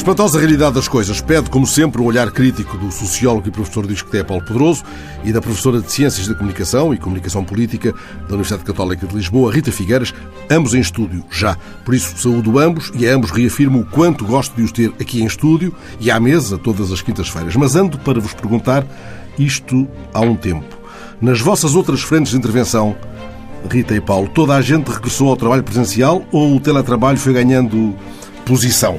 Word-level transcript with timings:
espantosa 0.00 0.38
realidade 0.38 0.76
das 0.76 0.88
coisas 0.88 1.20
pede, 1.20 1.50
como 1.50 1.66
sempre, 1.66 2.00
um 2.00 2.06
olhar 2.06 2.30
crítico 2.30 2.78
do 2.78 2.90
sociólogo 2.90 3.46
e 3.46 3.50
professor 3.50 3.86
de 3.86 3.92
Isqueté 3.92 4.24
Paulo 4.24 4.42
Pedroso 4.42 4.82
e 5.22 5.30
da 5.30 5.42
professora 5.42 5.78
de 5.78 5.92
Ciências 5.92 6.26
da 6.26 6.34
Comunicação 6.34 6.94
e 6.94 6.96
Comunicação 6.96 7.44
Política 7.44 7.92
da 7.92 8.28
Universidade 8.28 8.64
Católica 8.64 9.06
de 9.06 9.14
Lisboa, 9.14 9.52
Rita 9.52 9.70
Figueiras, 9.70 10.14
ambos 10.48 10.72
em 10.72 10.80
estúdio 10.80 11.22
já. 11.30 11.54
Por 11.84 11.94
isso, 11.94 12.16
saúdo 12.16 12.58
ambos 12.58 12.90
e 12.94 13.06
a 13.06 13.14
ambos 13.14 13.30
reafirmo 13.30 13.80
o 13.80 13.84
quanto 13.84 14.24
gosto 14.24 14.56
de 14.56 14.62
os 14.62 14.72
ter 14.72 14.90
aqui 14.98 15.20
em 15.20 15.26
estúdio 15.26 15.74
e 16.00 16.10
à 16.10 16.18
mesa 16.18 16.56
todas 16.56 16.90
as 16.90 17.02
quintas-feiras. 17.02 17.54
Mas 17.54 17.76
ando 17.76 17.98
para 17.98 18.20
vos 18.20 18.32
perguntar 18.32 18.86
isto 19.38 19.86
há 20.14 20.20
um 20.20 20.34
tempo. 20.34 20.78
Nas 21.20 21.42
vossas 21.42 21.74
outras 21.74 22.00
frentes 22.00 22.32
de 22.32 22.38
intervenção, 22.38 22.96
Rita 23.70 23.94
e 23.94 24.00
Paulo, 24.00 24.30
toda 24.30 24.54
a 24.54 24.62
gente 24.62 24.88
regressou 24.88 25.28
ao 25.28 25.36
trabalho 25.36 25.62
presencial 25.62 26.24
ou 26.32 26.56
o 26.56 26.60
teletrabalho 26.60 27.18
foi 27.18 27.34
ganhando 27.34 27.94
posição? 28.46 28.98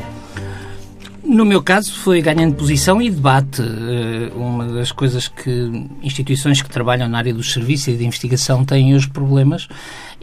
No 1.31 1.45
meu 1.45 1.63
caso, 1.63 1.93
foi 1.93 2.21
ganhando 2.21 2.55
posição 2.55 3.01
e 3.01 3.09
debate. 3.09 3.61
Eh, 3.61 4.33
uma 4.35 4.65
das 4.65 4.91
coisas 4.91 5.29
que 5.29 5.87
instituições 6.03 6.61
que 6.61 6.69
trabalham 6.69 7.07
na 7.07 7.17
área 7.17 7.33
dos 7.33 7.53
serviços 7.53 7.87
e 7.87 7.95
de 7.95 8.03
investigação 8.03 8.65
têm 8.65 8.93
hoje 8.93 9.07
problemas 9.07 9.65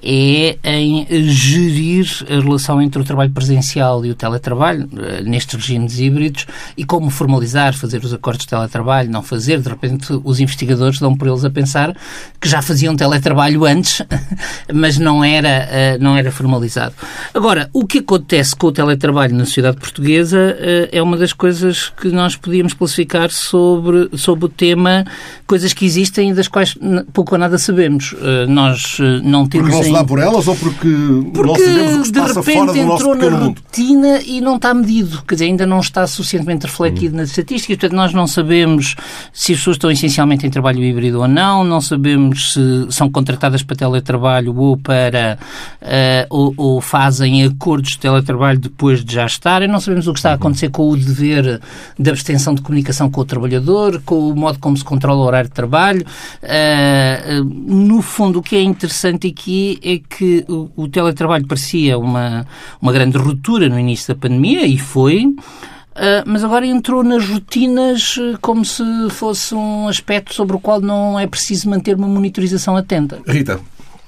é 0.02 0.58
em 0.64 1.06
gerir 1.28 2.06
a 2.28 2.40
relação 2.40 2.80
entre 2.80 3.00
o 3.00 3.04
trabalho 3.04 3.30
presencial 3.30 4.04
e 4.04 4.10
o 4.10 4.14
teletrabalho, 4.14 4.88
eh, 4.96 5.22
nestes 5.22 5.54
regimes 5.54 5.98
híbridos, 5.98 6.46
e 6.76 6.84
como 6.84 7.10
formalizar, 7.10 7.74
fazer 7.74 8.04
os 8.04 8.12
acordos 8.12 8.44
de 8.44 8.48
teletrabalho, 8.48 9.10
não 9.10 9.22
fazer. 9.22 9.60
De 9.60 9.68
repente, 9.68 10.06
os 10.24 10.40
investigadores 10.40 11.00
dão 11.00 11.16
por 11.16 11.28
eles 11.28 11.44
a 11.44 11.50
pensar 11.50 11.96
que 12.40 12.48
já 12.48 12.62
faziam 12.62 12.94
teletrabalho 12.96 13.64
antes, 13.64 14.02
mas 14.72 14.98
não 14.98 15.24
era, 15.24 15.48
eh, 15.48 15.98
não 15.98 16.16
era 16.16 16.30
formalizado. 16.30 16.94
Agora, 17.34 17.68
o 17.72 17.86
que 17.86 17.98
acontece 17.98 18.54
com 18.54 18.68
o 18.68 18.72
teletrabalho 18.72 19.34
na 19.34 19.44
sociedade 19.44 19.78
portuguesa 19.78 20.56
eh, 20.58 20.88
é 20.92 21.02
uma 21.02 21.16
das 21.16 21.32
coisas 21.32 21.92
que 22.00 22.08
nós 22.08 22.36
podíamos 22.36 22.72
classificar 22.72 23.30
sobre, 23.30 24.10
sobre 24.16 24.44
o 24.44 24.48
tema 24.48 25.04
coisas 25.46 25.72
que 25.72 25.84
existem 25.84 26.30
e 26.30 26.34
das 26.34 26.46
quais 26.46 26.76
pouco 27.12 27.34
ou 27.34 27.38
nada 27.38 27.56
sabemos. 27.58 28.14
Nós 28.48 28.98
não 29.22 29.46
temos 29.46 29.87
dá 29.92 30.04
por 30.04 30.18
elas 30.18 30.46
ou 30.46 30.56
porque, 30.56 30.88
porque 31.32 31.48
não 31.48 31.54
sabemos 31.54 31.94
o 31.94 32.00
que 32.00 32.06
se 32.06 32.12
passa 32.12 32.42
fora 32.42 32.72
do 32.72 32.84
nosso 32.84 33.10
pequeno 33.12 33.30
na 33.30 33.46
rotina 33.46 34.20
e 34.24 34.40
não 34.40 34.56
está 34.56 34.74
medido, 34.74 35.22
quer 35.26 35.34
dizer, 35.34 35.44
ainda 35.46 35.66
não 35.66 35.80
está 35.80 36.06
suficientemente 36.06 36.66
refletido 36.66 37.14
uhum. 37.14 37.20
nas 37.20 37.30
estatísticas, 37.30 37.76
portanto 37.76 37.96
nós 37.96 38.12
não 38.12 38.26
sabemos 38.26 38.96
se 39.32 39.52
as 39.52 39.58
pessoas 39.58 39.76
estão 39.76 39.90
essencialmente 39.90 40.46
em 40.46 40.50
trabalho 40.50 40.82
híbrido 40.82 41.20
ou 41.20 41.28
não, 41.28 41.64
não 41.64 41.80
sabemos 41.80 42.52
se 42.52 42.86
são 42.90 43.10
contratadas 43.10 43.62
para 43.62 43.76
teletrabalho 43.76 44.56
ou 44.56 44.76
para 44.76 45.38
uh, 45.82 46.26
ou, 46.30 46.54
ou, 46.56 46.80
fazem 46.80 47.44
acordos 47.44 47.92
de 47.92 47.98
teletrabalho 47.98 48.58
depois 48.58 49.04
de 49.04 49.14
já 49.14 49.26
estarem, 49.26 49.68
não 49.68 49.80
sabemos 49.80 50.06
o 50.06 50.12
que 50.12 50.18
está 50.18 50.30
a 50.30 50.34
acontecer 50.34 50.70
com 50.70 50.90
o 50.90 50.96
dever 50.96 51.60
de 51.98 52.10
abstenção 52.10 52.54
de 52.54 52.62
comunicação 52.62 53.10
com 53.10 53.20
o 53.20 53.24
trabalhador, 53.24 54.02
com 54.04 54.30
o 54.30 54.36
modo 54.36 54.58
como 54.58 54.76
se 54.76 54.84
controla 54.84 55.20
o 55.20 55.24
horário 55.26 55.48
de 55.48 55.54
trabalho. 55.54 56.04
Uh, 56.42 57.44
no 57.44 58.02
fundo, 58.02 58.38
o 58.38 58.42
que 58.42 58.56
é 58.56 58.62
interessante 58.62 59.26
aqui 59.28 59.77
é 59.82 59.98
que 59.98 60.44
o, 60.48 60.70
o 60.76 60.88
teletrabalho 60.88 61.46
parecia 61.46 61.98
uma, 61.98 62.46
uma 62.80 62.92
grande 62.92 63.16
ruptura 63.18 63.68
no 63.68 63.78
início 63.78 64.14
da 64.14 64.20
pandemia 64.20 64.66
e 64.66 64.78
foi. 64.78 65.24
Uh, 65.26 66.22
mas 66.24 66.44
agora 66.44 66.64
entrou 66.64 67.02
nas 67.02 67.28
rotinas 67.28 68.16
uh, 68.16 68.38
como 68.40 68.64
se 68.64 68.84
fosse 69.10 69.52
um 69.54 69.88
aspecto 69.88 70.32
sobre 70.32 70.54
o 70.54 70.60
qual 70.60 70.80
não 70.80 71.18
é 71.18 71.26
preciso 71.26 71.68
manter 71.68 71.96
uma 71.96 72.06
monitorização 72.06 72.76
atenta. 72.76 73.20
Rita. 73.26 73.60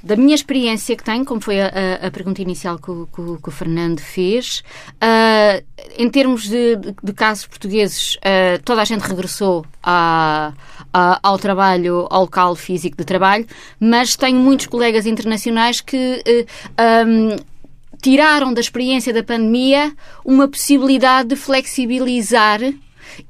Da 0.02 0.16
minha 0.16 0.34
experiência 0.34 0.96
que 0.96 1.04
tenho, 1.04 1.24
como 1.24 1.40
foi 1.40 1.60
a, 1.60 1.68
a 2.02 2.10
pergunta 2.10 2.40
inicial 2.40 2.78
que 2.78 2.90
o, 2.90 3.06
que, 3.06 3.42
que 3.42 3.48
o 3.48 3.52
Fernando 3.52 4.00
fez, 4.00 4.62
uh, 4.96 5.62
em 5.98 6.08
termos 6.08 6.48
de, 6.48 6.76
de, 6.76 6.94
de 7.02 7.12
casos 7.12 7.46
portugueses, 7.46 8.14
uh, 8.16 8.62
toda 8.64 8.80
a 8.80 8.84
gente 8.84 9.02
regressou 9.02 9.66
a, 9.82 10.52
a, 10.78 10.79
ao 10.92 11.38
trabalho, 11.38 12.06
ao 12.10 12.22
local 12.22 12.54
físico 12.54 12.96
de 12.96 13.04
trabalho, 13.04 13.46
mas 13.78 14.16
tenho 14.16 14.38
muitos 14.38 14.66
colegas 14.66 15.06
internacionais 15.06 15.80
que 15.80 16.22
um, 17.06 17.36
tiraram 18.02 18.52
da 18.52 18.60
experiência 18.60 19.12
da 19.12 19.22
pandemia 19.22 19.92
uma 20.24 20.48
possibilidade 20.48 21.30
de 21.30 21.36
flexibilizar 21.36 22.60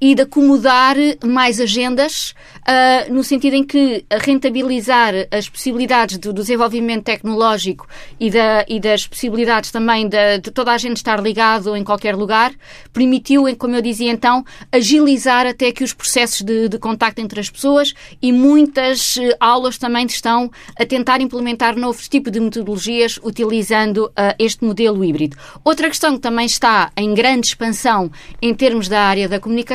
e 0.01 0.15
de 0.15 0.23
acomodar 0.23 0.97
mais 1.25 1.61
agendas 1.61 2.35
uh, 2.61 3.13
no 3.13 3.23
sentido 3.25 3.55
em 3.55 3.65
que 3.65 4.05
rentabilizar 4.23 5.15
as 5.31 5.49
possibilidades 5.49 6.19
do, 6.19 6.33
desenvolvimento 6.33 7.05
tecnológico 7.05 7.87
e, 8.19 8.31
da, 8.31 8.65
e, 8.69 8.81
das 8.81 9.07
possibilidades 9.07 9.71
também 9.71 10.09
de, 10.09 10.39
de, 10.39 10.51
toda 10.51 10.73
a 10.73 10.79
gente 10.79 10.97
estar 10.97 11.21
ligado 11.21 11.77
em 11.77 11.85
qualquer 11.85 12.15
lugar, 12.15 12.53
permitiu, 12.93 13.45
como 13.57 13.75
eu 13.75 13.83
dizia 13.83 14.11
então, 14.11 14.45
agilizar 14.73 15.47
até 15.47 15.73
que 15.73 15.85
os 15.85 15.93
processos 15.93 16.43
de, 16.43 16.69
de 16.69 16.79
contacto 16.79 17.21
entre 17.21 17.41
as 17.41 17.51
pessoas 17.51 17.95
e 18.21 18.33
muitas 18.33 19.17
uh, 19.17 19.35
aulas 19.39 19.79
também 19.79 20.07
estão 20.07 20.51
a 20.79 20.85
tentar 20.85 21.21
implementar 21.21 21.77
novos 21.77 22.09
tipos 22.09 22.33
de 22.33 22.41
metodologias 22.41 23.19
utilizando 23.23 24.07
uh, 24.07 24.35
este 24.39 24.65
modelo 24.65 25.05
híbrido. 25.05 25.37
Outra 25.65 25.89
questão 25.89 26.15
que 26.15 26.21
também 26.21 26.47
está 26.47 26.91
em 26.97 27.15
grande 27.15 27.49
expansão 27.49 28.11
em 28.41 28.55
termos 28.55 28.89
da 28.89 29.01
área 29.03 29.29
da 29.29 29.41
comunicação 29.41 29.70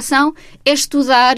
é 0.64 0.74
estudar 0.74 1.36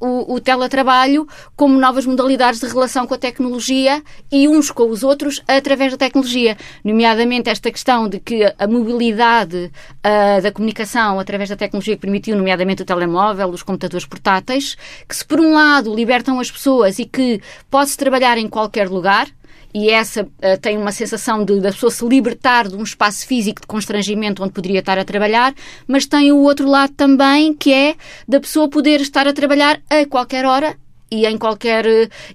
o, 0.00 0.34
o 0.34 0.40
teletrabalho 0.40 0.92
trabalho 0.92 1.26
como 1.56 1.78
novas 1.78 2.04
modalidades 2.06 2.60
de 2.60 2.66
relação 2.66 3.06
com 3.06 3.14
a 3.14 3.18
tecnologia 3.18 4.02
e 4.30 4.48
uns 4.48 4.70
com 4.70 4.88
os 4.88 5.02
outros 5.02 5.42
através 5.46 5.92
da 5.92 5.98
tecnologia. 5.98 6.56
Nomeadamente 6.84 7.48
esta 7.48 7.70
questão 7.70 8.08
de 8.08 8.18
que 8.18 8.44
a 8.58 8.66
mobilidade 8.66 9.70
uh, 9.98 10.42
da 10.42 10.52
comunicação 10.52 11.18
através 11.18 11.48
da 11.48 11.56
tecnologia 11.56 11.96
permitiu, 11.96 12.36
nomeadamente 12.36 12.82
o 12.82 12.84
telemóvel, 12.84 13.48
os 13.48 13.62
computadores 13.62 14.06
portáteis, 14.06 14.76
que 15.08 15.14
se 15.16 15.24
por 15.24 15.40
um 15.40 15.52
lado 15.52 15.94
libertam 15.94 16.40
as 16.40 16.50
pessoas 16.50 16.98
e 16.98 17.04
que 17.04 17.40
pode-se 17.70 17.96
trabalhar 17.96 18.38
em 18.38 18.48
qualquer 18.48 18.88
lugar, 18.88 19.28
e 19.74 19.90
essa 19.90 20.22
uh, 20.22 20.60
tem 20.60 20.76
uma 20.76 20.92
sensação 20.92 21.44
de 21.44 21.60
da 21.60 21.70
pessoa 21.70 21.90
se 21.90 22.06
libertar 22.06 22.68
de 22.68 22.76
um 22.76 22.82
espaço 22.82 23.26
físico 23.26 23.60
de 23.60 23.66
constrangimento 23.66 24.42
onde 24.42 24.52
poderia 24.52 24.80
estar 24.80 24.98
a 24.98 25.04
trabalhar, 25.04 25.54
mas 25.86 26.06
tem 26.06 26.32
o 26.32 26.38
outro 26.38 26.68
lado 26.68 26.92
também 26.94 27.54
que 27.54 27.72
é 27.72 27.94
da 28.28 28.40
pessoa 28.40 28.68
poder 28.68 29.00
estar 29.00 29.26
a 29.26 29.32
trabalhar 29.32 29.80
a 29.88 30.06
qualquer 30.06 30.44
hora 30.44 30.76
e 31.12 31.26
em 31.26 31.36
qualquer, 31.36 31.84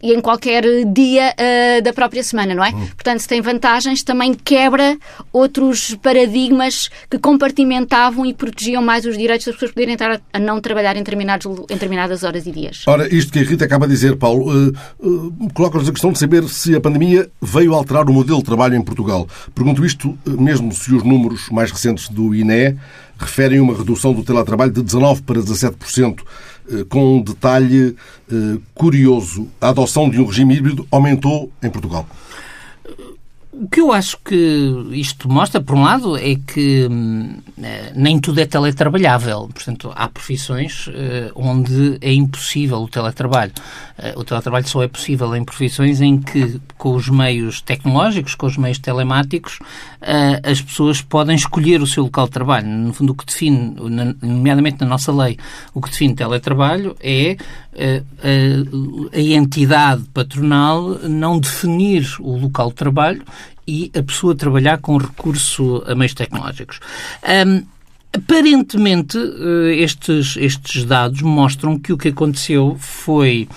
e 0.04 0.14
em 0.14 0.22
qualquer 0.22 0.64
dia 0.94 1.34
uh, 1.34 1.82
da 1.82 1.92
própria 1.92 2.22
semana, 2.22 2.54
não 2.54 2.64
é? 2.64 2.70
Hum. 2.70 2.88
Portanto, 2.96 3.20
se 3.22 3.28
tem 3.28 3.42
vantagens, 3.42 4.04
também 4.04 4.36
quebra 4.36 4.96
outros 5.34 5.96
paradigmas 5.96 6.88
que 7.10 7.18
compartimentavam 7.18 8.24
e 8.24 8.36
protegiam 8.36 8.84
mais 8.84 9.04
os 9.04 9.18
direitos 9.18 9.48
das 9.48 9.56
pessoas 9.56 9.72
poderem 9.72 9.96
estar 9.96 10.22
a, 10.32 10.40
não 10.40 10.62
trabalhar 10.62 10.96
em, 10.96 11.00
em 11.00 11.66
determinadas 11.68 12.24
horas 12.24 12.46
e 12.46 12.52
dias. 12.52 12.84
Ora, 12.86 13.12
isto 13.14 13.34
que 13.34 13.40
a 13.40 13.44
Rita 13.44 13.66
acaba 13.66 13.88
de 13.88 13.94
dizer, 13.94 14.16
Paulo, 14.16 14.52
uh, 14.52 14.74
uh, 15.00 15.54
coloca-nos 15.56 15.90
a 15.90 15.92
questão 15.92 16.12
de 16.12 16.20
saber 16.20 16.48
se 16.48 16.76
a 16.76 16.80
pandemia 16.80 17.28
veio 17.42 17.74
alterar 17.74 18.08
o 18.08 18.14
modelo 18.14 18.38
de 18.38 18.46
trabalho 18.46 18.76
em 18.76 18.82
Portugal. 18.84 19.28
Pergunto 19.56 19.84
isto 19.84 20.16
mesmo 20.24 20.72
se 20.72 20.94
os 20.94 21.02
números 21.02 21.50
mais 21.50 21.72
recentes 21.72 22.10
do 22.10 22.36
INE 22.36 22.78
referem 23.18 23.60
uma 23.60 23.76
redução 23.76 24.14
do 24.14 24.24
teletrabalho 24.24 24.72
de 24.72 24.82
19% 24.82 25.22
para 25.24 25.42
17%. 25.42 26.20
Eh, 26.70 26.86
com 26.90 27.18
um 27.18 27.22
detalhe 27.22 27.96
eh, 28.32 28.58
curioso. 28.74 29.48
A 29.62 29.70
adoção 29.70 30.10
de 30.10 30.20
um 30.20 30.26
regime 30.26 30.56
híbrido 30.56 30.86
aumentou 30.92 31.50
em 31.64 31.70
Portugal. 31.70 32.08
O 33.52 33.68
que 33.68 33.80
eu 33.80 33.92
acho 33.92 34.20
que 34.24 34.36
isto 34.92 35.30
mostra, 35.30 35.62
por 35.62 35.76
um 35.76 35.84
lado, 35.84 36.18
é 36.18 36.36
que 36.36 36.86
hum, 36.90 37.38
eh, 37.64 37.92
nem 37.96 38.20
tudo 38.20 38.40
é 38.40 38.46
teletrabalhável. 38.46 39.50
Portanto, 39.52 39.92
há 39.96 40.08
profissões 40.08 40.88
uh, 40.88 41.32
onde 41.34 41.98
é 42.02 42.14
impossível 42.14 42.78
o 42.78 42.88
teletrabalho. 42.88 43.54
Uh, 43.98 44.20
o 44.20 44.24
teletrabalho 44.24 44.68
só 44.68 44.84
é 44.84 44.88
possível 44.88 45.36
em 45.36 45.44
profissões 45.44 46.02
em 46.02 46.20
que, 46.20 46.62
com 46.78 46.94
os 46.94 47.10
meios 47.10 47.62
tecnológicos, 47.62 48.36
com 48.36 48.46
os 48.46 48.58
meios 48.58 48.78
telemáticos, 48.78 49.60
as 50.44 50.62
pessoas 50.62 51.02
podem 51.02 51.36
escolher 51.36 51.82
o 51.82 51.88
seu 51.88 52.04
local 52.04 52.26
de 52.26 52.32
trabalho. 52.32 52.68
No 52.68 52.94
fundo, 52.94 53.14
o 53.14 53.16
que 53.16 53.26
define, 53.26 53.76
nomeadamente 54.22 54.78
na 54.82 54.86
nossa 54.86 55.12
lei, 55.12 55.38
o 55.74 55.82
que 55.82 55.90
define 55.90 56.14
teletrabalho 56.14 56.96
é 57.02 57.36
a 59.14 59.20
entidade 59.20 60.04
patronal 60.14 61.00
não 61.04 61.40
definir 61.40 62.08
o 62.20 62.38
local 62.38 62.70
de 62.70 62.76
trabalho 62.76 63.24
e 63.68 63.92
a 63.98 64.02
pessoa 64.02 64.36
trabalhar 64.36 64.78
com 64.78 64.98
recurso 64.98 65.84
a 65.86 65.94
meios 65.94 66.14
tecnológicos. 66.14 66.80
Um, 67.24 67.66
Aparentemente, 68.18 69.18
eh, 69.18 69.76
estes, 69.84 70.38
estes 70.38 70.86
dados 70.86 71.22
mostram 71.22 71.78
que 71.78 71.92
o 71.92 71.98
que 71.98 72.08
aconteceu 72.08 72.76
foi 72.80 73.48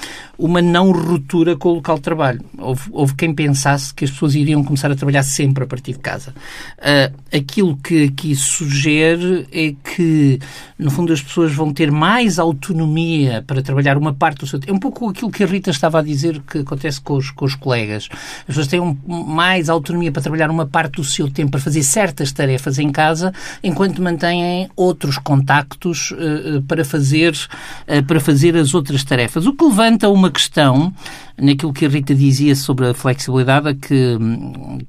uma 0.41 0.63
não 0.63 0.91
ruptura 0.91 1.55
com 1.55 1.69
o 1.69 1.75
local 1.75 1.97
de 1.97 2.03
trabalho. 2.03 2.41
Houve, 2.57 2.83
houve 2.91 3.15
quem 3.15 3.35
pensasse 3.35 3.93
que 3.93 4.05
as 4.05 4.11
pessoas 4.11 4.35
iriam 4.35 4.65
começar 4.65 4.91
a 4.91 4.97
trabalhar 4.97 5.23
sempre 5.23 5.65
a 5.65 5.67
partir 5.67 5.93
de 5.93 5.99
casa. 5.99 6.35
Uh, 6.79 7.37
aquilo 7.37 7.77
que 7.77 8.05
aqui 8.05 8.35
sugere 8.35 9.47
é 9.53 9.75
que, 9.85 10.39
no 10.79 10.91
fundo, 10.91 11.13
as 11.13 11.21
pessoas 11.21 11.53
vão 11.53 11.73
ter 11.73 11.93
mais 11.93 12.39
autonomia 12.39 13.45
para 13.47 13.63
trabalhar 13.63 13.99
uma 13.99 14.15
parte 14.15 14.41
do 14.41 14.47
seu 14.47 14.59
tempo. 14.59 14.73
É 14.73 14.75
um 14.75 14.81
pouco 14.81 15.11
aquilo 15.11 15.31
que 15.31 15.45
a 15.45 15.47
Rita 15.47 15.71
estava 15.71 15.99
a 15.99 16.03
dizer 16.03 16.41
que 16.41 16.59
acontece 16.59 17.01
com 17.01 17.15
os, 17.15 17.31
com 17.31 17.45
os 17.45 17.55
colegas. 17.55 18.09
As 18.13 18.47
pessoas 18.47 18.67
têm 18.67 18.81
um, 18.81 18.97
mais 19.07 19.69
autonomia 19.69 20.11
para 20.11 20.23
trabalhar 20.23 20.51
uma 20.51 20.67
parte 20.67 20.97
do 20.97 21.05
seu 21.05 21.31
tempo 21.31 21.51
para 21.51 21.61
fazer 21.61 21.83
certas 21.83 22.33
tarefas 22.33 22.79
em 22.79 22.91
casa, 22.91 23.33
enquanto 23.63 24.01
mantêm 24.01 24.71
outros 24.75 25.19
contactos 25.19 26.13
uh, 26.13 26.63
para, 26.63 26.83
fazer, 26.83 27.35
uh, 27.35 28.03
para 28.07 28.21
fazer 28.21 28.57
as 28.57 28.73
outras 28.73 29.05
tarefas. 29.05 29.45
O 29.45 29.53
que 29.53 29.65
levanta 29.65 30.09
uma 30.09 30.30
questão 30.31 30.93
naquilo 31.41 31.73
que 31.73 31.87
a 31.87 31.89
Rita 31.89 32.15
dizia 32.15 32.55
sobre 32.55 32.89
a 32.89 32.95
flexibilidade 32.95 33.75
que, 33.75 34.19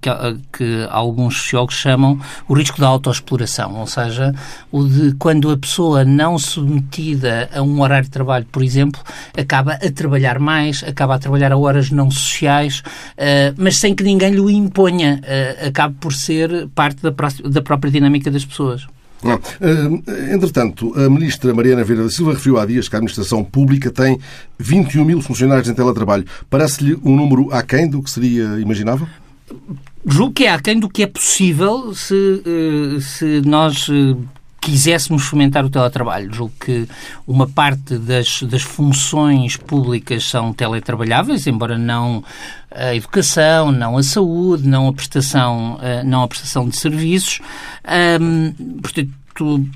que, 0.02 0.10
que, 0.58 0.88
alguns 0.90 1.38
sociólogos 1.38 1.76
chamam 1.76 2.20
o 2.48 2.54
risco 2.54 2.80
da 2.80 2.88
autoexploração, 2.88 3.80
ou 3.80 3.88
seja, 3.88 4.34
o 4.72 4.84
de 4.84 5.14
quando 5.16 5.50
a 5.50 5.58
pessoa 5.58 6.04
não 6.04 6.38
submetida 6.38 7.50
a 7.54 7.62
um 7.62 7.82
horário 7.82 8.06
de 8.06 8.12
trabalho, 8.12 8.46
por 8.52 8.62
exemplo, 8.62 9.02
acaba 9.38 9.74
a 9.74 9.92
trabalhar 9.92 10.40
mais, 10.40 10.84
acaba 10.84 11.16
a 11.16 11.20
trabalhar 11.20 11.52
a 11.52 11.58
horas 11.58 11.90
não 11.90 12.12
sociais, 12.12 12.84
uh, 13.18 13.56
mas 13.58 13.78
sem 13.78 13.96
que 13.96 14.04
ninguém 14.04 14.32
lhe 14.32 14.54
imponha, 14.54 15.22
uh, 15.24 15.68
acaba 15.68 15.96
por 16.00 16.14
ser 16.14 16.68
parte 16.76 17.02
da, 17.02 17.14
da 17.50 17.62
própria 17.62 17.92
dinâmica 17.92 18.30
das 18.30 18.46
pessoas. 18.46 18.86
Eh, 19.24 20.34
entretanto, 20.34 20.94
a 20.96 21.10
ministra 21.10 21.54
Mariana 21.54 21.84
Vieira 21.84 22.04
da 22.04 22.10
Silva 22.10 22.34
referiu 22.34 22.60
há 22.60 22.66
dias 22.66 22.90
que 22.90 22.96
a 22.96 23.00
administração 23.00 23.44
pública 23.44 23.92
tem 23.92 24.20
21 24.58 25.06
mil 25.06 25.22
funcionários 25.22 25.70
em 25.70 25.74
teletrabalho. 25.74 26.26
Parece-lhe 26.50 26.98
um 27.04 27.16
número 27.16 27.52
aquém 27.52 27.90
do 27.90 28.02
que 28.02 28.10
seria 28.10 28.60
imaginável? 28.60 29.08
Julgo 30.06 30.34
que 30.34 30.46
é 30.46 30.52
aquém 30.52 30.80
do 30.80 30.90
que 30.90 31.04
é 31.04 31.08
possível 31.08 31.94
se, 31.94 32.42
eh, 32.46 33.00
se 33.00 33.42
nós 33.46 33.88
eh, 33.90 34.16
quiséssemos 34.62 35.24
fomentar 35.24 35.66
o 35.66 35.70
teletrabalho. 35.70 36.34
Julgo 36.34 36.54
que 36.64 36.88
uma 37.28 37.48
parte 37.48 37.98
das, 37.98 38.44
das 38.44 38.62
funções 38.62 39.58
públicas 39.58 40.24
são 40.24 40.54
teletrabalháveis, 40.54 41.48
embora 41.48 41.78
não 41.78 42.24
a 42.70 42.96
educação, 42.96 43.72
não 43.72 43.98
a 43.98 44.04
saúde, 44.04 44.68
não 44.68 44.88
a 44.88 44.94
prestação, 44.94 45.80
não 46.06 46.22
a 46.22 46.28
prestação 46.28 46.70
de 46.70 46.78
serviços. 46.78 47.42
Portanto, 48.82 49.12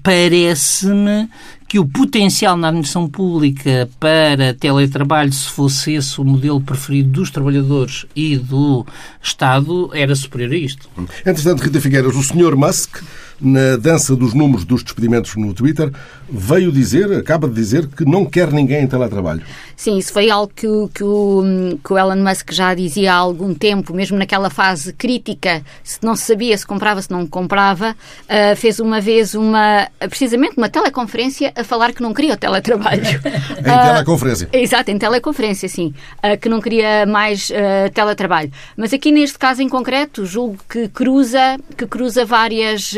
parece-me 0.03 1.29
que 1.67 1.79
o 1.79 1.85
potencial 1.85 2.56
na 2.56 2.67
administração 2.67 3.07
pública 3.09 3.89
para 4.00 4.53
teletrabalho, 4.53 5.31
se 5.33 5.50
fosse 5.50 5.94
esse 5.94 6.19
o 6.21 6.23
modelo 6.23 6.62
preferido 6.62 7.09
dos 7.09 7.31
trabalhadores 7.31 8.06
e 8.15 8.38
do 8.38 8.85
Estado, 9.21 9.89
era 9.94 10.15
superior 10.15 10.51
a 10.51 10.57
isto. 10.57 10.89
Entretanto, 11.25 11.62
Rita 11.62 11.81
Figueiras, 11.81 12.15
o 12.15 12.23
Sr. 12.23 12.56
Musk 12.56 13.01
na 13.39 13.75
dança 13.77 14.15
dos 14.15 14.33
números 14.33 14.63
dos 14.63 14.83
despedimentos 14.83 15.35
no 15.35 15.53
Twitter, 15.53 15.91
veio 16.29 16.71
dizer, 16.71 17.12
acaba 17.12 17.47
de 17.47 17.53
dizer, 17.53 17.88
que 17.88 18.06
não 18.06 18.25
quer 18.25 18.51
ninguém 18.51 18.83
em 18.83 18.88
teletrabalho. 18.88 19.41
Sim, 19.75 19.97
isso 19.97 20.13
foi 20.13 20.29
algo 20.29 20.51
que 20.56 20.68
o, 20.68 20.88
que 20.88 21.03
o, 21.03 21.44
que 21.83 21.94
o 21.94 21.97
Elon 21.97 22.23
Musk 22.23 22.51
já 22.51 22.73
dizia 22.73 23.13
há 23.13 23.18
algum 23.18 23.53
tempo, 23.53 23.94
mesmo 23.94 24.18
naquela 24.18 24.50
fase 24.50 24.94
crítica, 24.94 25.61
se 25.83 26.00
não 26.01 26.15
se 26.15 26.23
sabia 26.23 26.57
se 26.57 26.65
comprava, 26.65 27.01
se 27.01 27.11
não 27.11 27.27
comprava, 27.27 27.91
uh, 27.91 28.56
fez 28.56 28.79
uma 28.79 29.01
vez 29.01 29.35
uma, 29.35 29.89
precisamente 30.00 30.57
uma 30.57 30.69
teleconferência 30.69 31.51
a 31.56 31.63
falar 31.65 31.94
que 31.94 32.01
não 32.01 32.13
queria 32.13 32.33
o 32.33 32.38
teletrabalho. 32.38 33.01
em 33.59 33.63
teleconferência. 33.63 34.47
Uh, 34.47 34.57
exato, 34.57 34.91
em 34.91 34.97
teleconferência, 34.97 35.67
sim. 35.67 35.94
Uh, 36.23 36.38
que 36.39 36.50
não 36.50 36.62
queria 36.62 37.06
mais 37.06 37.51
teletrabalho. 37.94 38.51
Mas 38.77 38.94
aqui 38.94 39.12
neste 39.12 39.38
caso 39.38 39.62
em 39.62 39.69
concreto, 39.69 40.25
julgo 40.25 40.57
que 40.69 40.88
cruza, 40.88 41.57
que 41.77 41.85
cruza 41.85 42.25
várias 42.25 42.94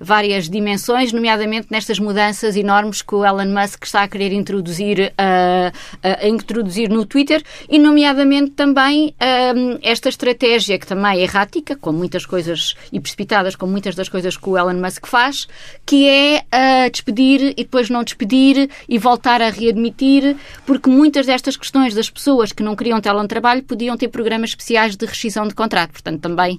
várias 0.00 0.48
dimensões, 0.48 1.12
nomeadamente 1.12 1.68
nestas 1.70 1.98
mudanças 1.98 2.56
enormes 2.56 3.02
que 3.02 3.14
o 3.14 3.24
Elon 3.24 3.46
Musk 3.46 3.84
está 3.84 4.02
a 4.02 4.08
querer 4.08 4.32
introduzir, 4.32 5.12
uh, 5.12 5.70
uh, 5.70 6.26
introduzir 6.26 6.88
no 6.88 7.04
Twitter 7.06 7.42
e, 7.68 7.78
nomeadamente, 7.78 8.50
também 8.52 9.08
uh, 9.08 9.78
esta 9.82 10.08
estratégia 10.08 10.78
que 10.78 10.86
também 10.86 11.18
é 11.18 11.22
errática, 11.22 11.76
com 11.76 11.92
muitas 11.92 12.26
coisas 12.26 12.74
e 12.92 13.00
precipitadas, 13.00 13.56
com 13.56 13.66
muitas 13.66 13.94
das 13.94 14.08
coisas 14.08 14.36
que 14.36 14.48
o 14.48 14.56
Elon 14.56 14.74
Musk 14.74 15.06
faz, 15.06 15.48
que 15.86 16.08
é 16.08 16.42
despedir 16.90 17.52
e 17.56 17.64
depois 17.64 17.81
não 17.90 18.02
despedir 18.02 18.68
e 18.88 18.98
voltar 18.98 19.40
a 19.40 19.50
readmitir, 19.50 20.36
porque 20.66 20.90
muitas 20.90 21.26
destas 21.26 21.56
questões 21.56 21.94
das 21.94 22.10
pessoas 22.10 22.52
que 22.52 22.62
não 22.62 22.76
queriam 22.76 23.00
teletrabalho 23.00 23.62
podiam 23.62 23.96
ter 23.96 24.08
programas 24.08 24.50
especiais 24.50 24.96
de 24.96 25.06
rescisão 25.06 25.46
de 25.46 25.54
contrato. 25.54 25.92
Portanto, 25.92 26.20
também 26.20 26.58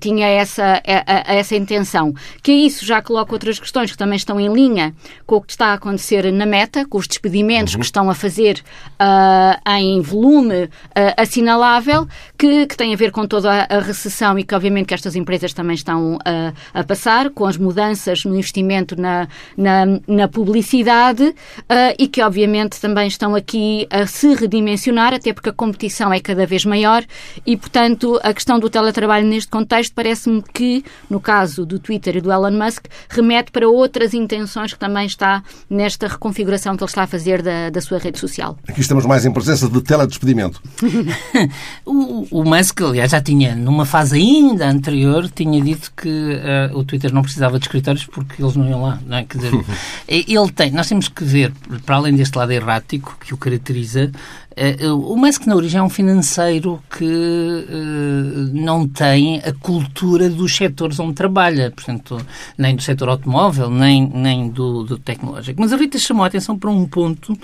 tinha 0.00 0.26
essa, 0.26 0.82
essa 0.84 1.56
intenção 1.56 2.12
que 2.42 2.52
isso 2.52 2.84
já 2.84 3.02
coloca 3.02 3.32
outras 3.32 3.58
questões 3.58 3.90
que 3.90 3.98
também 3.98 4.16
estão 4.16 4.40
em 4.40 4.52
linha 4.52 4.94
com 5.26 5.36
o 5.36 5.40
que 5.40 5.52
está 5.52 5.68
a 5.68 5.74
acontecer 5.74 6.30
na 6.32 6.46
meta, 6.46 6.86
com 6.86 6.98
os 6.98 7.06
despedimentos 7.06 7.74
uhum. 7.74 7.80
que 7.80 7.86
estão 7.86 8.10
a 8.10 8.14
fazer 8.14 8.62
uh, 9.00 9.70
em 9.78 10.00
volume 10.00 10.64
uh, 10.64 10.70
assinalável, 11.16 12.06
que, 12.36 12.66
que, 12.66 12.76
tem 12.76 12.92
a 12.94 12.96
ver 12.96 13.10
com 13.10 13.26
toda 13.26 13.50
a, 13.50 13.76
a, 13.76 13.80
recessão 13.80 14.38
e 14.38 14.44
que 14.44 14.54
obviamente 14.54 14.86
que 14.86 14.94
estas 14.94 15.16
empresas 15.16 15.52
também 15.52 15.74
estão 15.74 16.16
uh, 16.16 16.54
a 16.72 16.84
passar, 16.84 17.30
com 17.30 17.46
as 17.46 17.56
mudanças 17.56 18.24
no 18.24 18.34
investimento 18.34 19.00
na, 19.00 19.28
na, 19.56 19.84
na 20.06 20.28
publicidade 20.28 20.57
e 21.98 22.08
que 22.08 22.22
obviamente 22.22 22.80
também 22.80 23.08
estão 23.08 23.34
aqui 23.34 23.86
a 23.90 24.06
se 24.06 24.34
redimensionar, 24.34 25.14
até 25.14 25.32
porque 25.32 25.50
a 25.50 25.52
competição 25.52 26.12
é 26.12 26.20
cada 26.20 26.46
vez 26.46 26.64
maior 26.64 27.04
e, 27.46 27.56
portanto, 27.56 28.18
a 28.22 28.32
questão 28.32 28.58
do 28.58 28.70
teletrabalho 28.70 29.26
neste 29.26 29.50
contexto 29.50 29.92
parece-me 29.94 30.42
que, 30.42 30.84
no 31.08 31.20
caso 31.20 31.64
do 31.64 31.78
Twitter 31.78 32.16
e 32.16 32.20
do 32.20 32.32
Elon 32.32 32.52
Musk 32.52 32.86
remete 33.08 33.50
para 33.50 33.68
outras 33.68 34.14
intenções 34.14 34.72
que 34.72 34.78
também 34.78 35.06
está 35.06 35.42
nesta 35.68 36.06
reconfiguração 36.06 36.76
que 36.76 36.82
ele 36.82 36.88
está 36.88 37.02
a 37.02 37.06
fazer 37.06 37.42
da, 37.42 37.70
da 37.70 37.80
sua 37.80 37.98
rede 37.98 38.18
social. 38.18 38.56
Aqui 38.66 38.80
estamos 38.80 39.04
mais 39.06 39.24
em 39.24 39.32
presença 39.32 39.68
de 39.68 39.80
teledespedimento. 39.82 40.62
o, 41.84 42.26
o 42.30 42.44
Musk, 42.44 42.80
aliás, 42.82 43.10
já 43.10 43.20
tinha, 43.20 43.54
numa 43.54 43.84
fase 43.84 44.16
ainda 44.16 44.68
anterior, 44.68 45.28
tinha 45.30 45.60
dito 45.60 45.92
que 45.96 46.08
uh, 46.08 46.76
o 46.78 46.84
Twitter 46.84 47.12
não 47.12 47.22
precisava 47.22 47.58
de 47.58 47.64
escritórios 47.64 48.04
porque 48.06 48.42
eles 48.42 48.56
não 48.56 48.68
iam 48.68 48.82
lá. 48.82 48.98
Não 49.06 49.16
é? 49.16 49.24
Quer 49.24 49.38
dizer, 49.38 49.52
ele 50.08 50.47
tem, 50.48 50.70
nós 50.70 50.88
temos 50.88 51.08
que 51.08 51.24
ver, 51.24 51.52
para 51.84 51.96
além 51.96 52.14
deste 52.14 52.36
lado 52.36 52.52
errático 52.52 53.16
que 53.20 53.34
o 53.34 53.36
caracteriza, 53.36 54.10
Uh, 54.58 55.12
o 55.12 55.16
Musk, 55.16 55.46
na 55.46 55.54
origem, 55.54 55.78
é 55.78 55.82
um 55.82 55.88
financeiro 55.88 56.82
que 56.90 57.04
uh, 57.04 58.50
não 58.52 58.88
tem 58.88 59.38
a 59.38 59.52
cultura 59.52 60.28
dos 60.28 60.56
setores 60.56 60.98
onde 60.98 61.14
trabalha, 61.14 61.70
portanto, 61.70 62.20
nem 62.56 62.74
do 62.74 62.82
setor 62.82 63.08
automóvel, 63.08 63.70
nem, 63.70 64.08
nem 64.08 64.48
do, 64.48 64.82
do 64.82 64.98
tecnológico. 64.98 65.60
Mas 65.60 65.72
a 65.72 65.76
Rita 65.76 65.96
chamou 65.96 66.24
a 66.24 66.26
atenção 66.26 66.58
para 66.58 66.70
um 66.70 66.88
ponto 66.88 67.38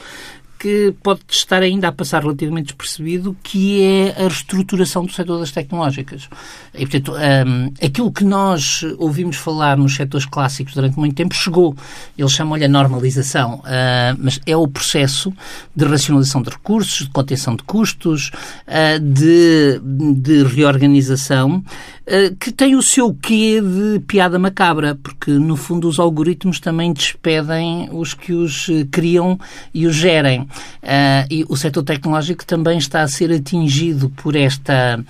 que 0.64 0.94
pode 1.02 1.20
estar 1.28 1.60
ainda 1.60 1.88
a 1.88 1.92
passar 1.92 2.22
relativamente 2.22 2.68
despercebido, 2.68 3.36
que 3.42 3.82
é 3.82 4.14
a 4.16 4.28
reestruturação 4.28 5.04
do 5.04 5.12
setor 5.12 5.38
das 5.38 5.50
tecnológicas. 5.50 6.26
E, 6.72 6.86
portanto, 6.86 7.12
um, 7.12 7.66
aquilo 7.84 8.10
que 8.10 8.24
nós 8.24 8.82
ouvimos 8.96 9.36
falar 9.36 9.76
nos 9.76 9.94
setores 9.94 10.24
clássicos 10.24 10.72
durante 10.72 10.98
muito 10.98 11.14
tempo 11.14 11.34
chegou. 11.34 11.76
Eles 12.16 12.32
chamam-lhe 12.32 12.64
a 12.64 12.68
normalização, 12.68 13.56
uh, 13.56 14.16
mas 14.18 14.40
é 14.46 14.56
o 14.56 14.66
processo 14.66 15.30
de 15.76 15.84
racionalização 15.84 16.40
de 16.40 16.48
recursos, 16.48 17.06
de 17.06 17.10
contenção 17.10 17.56
de 17.56 17.62
custos, 17.64 18.30
uh, 18.66 18.98
de, 18.98 19.78
de 20.14 20.44
reorganização, 20.44 21.58
uh, 21.58 22.36
que 22.40 22.50
tem 22.50 22.74
o 22.74 22.80
seu 22.80 23.12
quê 23.12 23.60
de 23.60 24.00
piada 24.06 24.38
macabra, 24.38 24.94
porque, 24.94 25.30
no 25.30 25.56
fundo, 25.56 25.86
os 25.88 25.98
algoritmos 25.98 26.58
também 26.58 26.90
despedem 26.90 27.90
os 27.92 28.14
que 28.14 28.32
os 28.32 28.70
criam 28.90 29.38
e 29.74 29.86
os 29.86 29.94
gerem. 29.94 30.48
Uh, 30.82 31.26
e 31.30 31.44
o 31.48 31.56
setor 31.56 31.82
tecnológico 31.82 32.44
também 32.44 32.78
está 32.78 33.02
a 33.02 33.08
ser 33.08 33.32
atingido 33.32 34.10
por 34.10 34.36
esta, 34.36 35.02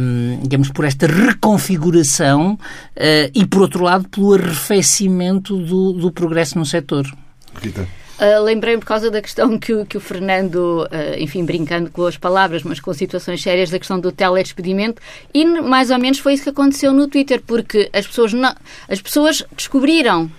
um, 0.00 0.40
digamos, 0.42 0.70
por 0.70 0.84
esta 0.84 1.06
reconfiguração 1.06 2.54
uh, 2.54 3.30
e, 3.34 3.46
por 3.46 3.62
outro 3.62 3.84
lado, 3.84 4.08
pelo 4.08 4.34
arrefecimento 4.34 5.56
do, 5.56 5.92
do 5.92 6.10
progresso 6.10 6.58
no 6.58 6.66
setor. 6.66 7.06
Rita. 7.60 7.86
Uh, 8.18 8.42
Lembrei-me 8.42 8.80
por 8.80 8.86
causa 8.86 9.10
da 9.10 9.20
questão 9.20 9.58
que, 9.58 9.84
que 9.84 9.98
o 9.98 10.00
Fernando, 10.00 10.84
uh, 10.84 11.18
enfim, 11.18 11.44
brincando 11.44 11.90
com 11.90 12.06
as 12.06 12.16
palavras, 12.16 12.62
mas 12.62 12.80
com 12.80 12.92
situações 12.94 13.42
sérias, 13.42 13.68
da 13.68 13.78
questão 13.78 14.00
do 14.00 14.10
teledespedimento, 14.10 15.02
e 15.34 15.44
mais 15.44 15.90
ou 15.90 15.98
menos 15.98 16.18
foi 16.18 16.32
isso 16.32 16.44
que 16.44 16.48
aconteceu 16.48 16.94
no 16.94 17.08
Twitter, 17.08 17.42
porque 17.46 17.90
as 17.92 18.06
pessoas, 18.06 18.32
não, 18.32 18.54
as 18.88 19.02
pessoas 19.02 19.44
descobriram 19.54 20.30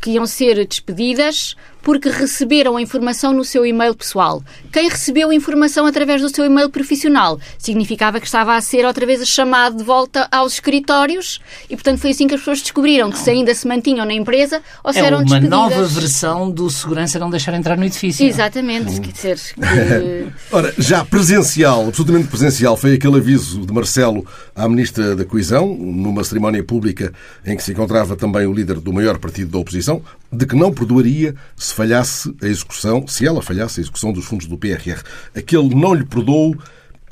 que 0.00 0.12
iam 0.12 0.26
ser 0.26 0.66
despedidas 0.66 1.54
porque 1.82 2.08
receberam 2.08 2.76
a 2.76 2.82
informação 2.82 3.32
no 3.32 3.44
seu 3.44 3.64
e-mail 3.64 3.94
pessoal. 3.94 4.42
Quem 4.72 4.88
recebeu 4.88 5.30
a 5.30 5.34
informação 5.34 5.86
através 5.86 6.20
do 6.20 6.28
seu 6.28 6.44
e-mail 6.44 6.70
profissional 6.70 7.38
significava 7.58 8.20
que 8.20 8.26
estava 8.26 8.54
a 8.54 8.60
ser 8.60 8.84
outra 8.84 9.06
vez 9.06 9.26
chamado 9.28 9.76
de 9.76 9.84
volta 9.84 10.28
aos 10.30 10.54
escritórios 10.54 11.40
e, 11.68 11.76
portanto, 11.76 11.98
foi 11.98 12.10
assim 12.10 12.26
que 12.26 12.34
as 12.34 12.40
pessoas 12.40 12.62
descobriram 12.62 13.10
que 13.10 13.18
se 13.18 13.30
ainda 13.30 13.54
se 13.54 13.66
mantinham 13.66 14.04
na 14.04 14.14
empresa 14.14 14.62
ou 14.82 14.92
se 14.92 14.98
é 14.98 15.04
eram 15.04 15.18
uma 15.18 15.24
despedidas. 15.24 15.58
nova 15.58 15.84
versão 15.84 16.50
do 16.50 16.70
segurança 16.70 17.18
não 17.18 17.30
deixar 17.30 17.54
entrar 17.54 17.76
no 17.76 17.84
edifício. 17.84 18.26
Exatamente, 18.26 19.00
quer 19.00 19.12
dizer, 19.12 19.38
que... 19.54 20.26
Ora, 20.52 20.74
já 20.78 21.04
presencial, 21.04 21.88
absolutamente 21.88 22.28
presencial, 22.28 22.76
foi 22.76 22.94
aquele 22.94 23.16
aviso 23.16 23.66
de 23.66 23.72
Marcelo 23.72 24.26
à 24.54 24.68
Ministra 24.68 25.14
da 25.16 25.24
Coesão, 25.24 25.74
numa 25.74 26.24
cerimónia 26.24 26.62
pública 26.62 27.12
em 27.44 27.56
que 27.56 27.62
se 27.62 27.72
encontrava 27.72 28.16
também 28.16 28.46
o 28.46 28.52
líder 28.52 28.80
do 28.80 28.92
maior 28.92 29.18
partido 29.18 29.50
da 29.50 29.58
oposição, 29.58 30.02
de 30.32 30.46
que 30.46 30.54
não 30.54 30.72
perdoaria 30.72 31.34
se 31.56 31.74
falhasse 31.74 32.34
a 32.42 32.46
execução, 32.46 33.06
se 33.06 33.26
ela 33.26 33.42
falhasse 33.42 33.80
a 33.80 33.82
execução 33.82 34.12
dos 34.12 34.24
fundos 34.24 34.46
do 34.46 34.56
PRR. 34.56 35.02
Aquele 35.34 35.74
não 35.74 35.94
lhe 35.94 36.04
perdoou 36.04 36.56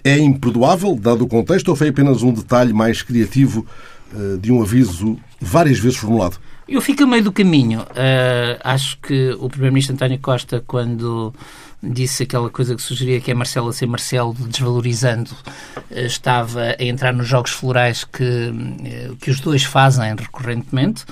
é 0.04 0.16
imperdoável, 0.16 0.94
dado 0.94 1.24
o 1.24 1.28
contexto, 1.28 1.68
ou 1.68 1.76
foi 1.76 1.88
apenas 1.88 2.22
um 2.22 2.32
detalhe 2.32 2.72
mais 2.72 3.02
criativo 3.02 3.66
eh, 4.14 4.38
de 4.40 4.52
um 4.52 4.62
aviso 4.62 5.18
várias 5.40 5.78
vezes 5.78 5.98
formulado? 5.98 6.38
Eu 6.68 6.80
fico 6.80 7.02
a 7.02 7.06
meio 7.06 7.24
do 7.24 7.32
caminho. 7.32 7.80
Uh, 7.80 8.60
acho 8.62 8.98
que 9.00 9.30
o 9.40 9.48
Primeiro-Ministro 9.48 9.94
António 9.94 10.18
Costa, 10.18 10.62
quando 10.66 11.32
disse 11.82 12.24
aquela 12.24 12.50
coisa 12.50 12.74
que 12.74 12.82
sugeria 12.82 13.20
que 13.20 13.30
é 13.30 13.34
Marcelo 13.34 13.68
a 13.68 13.72
ser 13.72 13.86
Marcelo, 13.86 14.34
desvalorizando, 14.34 15.30
uh, 15.32 15.98
estava 15.98 16.76
a 16.78 16.84
entrar 16.84 17.12
nos 17.12 17.26
jogos 17.26 17.50
florais 17.50 18.04
que, 18.04 18.24
uh, 18.24 19.16
que 19.16 19.30
os 19.30 19.40
dois 19.40 19.64
fazem 19.64 20.14
recorrentemente 20.14 21.04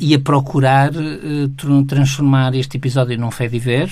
e 0.00 0.14
a 0.14 0.20
procurar 0.20 0.90
transformar 1.86 2.54
este 2.54 2.76
episódio 2.76 3.18
num 3.18 3.30
fé 3.30 3.48
de 3.48 3.58
ver. 3.58 3.90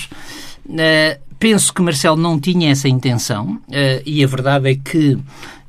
Penso 1.40 1.74
que 1.74 1.82
Marcelo 1.82 2.16
não 2.16 2.38
tinha 2.38 2.70
essa 2.70 2.88
intenção 2.88 3.58
e 4.06 4.22
a 4.22 4.26
verdade 4.26 4.70
é 4.70 4.74
que 4.76 5.18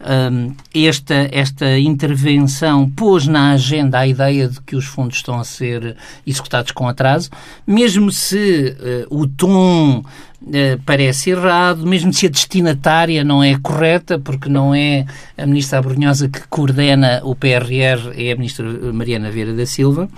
um, 0.01 0.53
esta, 0.73 1.29
esta 1.31 1.79
intervenção 1.79 2.89
pôs 2.89 3.27
na 3.27 3.51
agenda 3.51 3.99
a 3.99 4.07
ideia 4.07 4.47
de 4.47 4.59
que 4.61 4.75
os 4.75 4.85
fundos 4.85 5.17
estão 5.17 5.39
a 5.39 5.43
ser 5.43 5.95
executados 6.25 6.71
com 6.71 6.87
atraso, 6.87 7.29
mesmo 7.65 8.11
se 8.11 8.75
uh, 9.09 9.15
o 9.15 9.27
tom 9.27 10.03
Uh, 10.43 10.81
parece 10.87 11.29
errado, 11.29 11.85
mesmo 11.85 12.11
se 12.11 12.25
a 12.25 12.29
destinatária 12.29 13.23
não 13.23 13.43
é 13.43 13.59
correta, 13.59 14.17
porque 14.17 14.49
não 14.49 14.73
é 14.73 15.05
a 15.37 15.45
ministra 15.45 15.77
Abrunhosa 15.77 16.27
que 16.27 16.41
coordena 16.47 17.21
o 17.23 17.35
PRR, 17.35 18.09
é 18.17 18.31
a 18.31 18.35
ministra 18.35 18.65
Mariana 18.91 19.29
Vieira 19.29 19.53
da 19.53 19.67
Silva. 19.67 20.09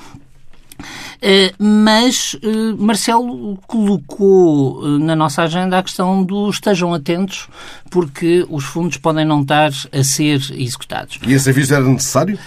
Uh, 1.24 1.56
mas 1.58 2.34
uh, 2.34 2.76
Marcelo 2.78 3.58
colocou 3.66 4.80
uh, 4.82 5.00
na 5.00 5.16
nossa 5.16 5.44
agenda 5.44 5.78
a 5.78 5.84
questão 5.84 6.22
do 6.22 6.50
estejam 6.50 6.94
atentos 6.94 7.48
porque 7.90 8.46
os 8.50 8.66
fundos 8.66 8.98
podem 8.98 9.24
não 9.24 9.42
estar 9.42 9.72
a 9.94 10.04
ser 10.04 10.42
executados. 10.52 11.20
E 11.26 11.32
esse 11.32 11.50
aviso 11.50 11.76
era 11.76 11.86
necessário? 11.86 12.38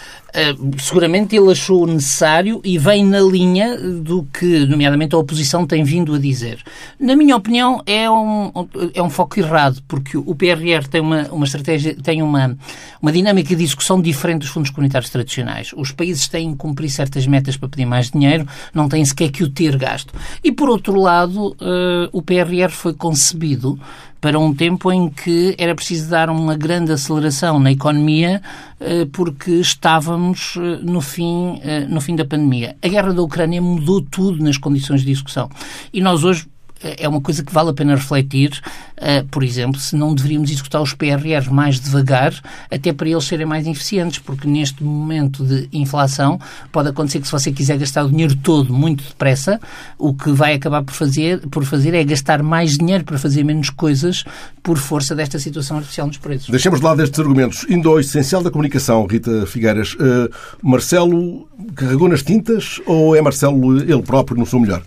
Seguramente 0.79 1.35
ele 1.35 1.51
achou 1.51 1.87
necessário 1.87 2.61
e 2.63 2.77
vem 2.77 3.03
na 3.07 3.21
linha 3.21 3.79
do 3.79 4.25
que, 4.25 4.67
nomeadamente, 4.67 5.15
a 5.15 5.19
oposição 5.19 5.67
tem 5.67 5.83
vindo 5.83 6.15
a 6.15 6.19
dizer. 6.19 6.63
Na 7.01 7.17
minha 7.17 7.35
opinião, 7.35 7.83
é 7.87 8.11
um, 8.11 8.53
é 8.93 9.03
um 9.03 9.09
foco 9.09 9.41
errado, 9.41 9.83
porque 9.89 10.19
o 10.19 10.35
PRR 10.35 10.87
tem 10.91 11.01
uma, 11.01 11.23
uma 11.31 11.47
estratégia, 11.47 11.97
tem 12.03 12.23
uma, 12.23 12.55
uma 13.01 13.13
dinâmica 13.13 13.57
de 13.57 13.65
execução 13.65 14.01
diferente 14.01 14.41
dos 14.41 14.51
fundos 14.51 14.71
comunitários 14.71 15.09
tradicionais. 15.09 15.71
Os 15.75 15.91
países 15.91 16.29
têm 16.29 16.53
que 16.53 16.59
cumprir 16.59 16.91
certas 16.91 17.27
metas 17.27 17.57
para 17.57 17.71
pedir 17.71 17.87
mais 17.87 18.11
dinheiro, 18.11 18.47
não 18.75 18.89
têm 18.89 19.05
sequer 19.05 19.31
que 19.31 19.43
o 19.43 19.49
ter 19.49 19.77
gasto. 19.77 20.13
E, 20.43 20.53
por 20.53 20.69
outro 20.69 21.01
lado, 21.01 21.49
uh, 21.61 22.09
o 22.13 22.23
PRR 22.23 22.71
foi 22.71 22.95
concebido 22.95 23.79
para 24.21 24.39
um 24.39 24.53
tempo 24.55 24.91
em 24.91 25.09
que 25.09 25.55
era 25.59 25.75
preciso 25.75 26.11
dar 26.11 26.31
uma 26.31 26.57
grande 26.57 26.91
aceleração 26.91 27.59
na 27.61 27.71
economia 27.71 28.43
eh, 28.81 29.07
porque 29.13 29.53
estávamos 29.53 30.57
eh, 30.57 30.81
no 30.83 31.01
fim, 31.01 31.61
no 31.89 32.01
fim 32.01 32.17
da 32.17 32.25
pandemia. 32.25 32.75
A 32.83 32.89
guerra 32.89 33.13
da 33.13 33.23
Ucrânia 33.23 33.61
mudou 33.63 34.01
tudo 34.01 34.43
nas 34.43 34.57
condições 34.57 35.03
de 35.03 35.13
execução. 35.13 35.49
E 35.93 36.01
nós 36.01 36.25
hoje 36.25 36.49
é 36.99 37.09
uma 37.09 37.21
coisa 37.21 37.43
que 37.43 37.53
vale 37.53 37.71
a 37.71 37.73
pena 37.73 37.95
refletir, 37.95 38.61
uh, 38.97 39.27
por 39.29 39.43
exemplo, 39.43 39.81
se 39.81 39.97
não 39.97 40.15
deveríamos 40.15 40.51
executar 40.51 40.83
os 40.83 40.93
PRRs 40.93 41.49
mais 41.49 41.81
devagar, 41.81 42.35
até 42.71 42.93
para 42.93 43.09
eles 43.09 43.25
serem 43.25 43.47
mais 43.47 43.67
eficientes, 43.67 44.19
porque 44.19 44.47
neste 44.49 44.83
momento 44.83 45.45
de 45.45 45.69
inflação 45.73 46.39
pode 46.71 46.89
acontecer 46.89 47.21
que 47.21 47.27
se 47.27 47.33
você 47.33 47.53
quiser 47.53 47.79
gastar 47.79 48.05
o 48.05 48.11
dinheiro 48.11 48.37
todo 48.37 48.73
muito 48.73 49.05
depressa, 49.05 49.61
o 49.99 50.15
que 50.15 50.31
vai 50.31 50.55
acabar 50.55 50.83
por 50.83 50.95
fazer, 50.95 51.41
por 51.49 51.65
fazer 51.65 51.95
é 51.95 52.05
gastar 52.05 52.43
mais 52.43 52.77
dinheiro 52.77 53.05
para 53.05 53.19
fazer 53.19 53.45
menos 53.45 53.71
coisas 53.71 54.25
por 54.63 54.79
força 54.79 55.15
desta 55.15 55.39
situação 55.39 55.77
artificial 55.77 56.07
nos 56.07 56.19
preços. 56.19 56.51
Deixemos 56.51 56.81
de 56.81 56.87
lado 56.87 57.03
estes 57.03 57.19
argumentos. 57.19 57.67
Indo 57.69 57.89
ao 57.89 58.01
essencial 58.01 58.43
da 58.43 58.51
comunicação, 58.51 59.07
Rita 59.07 59.47
Figueiras, 59.47 59.95
uh, 59.95 60.31
Marcelo 60.63 61.49
carregou 61.75 62.09
nas 62.09 62.23
tintas 62.23 62.81
ou 62.87 63.15
é 63.15 63.21
Marcelo 63.21 63.81
ele 63.81 64.03
próprio 64.03 64.39
no 64.39 64.47
seu 64.47 64.61
melhor? 64.61 64.83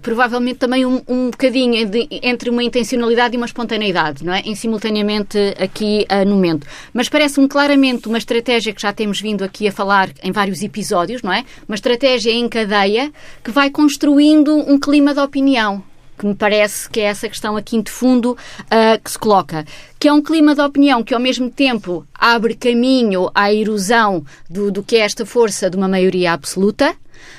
Provavelmente 0.00 0.58
também 0.58 0.86
um, 0.86 1.02
um 1.08 1.30
bocadinho 1.30 1.88
de, 1.88 2.08
entre 2.22 2.50
uma 2.50 2.62
intencionalidade 2.62 3.34
e 3.34 3.36
uma 3.36 3.46
espontaneidade, 3.46 4.24
não 4.24 4.32
é? 4.32 4.40
Em 4.40 4.54
simultaneamente 4.54 5.38
aqui 5.58 6.06
uh, 6.10 6.28
no 6.28 6.36
momento. 6.36 6.66
Mas 6.92 7.08
parece-me 7.08 7.48
claramente 7.48 8.08
uma 8.08 8.18
estratégia 8.18 8.72
que 8.72 8.82
já 8.82 8.92
temos 8.92 9.20
vindo 9.20 9.42
aqui 9.44 9.68
a 9.68 9.72
falar 9.72 10.10
em 10.22 10.32
vários 10.32 10.62
episódios, 10.62 11.22
não 11.22 11.32
é? 11.32 11.44
Uma 11.68 11.74
estratégia 11.74 12.30
em 12.30 12.48
cadeia 12.48 13.12
que 13.42 13.50
vai 13.50 13.70
construindo 13.70 14.56
um 14.56 14.78
clima 14.78 15.14
de 15.14 15.20
opinião 15.20 15.82
que 16.18 16.26
me 16.26 16.34
parece 16.36 16.88
que 16.88 17.00
é 17.00 17.04
essa 17.04 17.28
questão 17.28 17.56
aqui 17.56 17.82
de 17.82 17.90
fundo 17.90 18.32
uh, 18.32 19.02
que 19.02 19.10
se 19.10 19.18
coloca, 19.18 19.64
que 19.98 20.06
é 20.06 20.12
um 20.12 20.22
clima 20.22 20.54
de 20.54 20.60
opinião 20.60 21.02
que 21.02 21.14
ao 21.14 21.18
mesmo 21.18 21.50
tempo 21.50 22.06
abre 22.14 22.54
caminho 22.54 23.28
à 23.34 23.52
erosão 23.52 24.24
do, 24.48 24.70
do 24.70 24.84
que 24.84 24.96
é 24.96 25.00
esta 25.00 25.26
força 25.26 25.68
de 25.68 25.76
uma 25.76 25.88
maioria 25.88 26.32
absoluta, 26.32 26.94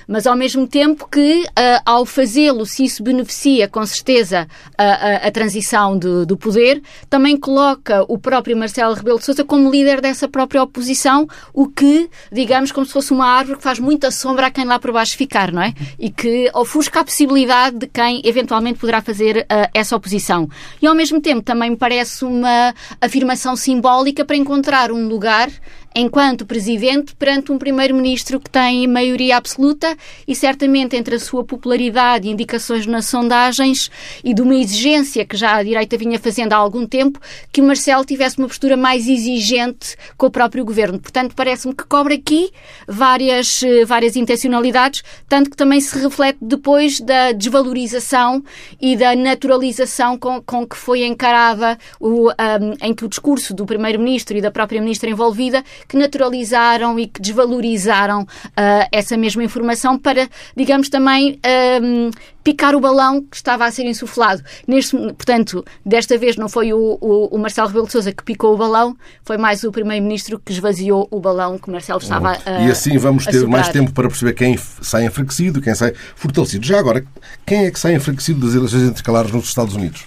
mas 0.07 0.27
ao 0.27 0.36
mesmo 0.36 0.67
tempo 0.67 1.07
que, 1.10 1.43
uh, 1.43 1.81
ao 1.86 2.05
fazê-lo, 2.05 2.65
se 2.65 2.86
isso 2.86 3.03
beneficia 3.03 3.67
com 3.67 3.86
certeza 3.86 4.48
a, 4.77 4.83
a, 4.83 5.15
a 5.27 5.31
transição 5.31 5.98
do, 5.98 6.25
do, 6.25 6.38
poder, 6.38 6.81
também 7.10 7.38
coloca 7.38 8.05
o 8.07 8.17
próprio 8.17 8.55
Marcelo 8.57 8.93
Rebelo 8.93 9.19
de 9.19 9.25
Sousa 9.25 9.43
como 9.43 9.69
líder 9.69 10.01
dessa 10.01 10.27
própria 10.27 10.62
oposição, 10.62 11.27
o 11.53 11.67
que, 11.67 12.10
digamos, 12.31 12.72
como 12.72 12.86
se 12.86 12.93
fosse 12.93 13.12
uma 13.12 13.25
árvore 13.25 13.57
que 13.57 13.63
faz 13.63 13.79
muita 13.79 14.12
sombra 14.12 14.48
a 14.48 14.51
quem 14.51 14.65
lá 14.65 14.79
por 14.79 14.91
baixo 14.91 15.17
ficar, 15.17 15.51
não 15.51 15.62
é? 15.62 15.74
E 16.00 16.10
que 16.10 16.50
ofusca 16.53 17.01
a 17.01 17.03
possibilidade 17.03 17.77
de 17.77 17.88
quem 17.88 18.22
eventualmente 18.24 18.79
poderá 18.79 19.01
fazer 19.01 19.39
uh, 19.39 19.69
essa 19.74 19.95
oposição. 19.95 20.50
E 20.81 20.88
ao 20.88 20.95
mesmo 20.95 21.22
tempo 21.22 21.41
também 21.41 21.72
me 21.72 21.77
parece 21.77 22.25
uma 22.25 22.74
afirmação 23.01 23.55
simbólica 23.55 24.25
para 24.25 24.36
encontrar 24.36 24.91
um 24.91 25.07
lugar 25.07 25.50
enquanto 25.95 26.45
presidente 26.45 27.15
perante 27.15 27.51
um 27.51 27.57
primeiro-ministro 27.57 28.39
que 28.39 28.50
tem 28.50 28.88
maioria 28.88 29.38
absoluta 29.38 29.95
e 30.27 30.35
certamente 30.35 30.95
entre 30.95 31.15
a 31.15 31.19
sua 31.19 31.43
popularidade 31.43 32.27
e 32.27 32.31
indicações 32.31 32.85
nas 32.85 33.05
sondagens 33.05 33.91
e 34.23 34.33
de 34.33 34.41
uma 34.41 34.55
exigência 34.55 35.25
que 35.25 35.38
já 35.38 35.55
a 35.55 35.63
direita 35.63 35.97
vinha 35.97 36.19
fazendo 36.19 36.53
há 36.53 36.57
algum 36.57 36.85
tempo, 36.85 37.19
que 37.51 37.62
o 37.62 37.63
Marcelo 37.63 38.05
tivesse 38.05 38.38
uma 38.38 38.47
postura 38.47 38.75
mais 38.75 39.07
exigente 39.07 39.95
com 40.17 40.27
o 40.27 40.31
próprio 40.31 40.65
governo. 40.65 41.00
Portanto, 41.00 41.35
parece-me 41.35 41.73
que 41.73 41.85
cobra 41.85 42.15
aqui 42.15 42.51
várias, 42.88 43.62
eh, 43.63 43.85
várias 43.85 44.15
intencionalidades, 44.15 45.03
tanto 45.27 45.50
que 45.50 45.57
também 45.57 45.79
se 45.79 45.97
reflete 45.97 46.39
depois 46.41 47.00
da 47.00 47.31
desvalorização 47.31 48.43
e 48.81 48.95
da 48.95 49.15
naturalização 49.15 50.17
com, 50.17 50.41
com 50.41 50.65
que 50.65 50.75
foi 50.75 51.05
encarada 51.05 51.77
o, 52.00 52.29
um, 52.29 52.33
em 52.81 52.93
que 52.93 53.05
o 53.05 53.09
discurso 53.09 53.53
do 53.53 53.65
primeiro-ministro 53.65 54.38
e 54.38 54.41
da 54.41 54.51
própria 54.51 54.81
ministra 54.81 55.09
envolvida 55.09 55.63
que 55.87 55.97
naturalizaram 55.97 56.99
e 56.99 57.07
que 57.07 57.21
desvalorizaram 57.21 58.21
uh, 58.21 58.87
essa 58.91 59.17
mesma 59.17 59.43
informação 59.43 59.97
para, 59.97 60.29
digamos, 60.55 60.89
também 60.89 61.39
um, 61.81 62.11
picar 62.43 62.75
o 62.75 62.79
balão 62.79 63.21
que 63.21 63.35
estava 63.35 63.65
a 63.65 63.71
ser 63.71 63.85
insuflado. 63.85 64.43
Neste, 64.67 64.95
portanto, 64.97 65.63
desta 65.85 66.17
vez 66.17 66.35
não 66.35 66.49
foi 66.49 66.73
o, 66.73 66.97
o, 66.99 67.27
o 67.35 67.37
Marcelo 67.37 67.67
Rebelo 67.67 67.85
de 67.85 67.91
Sousa 67.93 68.11
que 68.11 68.23
picou 68.23 68.53
o 68.53 68.57
balão, 68.57 68.95
foi 69.23 69.37
mais 69.37 69.63
o 69.63 69.71
Primeiro-Ministro 69.71 70.39
que 70.39 70.51
esvaziou 70.51 71.07
o 71.09 71.19
balão 71.19 71.57
que 71.57 71.69
Marcelo 71.69 71.99
estava 71.99 72.37
a 72.45 72.61
E 72.61 72.71
assim 72.71 72.97
vamos 72.97 73.25
ter 73.25 73.47
mais 73.47 73.69
tempo 73.69 73.91
para 73.93 74.07
perceber 74.07 74.33
quem 74.33 74.57
sai 74.81 75.05
enfraquecido, 75.05 75.61
quem 75.61 75.73
sai 75.73 75.93
fortalecido. 76.15 76.65
Já 76.65 76.79
agora, 76.79 77.05
quem 77.45 77.65
é 77.65 77.71
que 77.71 77.79
sai 77.79 77.95
enfraquecido 77.95 78.45
das 78.45 78.55
eleições 78.55 78.83
intercalares 78.83 79.31
nos 79.31 79.45
Estados 79.45 79.75
Unidos? 79.75 80.05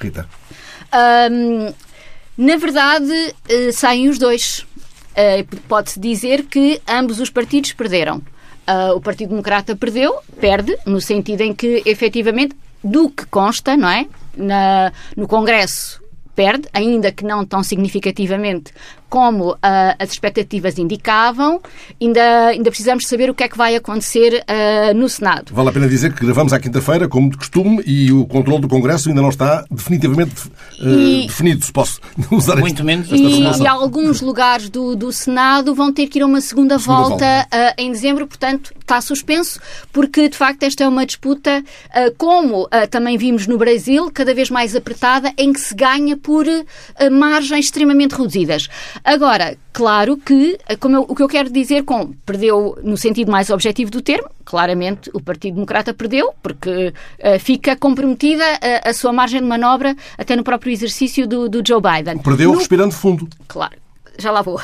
Rita? 0.00 0.26
Na 2.36 2.56
verdade, 2.56 3.12
uh, 3.12 3.72
saem 3.72 4.08
os 4.08 4.18
dois. 4.18 4.66
Uh, 5.16 5.56
Pode-se 5.68 5.98
dizer 5.98 6.44
que 6.44 6.80
ambos 6.86 7.20
os 7.20 7.30
partidos 7.30 7.72
perderam. 7.72 8.18
Uh, 8.18 8.96
o 8.96 9.00
Partido 9.00 9.30
Democrata 9.30 9.74
perdeu, 9.76 10.18
perde, 10.40 10.76
no 10.84 11.00
sentido 11.00 11.40
em 11.40 11.54
que, 11.54 11.82
efetivamente, 11.86 12.54
do 12.82 13.08
que 13.08 13.24
consta, 13.26 13.76
não 13.76 13.88
é? 13.88 14.06
Na, 14.36 14.92
no 15.16 15.26
Congresso 15.26 16.02
perde, 16.34 16.68
ainda 16.72 17.10
que 17.10 17.24
não 17.24 17.46
tão 17.46 17.62
significativamente 17.62 18.72
como 19.08 19.52
uh, 19.52 19.58
as 19.98 20.10
expectativas 20.10 20.78
indicavam, 20.78 21.60
ainda, 22.00 22.48
ainda 22.48 22.70
precisamos 22.70 23.06
saber 23.06 23.30
o 23.30 23.34
que 23.34 23.44
é 23.44 23.48
que 23.48 23.56
vai 23.56 23.76
acontecer 23.76 24.42
uh, 24.42 24.94
no 24.94 25.08
Senado. 25.08 25.52
Vale 25.52 25.68
a 25.68 25.72
pena 25.72 25.88
dizer 25.88 26.12
que 26.12 26.24
gravamos 26.24 26.52
à 26.52 26.58
quinta-feira, 26.58 27.08
como 27.08 27.30
de 27.30 27.36
costume, 27.36 27.82
e 27.86 28.12
o 28.12 28.26
controle 28.26 28.62
do 28.62 28.68
Congresso 28.68 29.08
ainda 29.08 29.22
não 29.22 29.28
está 29.28 29.64
definitivamente 29.70 30.48
uh, 30.80 30.88
e, 30.88 31.26
definido, 31.26 31.64
se 31.64 31.72
posso 31.72 32.00
usar 32.30 32.56
Muito 32.56 32.84
menos 32.84 33.06
esta 33.06 33.16
e, 33.16 33.62
e 33.62 33.66
alguns 33.66 34.20
lugares 34.20 34.68
do, 34.68 34.96
do 34.96 35.12
Senado 35.12 35.74
vão 35.74 35.92
ter 35.92 36.06
que 36.08 36.18
ir 36.18 36.22
a 36.22 36.26
uma 36.26 36.40
segunda, 36.40 36.78
segunda 36.78 37.00
volta, 37.08 37.48
volta. 37.50 37.74
em 37.78 37.92
dezembro, 37.92 38.26
portanto 38.26 38.72
está 38.80 39.00
suspenso, 39.00 39.60
porque 39.92 40.28
de 40.28 40.36
facto 40.36 40.62
esta 40.62 40.84
é 40.84 40.88
uma 40.88 41.04
disputa, 41.04 41.62
como 42.16 42.68
também 42.88 43.18
vimos 43.18 43.46
no 43.46 43.58
Brasil, 43.58 44.10
cada 44.14 44.32
vez 44.32 44.48
mais 44.48 44.76
apertada, 44.76 45.32
em 45.36 45.52
que 45.52 45.60
se 45.60 45.74
ganha 45.74 46.16
por 46.16 46.46
margens 47.10 47.66
extremamente 47.66 48.12
reduzidas. 48.12 48.68
Agora, 49.04 49.56
claro 49.72 50.16
que, 50.16 50.58
como 50.80 50.96
eu, 50.96 51.06
o 51.08 51.14
que 51.14 51.22
eu 51.22 51.28
quero 51.28 51.50
dizer 51.50 51.84
com 51.84 52.12
perdeu 52.24 52.78
no 52.82 52.96
sentido 52.96 53.30
mais 53.30 53.50
objetivo 53.50 53.90
do 53.90 54.02
termo, 54.02 54.28
claramente 54.44 55.10
o 55.12 55.20
Partido 55.20 55.54
Democrata 55.54 55.94
perdeu, 55.94 56.32
porque 56.42 56.88
uh, 56.88 57.38
fica 57.38 57.76
comprometida 57.76 58.44
a, 58.84 58.90
a, 58.90 58.92
sua 58.92 59.12
margem 59.12 59.40
de 59.40 59.46
manobra 59.46 59.96
até 60.16 60.36
no 60.36 60.44
próprio 60.44 60.72
exercício 60.72 61.26
do, 61.26 61.48
do 61.48 61.62
Joe 61.66 61.80
Biden. 61.80 62.18
Perdeu 62.18 62.52
no... 62.52 62.58
respirando 62.58 62.92
fundo. 62.92 63.28
Claro 63.46 63.86
já 64.18 64.30
lá 64.30 64.42
vou. 64.42 64.56
Uh, 64.56 64.60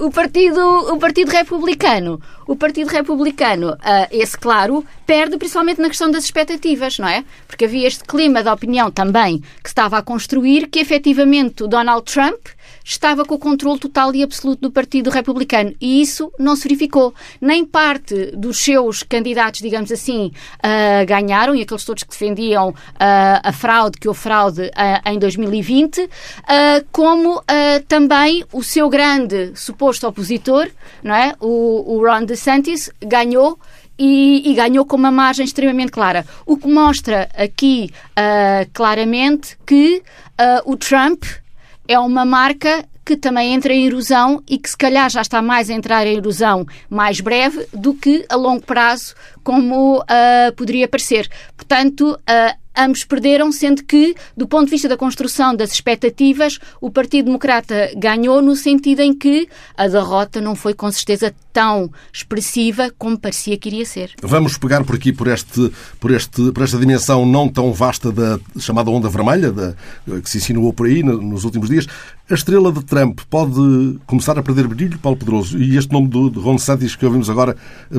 o, 0.06 0.10
partido, 0.10 0.60
o 0.92 0.98
Partido 0.98 1.30
Republicano. 1.30 2.20
O 2.46 2.56
Partido 2.56 2.88
Republicano, 2.88 3.72
uh, 3.72 4.08
esse, 4.10 4.36
claro, 4.36 4.84
perde 5.06 5.36
principalmente 5.36 5.80
na 5.80 5.88
questão 5.88 6.10
das 6.10 6.24
expectativas, 6.24 6.98
não 6.98 7.08
é? 7.08 7.24
Porque 7.46 7.64
havia 7.64 7.86
este 7.86 8.04
clima 8.04 8.42
de 8.42 8.48
opinião 8.48 8.90
também 8.90 9.42
que 9.62 9.68
estava 9.68 9.98
a 9.98 10.02
construir 10.02 10.66
que 10.66 10.80
efetivamente 10.80 11.62
o 11.62 11.68
Donald 11.68 12.04
Trump 12.04 12.40
estava 12.84 13.24
com 13.24 13.34
o 13.34 13.38
controle 13.38 13.78
total 13.78 14.14
e 14.14 14.22
absoluto 14.22 14.62
do 14.62 14.70
Partido 14.70 15.10
Republicano. 15.10 15.74
E 15.80 16.00
isso 16.00 16.32
não 16.38 16.56
se 16.56 16.64
verificou. 16.64 17.14
Nem 17.40 17.64
parte 17.64 18.32
dos 18.36 18.58
seus 18.58 19.02
candidatos, 19.02 19.60
digamos 19.60 19.92
assim, 19.92 20.32
uh, 20.58 21.06
ganharam, 21.06 21.54
e 21.54 21.62
aqueles 21.62 21.84
todos 21.84 22.02
que 22.02 22.10
defendiam 22.10 22.70
uh, 22.70 22.74
a 23.42 23.52
fraude, 23.52 23.98
que 23.98 24.08
houve 24.08 24.20
fraude 24.20 24.62
uh, 24.62 25.10
em 25.10 25.18
2020, 25.18 26.08
como 26.92 27.42
também 27.88 28.44
o 28.52 28.62
seu 28.62 28.88
grande 28.88 29.52
suposto 29.54 30.06
opositor, 30.06 30.68
não 31.02 31.14
é? 31.14 31.34
o, 31.40 31.96
o 31.96 32.06
Ron 32.06 32.24
DeSantis, 32.24 32.90
ganhou 33.00 33.58
e, 33.98 34.50
e, 34.50 34.54
ganhou 34.54 34.86
com 34.86 34.96
uma 34.96 35.10
margem 35.10 35.44
extremamente 35.44 35.92
clara. 35.92 36.24
O 36.46 36.56
que 36.56 36.66
mostra 36.66 37.28
aqui 37.36 37.90
uh, 38.12 38.68
claramente 38.72 39.58
que 39.66 39.98
uh, 39.98 40.72
o 40.72 40.74
Trump 40.76 41.24
é 41.90 41.98
uma 41.98 42.24
marca 42.24 42.84
que 43.04 43.16
também 43.16 43.52
entra 43.52 43.74
em 43.74 43.84
erosão 43.84 44.40
e 44.48 44.56
que 44.56 44.70
se 44.70 44.76
calhar 44.76 45.10
já 45.10 45.20
está 45.20 45.42
mais 45.42 45.68
a 45.68 45.74
entrar 45.74 46.06
em 46.06 46.18
erosão 46.18 46.64
mais 46.88 47.20
breve 47.20 47.66
do 47.72 47.92
que 47.94 48.24
a 48.28 48.36
longo 48.36 48.64
prazo, 48.64 49.16
como 49.42 49.98
uh, 49.98 50.54
poderia 50.56 50.86
parecer. 50.86 51.28
Portanto, 51.56 52.12
uh, 52.12 52.60
ambos 52.84 53.04
perderam, 53.04 53.52
sendo 53.52 53.84
que, 53.84 54.14
do 54.36 54.46
ponto 54.46 54.66
de 54.66 54.70
vista 54.70 54.88
da 54.88 54.96
construção 54.96 55.54
das 55.54 55.72
expectativas, 55.72 56.58
o 56.80 56.90
Partido 56.90 57.26
Democrata 57.26 57.90
ganhou 57.96 58.40
no 58.40 58.56
sentido 58.56 59.00
em 59.00 59.14
que 59.14 59.48
a 59.76 59.86
derrota 59.86 60.40
não 60.40 60.54
foi 60.54 60.74
com 60.74 60.90
certeza 60.90 61.34
tão 61.52 61.90
expressiva 62.12 62.92
como 62.96 63.18
parecia 63.18 63.56
que 63.58 63.68
iria 63.68 63.84
ser. 63.84 64.12
Vamos 64.22 64.56
pegar 64.56 64.84
por 64.84 64.94
aqui 64.94 65.12
por, 65.12 65.28
este, 65.28 65.72
por, 65.98 66.10
este, 66.10 66.52
por 66.52 66.62
esta 66.62 66.78
dimensão 66.78 67.26
não 67.26 67.48
tão 67.48 67.72
vasta 67.72 68.12
da 68.12 68.38
chamada 68.58 68.90
onda 68.90 69.08
vermelha, 69.08 69.52
da, 69.52 69.74
que 70.20 70.30
se 70.30 70.38
insinuou 70.38 70.72
por 70.72 70.86
aí 70.86 71.02
nos 71.02 71.44
últimos 71.44 71.68
dias. 71.68 71.86
A 72.30 72.34
estrela 72.34 72.70
de 72.70 72.84
Trump 72.84 73.18
pode 73.28 73.98
começar 74.06 74.38
a 74.38 74.42
perder 74.42 74.68
brilho, 74.68 74.96
Paulo 75.00 75.18
Pedroso? 75.18 75.58
E 75.58 75.76
este 75.76 75.92
nome 75.92 76.06
de 76.06 76.38
Ron 76.38 76.58
Santos 76.58 76.94
que 76.94 77.04
ouvimos 77.04 77.28
agora 77.28 77.56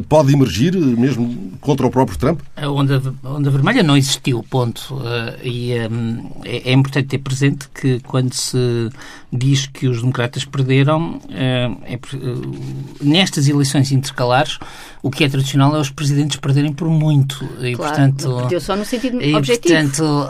pode 0.08 0.34
emergir 0.34 0.74
mesmo 0.74 1.52
contra 1.60 1.86
o 1.86 1.92
próprio 1.92 2.18
Trump? 2.18 2.40
A 2.56 2.70
onda, 2.70 3.02
a 3.26 3.30
onda 3.30 3.50
vermelha 3.50 3.84
não 3.84 3.98
existiu, 3.98 4.42
ponto. 4.50 4.96
Uh, 4.96 5.36
e 5.44 5.74
um, 5.92 6.32
é, 6.46 6.70
é, 6.70 6.72
importante 6.72 7.08
ter 7.08 7.18
presente 7.18 7.68
que 7.74 8.00
quando 8.00 8.34
se 8.34 8.90
diz 9.34 9.68
que 9.68 9.90
os 9.90 10.00
democratas 10.00 10.46
perderam, 10.46 11.16
uh, 11.16 11.78
é, 11.84 12.00
uh, 12.14 12.56
nestas 13.02 13.50
eleições 13.50 13.92
intercalares, 13.92 14.60
o 15.04 15.12
que 15.12 15.26
é 15.26 15.30
tradicional 15.30 15.76
é 15.76 15.80
os 15.80 15.90
presidentes 15.90 16.38
perderem 16.38 16.72
por 16.72 16.90
muito. 16.90 17.44
E, 17.60 17.76
claro, 17.76 17.96
portanto, 17.96 18.38
perdeu 18.38 18.62
só 18.62 18.78
no 18.78 18.86
sentido 18.86 19.22
e, 19.22 19.36
objetivo. 19.36 19.74
portanto, 19.74 20.30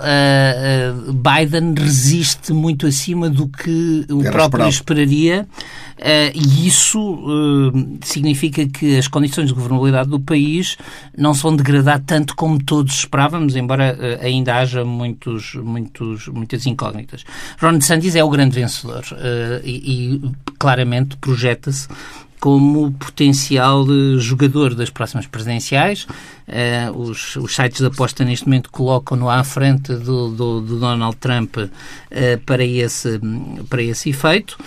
Biden 1.13 1.75
resiste 1.77 2.51
muito 2.51 2.87
acima 2.87 3.29
do 3.29 3.47
que 3.47 3.90
o 4.09 4.21
Era 4.21 4.31
próprio 4.31 4.67
esperaria. 4.67 5.47
Uh, 5.97 6.31
e 6.33 6.67
isso 6.67 6.99
uh, 6.99 7.99
significa 8.03 8.65
que 8.65 8.97
as 8.97 9.07
condições 9.07 9.49
de 9.49 9.53
governabilidade 9.53 10.09
do 10.09 10.19
país 10.19 10.75
não 11.15 11.33
se 11.33 11.43
vão 11.43 11.55
degradar 11.55 11.99
tanto 11.99 12.35
como 12.35 12.61
todos 12.63 12.95
esperávamos, 12.95 13.55
embora 13.55 13.95
uh, 13.95 14.25
ainda 14.25 14.55
haja 14.57 14.83
muitos, 14.83 15.53
muitos, 15.55 16.27
muitas 16.27 16.65
incógnitas. 16.65 17.23
Ron 17.61 17.77
DeSantis 17.77 18.15
é 18.15 18.23
o 18.23 18.29
grande 18.29 18.55
vencedor 18.55 19.03
e, 19.63 20.21
e 20.23 20.31
claramente 20.57 21.17
projeta-se 21.17 21.87
como 22.41 22.91
potencial 22.93 23.85
jogador 24.17 24.73
das 24.73 24.89
próximas 24.89 25.27
presidenciais. 25.27 26.07
Uh, 26.47 26.97
os, 26.97 27.35
os, 27.35 27.55
sites 27.55 27.79
de 27.79 27.85
aposta 27.85 28.25
neste 28.25 28.47
momento 28.47 28.71
colocam-no 28.71 29.29
à 29.29 29.43
frente 29.43 29.93
do, 29.93 30.29
do, 30.31 30.59
do 30.59 30.79
Donald 30.79 31.15
Trump 31.17 31.55
uh, 31.55 31.69
para, 32.43 32.65
esse, 32.65 33.21
para 33.69 33.83
esse 33.83 34.09
efeito. 34.09 34.57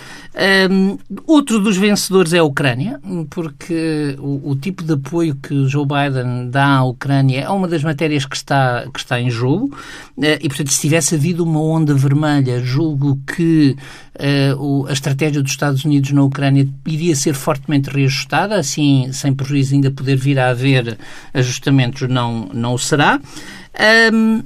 Um, 0.69 0.97
outro 1.25 1.61
dos 1.61 1.77
vencedores 1.77 2.33
é 2.33 2.39
a 2.39 2.43
Ucrânia, 2.43 2.99
porque 3.29 4.17
o, 4.19 4.51
o, 4.51 4.55
tipo 4.55 4.83
de 4.83 4.93
apoio 4.93 5.33
que 5.35 5.65
Joe 5.65 5.85
Biden 5.85 6.49
dá 6.49 6.77
à 6.77 6.83
Ucrânia 6.83 7.39
é 7.39 7.49
uma 7.49 7.69
das 7.69 7.81
matérias 7.83 8.25
que 8.25 8.35
está, 8.35 8.85
que 8.93 8.99
está 8.99 9.19
em 9.19 9.29
jogo. 9.29 9.73
Uh, 10.17 10.37
e, 10.41 10.49
portanto, 10.49 10.73
se 10.73 10.81
tivesse 10.81 11.15
havido 11.15 11.43
uma 11.45 11.61
onda 11.61 11.93
vermelha, 11.93 12.59
julgo 12.59 13.17
que 13.25 13.77
uh, 14.15 14.61
o, 14.61 14.87
a 14.87 14.91
estratégia 14.91 15.41
dos 15.41 15.51
Estados 15.51 15.85
Unidos 15.85 16.11
na 16.11 16.23
Ucrânia 16.23 16.67
iria 16.85 17.15
ser 17.15 17.33
fortemente 17.33 17.89
reajustada, 17.89 18.55
assim, 18.55 19.09
sem 19.13 19.33
prejuízo 19.33 19.73
ainda 19.73 19.89
poder 19.89 20.17
vir 20.17 20.37
a 20.37 20.49
haver 20.49 20.97
ajustamentos, 21.33 22.09
não, 22.09 22.49
não 22.53 22.73
o 22.73 22.77
será. 22.77 23.21
Um, 24.13 24.43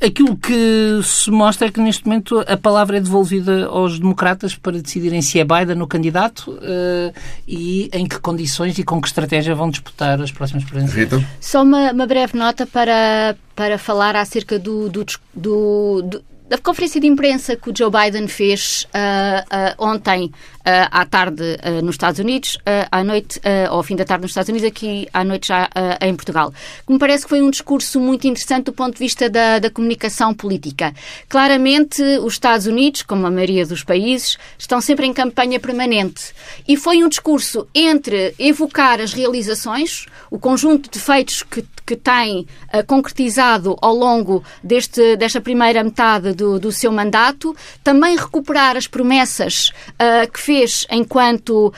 Aquilo 0.00 0.36
que 0.36 1.00
se 1.02 1.30
mostra 1.30 1.68
é 1.68 1.70
que 1.70 1.80
neste 1.80 2.06
momento 2.06 2.38
a 2.46 2.56
palavra 2.56 2.96
é 2.96 3.00
devolvida 3.00 3.66
aos 3.66 3.98
democratas 3.98 4.54
para 4.54 4.80
decidirem 4.80 5.22
se 5.22 5.38
é 5.38 5.44
Biden 5.44 5.80
o 5.82 5.86
candidato 5.86 6.50
uh, 6.52 7.12
e 7.46 7.88
em 7.92 8.06
que 8.06 8.18
condições 8.18 8.78
e 8.78 8.84
com 8.84 9.00
que 9.00 9.08
estratégia 9.08 9.54
vão 9.54 9.70
disputar 9.70 10.20
as 10.20 10.32
próximas 10.32 10.64
presidências. 10.64 11.22
Só 11.40 11.62
uma, 11.62 11.92
uma, 11.92 12.06
breve 12.06 12.36
nota 12.36 12.66
para, 12.66 13.36
para 13.54 13.78
falar 13.78 14.16
acerca 14.16 14.58
do, 14.58 14.88
do, 14.88 15.04
do, 15.34 16.02
do 16.02 16.24
da 16.48 16.58
conferência 16.58 17.00
de 17.00 17.06
imprensa 17.06 17.56
que 17.56 17.70
o 17.70 17.74
Joe 17.76 17.90
Biden 17.90 18.28
fez 18.28 18.86
uh, 18.94 19.82
uh, 19.82 19.84
ontem 19.86 20.30
à 20.64 21.04
tarde 21.04 21.42
nos 21.82 21.94
Estados 21.94 22.18
Unidos, 22.18 22.58
à 22.90 23.04
noite, 23.04 23.40
ou 23.70 23.76
ao 23.76 23.82
fim 23.82 23.96
da 23.96 24.04
tarde 24.04 24.22
nos 24.22 24.30
Estados 24.30 24.48
Unidos, 24.48 24.66
aqui 24.66 25.06
à 25.12 25.22
noite 25.24 25.48
já 25.48 25.68
em 26.00 26.14
Portugal. 26.14 26.52
Que 26.86 26.92
me 26.92 26.98
parece 26.98 27.24
que 27.24 27.28
foi 27.28 27.42
um 27.42 27.50
discurso 27.50 28.00
muito 28.00 28.26
interessante 28.26 28.66
do 28.66 28.72
ponto 28.72 28.94
de 28.94 28.98
vista 28.98 29.28
da, 29.28 29.58
da 29.58 29.70
comunicação 29.70 30.32
política. 30.32 30.94
Claramente, 31.28 32.02
os 32.22 32.34
Estados 32.34 32.66
Unidos, 32.66 33.02
como 33.02 33.26
a 33.26 33.30
maioria 33.30 33.66
dos 33.66 33.84
países, 33.84 34.38
estão 34.58 34.80
sempre 34.80 35.06
em 35.06 35.12
campanha 35.12 35.60
permanente. 35.60 36.32
E 36.66 36.76
foi 36.76 37.02
um 37.04 37.08
discurso 37.08 37.66
entre 37.74 38.34
evocar 38.38 39.00
as 39.00 39.12
realizações, 39.12 40.06
o 40.30 40.38
conjunto 40.38 40.90
de 40.90 40.98
feitos 40.98 41.42
que 41.42 41.64
que 41.86 41.96
tem 41.96 42.46
uh, 42.72 42.84
concretizado 42.86 43.76
ao 43.80 43.94
longo 43.94 44.42
deste, 44.62 45.16
desta 45.16 45.40
primeira 45.40 45.84
metade 45.84 46.32
do, 46.32 46.58
do 46.58 46.72
seu 46.72 46.90
mandato, 46.90 47.54
também 47.82 48.16
recuperar 48.16 48.76
as 48.76 48.86
promessas 48.86 49.70
uh, 49.90 50.30
que 50.30 50.40
fez 50.40 50.53
enquanto, 50.90 51.68
uh, 51.68 51.72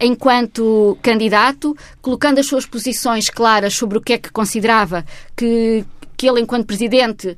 enquanto 0.00 0.98
candidato, 1.02 1.76
colocando 2.00 2.38
as 2.38 2.46
suas 2.46 2.66
posições 2.66 3.30
claras 3.30 3.74
sobre 3.74 3.98
o 3.98 4.00
que 4.00 4.12
é 4.14 4.18
que 4.18 4.30
considerava 4.30 5.04
que, 5.36 5.84
que 6.16 6.28
ele, 6.28 6.40
enquanto 6.40 6.66
presidente 6.66 7.28
uh, 7.28 7.36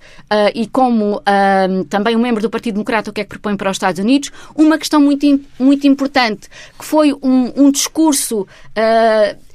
e 0.54 0.66
como 0.66 1.16
uh, 1.18 1.84
também 1.88 2.16
um 2.16 2.20
membro 2.20 2.42
do 2.42 2.48
Partido 2.48 2.74
Democrata, 2.74 3.10
o 3.10 3.12
que 3.12 3.20
é 3.20 3.24
que 3.24 3.30
propõe 3.30 3.56
para 3.56 3.70
os 3.70 3.76
Estados 3.76 4.00
Unidos, 4.00 4.30
uma 4.56 4.78
questão 4.78 5.00
muito, 5.00 5.26
muito 5.58 5.86
importante, 5.86 6.48
que 6.78 6.84
foi 6.84 7.12
um, 7.12 7.52
um 7.56 7.70
discurso 7.70 8.40
uh, 8.40 9.49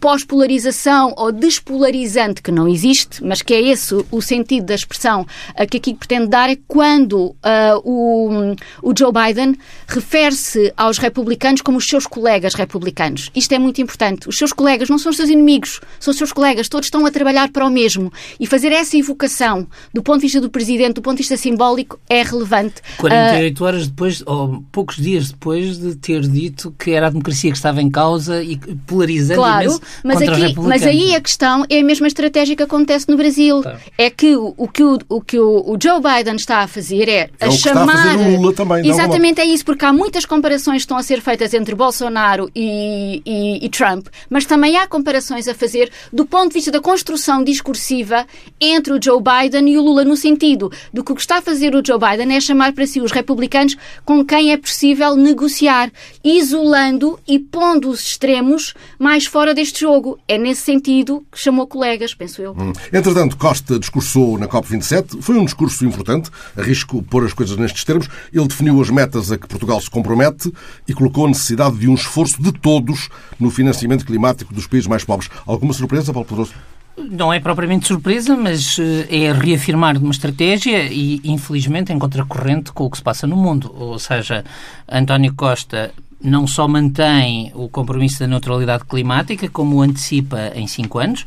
pós-polarização 0.00 1.12
ou 1.16 1.30
despolarizante 1.30 2.42
que 2.42 2.50
não 2.50 2.68
existe, 2.68 3.22
mas 3.24 3.42
que 3.42 3.54
é 3.54 3.60
esse 3.60 3.94
o 4.10 4.20
sentido 4.20 4.66
da 4.66 4.74
expressão 4.74 5.22
uh, 5.22 5.66
que 5.68 5.76
aqui 5.76 5.94
pretende 5.94 6.28
dar, 6.28 6.50
é 6.50 6.56
quando 6.66 7.16
uh, 7.16 7.36
o, 7.84 8.54
o 8.82 8.94
Joe 8.96 9.12
Biden 9.12 9.56
refere-se 9.86 10.72
aos 10.76 10.98
republicanos 10.98 11.60
como 11.60 11.78
os 11.78 11.86
seus 11.86 12.06
colegas 12.06 12.54
republicanos. 12.54 13.30
Isto 13.34 13.52
é 13.54 13.58
muito 13.58 13.80
importante. 13.80 14.28
Os 14.28 14.36
seus 14.36 14.52
colegas 14.52 14.88
não 14.88 14.98
são 14.98 15.10
os 15.10 15.16
seus 15.16 15.28
inimigos, 15.28 15.80
são 15.98 16.12
os 16.12 16.18
seus 16.18 16.32
colegas, 16.32 16.68
todos 16.68 16.86
estão 16.86 17.04
a 17.06 17.10
trabalhar 17.10 17.50
para 17.50 17.66
o 17.66 17.70
mesmo. 17.70 18.12
E 18.38 18.46
fazer 18.46 18.72
essa 18.72 18.96
evocação 18.96 19.66
do 19.92 20.02
ponto 20.02 20.16
de 20.18 20.26
vista 20.26 20.40
do 20.40 20.50
presidente, 20.50 20.94
do 20.94 21.02
ponto 21.02 21.16
de 21.16 21.22
vista 21.22 21.36
simbólico, 21.36 21.98
é 22.08 22.22
relevante. 22.22 22.76
48 22.98 23.64
horas 23.64 23.88
depois, 23.88 24.22
ou 24.26 24.62
poucos 24.72 24.96
dias 24.96 25.30
depois 25.30 25.78
de 25.78 25.94
ter 25.96 26.20
dito 26.22 26.74
que 26.78 26.92
era 26.92 27.06
a 27.06 27.10
democracia 27.10 27.50
que 27.50 27.56
estava 27.56 27.80
em 27.80 27.90
causa 27.90 28.42
e 28.42 28.56
polarizando 28.86 29.40
claro, 29.40 29.57
mas, 30.04 30.22
aqui, 30.22 30.54
mas 30.58 30.82
aí 30.82 31.14
a 31.14 31.20
questão 31.20 31.64
é 31.68 31.80
a 31.80 31.84
mesma 31.84 32.06
estratégia 32.06 32.56
que 32.56 32.62
acontece 32.62 33.08
no 33.08 33.16
Brasil. 33.16 33.62
Tá. 33.62 33.76
É 33.96 34.10
que 34.10 34.36
o, 34.36 34.54
o 34.56 34.68
que, 34.68 34.82
o, 34.82 34.98
o, 35.08 35.20
que 35.20 35.38
o, 35.38 35.76
Joe 35.80 36.00
Biden 36.00 36.36
está 36.36 36.58
a 36.60 36.66
fazer 36.66 37.08
é, 37.08 37.30
é 37.38 37.46
a 37.46 37.50
chamar. 37.50 38.08
A 38.08 38.28
Lula 38.28 38.52
também, 38.52 38.86
Exatamente, 38.86 39.40
é 39.40 39.44
isso, 39.44 39.64
porque 39.64 39.84
há 39.84 39.92
muitas 39.92 40.24
comparações 40.24 40.76
que 40.76 40.84
estão 40.84 40.96
a 40.96 41.02
ser 41.02 41.20
feitas 41.20 41.54
entre 41.54 41.74
Bolsonaro 41.74 42.50
e, 42.54 43.22
e, 43.24 43.64
e 43.64 43.68
Trump, 43.68 44.06
mas 44.28 44.44
também 44.44 44.76
há 44.76 44.86
comparações 44.86 45.48
a 45.48 45.54
fazer 45.54 45.90
do 46.12 46.24
ponto 46.24 46.48
de 46.48 46.54
vista 46.54 46.70
da 46.70 46.80
construção 46.80 47.42
discursiva 47.42 48.26
entre 48.60 48.92
o 48.92 49.02
Joe 49.02 49.20
Biden 49.20 49.68
e 49.70 49.78
o 49.78 49.82
Lula, 49.82 50.04
no 50.04 50.16
sentido 50.16 50.70
de 50.92 51.02
que 51.02 51.12
o 51.12 51.14
que 51.14 51.20
está 51.20 51.38
a 51.38 51.42
fazer 51.42 51.74
o 51.74 51.82
Joe 51.84 51.98
Biden 51.98 52.36
é 52.36 52.40
chamar 52.40 52.72
para 52.72 52.86
si 52.86 53.00
os 53.00 53.12
republicanos 53.12 53.76
com 54.04 54.24
quem 54.24 54.52
é 54.52 54.56
possível 54.56 55.16
negociar, 55.16 55.90
isolando 56.22 57.18
e 57.26 57.38
pondo 57.38 57.88
os 57.88 58.00
extremos 58.00 58.74
mais 58.98 59.26
fora 59.26 59.47
deste 59.54 59.80
jogo. 59.80 60.18
É 60.26 60.38
nesse 60.38 60.62
sentido 60.62 61.24
que 61.30 61.38
chamou 61.38 61.66
colegas, 61.66 62.14
penso 62.14 62.42
eu. 62.42 62.52
Hum. 62.52 62.72
Entretanto, 62.92 63.36
Costa 63.36 63.78
discursou 63.78 64.38
na 64.38 64.48
COP27. 64.48 65.20
Foi 65.22 65.36
um 65.36 65.44
discurso 65.44 65.84
importante, 65.84 66.30
arrisco 66.56 67.02
pôr 67.02 67.24
as 67.24 67.32
coisas 67.32 67.56
nestes 67.56 67.84
termos. 67.84 68.08
Ele 68.32 68.46
definiu 68.46 68.80
as 68.80 68.90
metas 68.90 69.30
a 69.32 69.38
que 69.38 69.46
Portugal 69.46 69.80
se 69.80 69.90
compromete 69.90 70.52
e 70.86 70.94
colocou 70.94 71.26
a 71.26 71.28
necessidade 71.28 71.76
de 71.78 71.88
um 71.88 71.94
esforço 71.94 72.42
de 72.42 72.52
todos 72.52 73.08
no 73.38 73.50
financiamento 73.50 74.04
climático 74.04 74.52
dos 74.52 74.66
países 74.66 74.88
mais 74.88 75.04
pobres. 75.04 75.30
Alguma 75.46 75.72
surpresa, 75.72 76.12
Paulo 76.12 76.28
Pedroso? 76.28 76.52
Não 76.96 77.32
é 77.32 77.38
propriamente 77.38 77.86
surpresa, 77.86 78.36
mas 78.36 78.76
eh, 78.78 79.26
é 79.26 79.32
reafirmar 79.32 79.96
uma 79.96 80.10
estratégia 80.10 80.82
e, 80.90 81.20
infelizmente, 81.22 81.92
em 81.92 81.98
contracorrente 81.98 82.72
com 82.72 82.84
o 82.84 82.90
que 82.90 82.96
se 82.96 83.02
passa 83.02 83.24
no 83.24 83.36
mundo. 83.36 83.72
Ou 83.72 83.98
seja, 84.00 84.44
António 84.90 85.32
Costa 85.34 85.92
não 86.22 86.46
só 86.46 86.66
mantém 86.66 87.52
o 87.54 87.68
compromisso 87.68 88.20
da 88.20 88.26
neutralidade 88.26 88.84
climática, 88.84 89.48
como 89.48 89.76
o 89.76 89.82
antecipa 89.82 90.52
em 90.54 90.66
cinco 90.66 90.98
anos, 90.98 91.26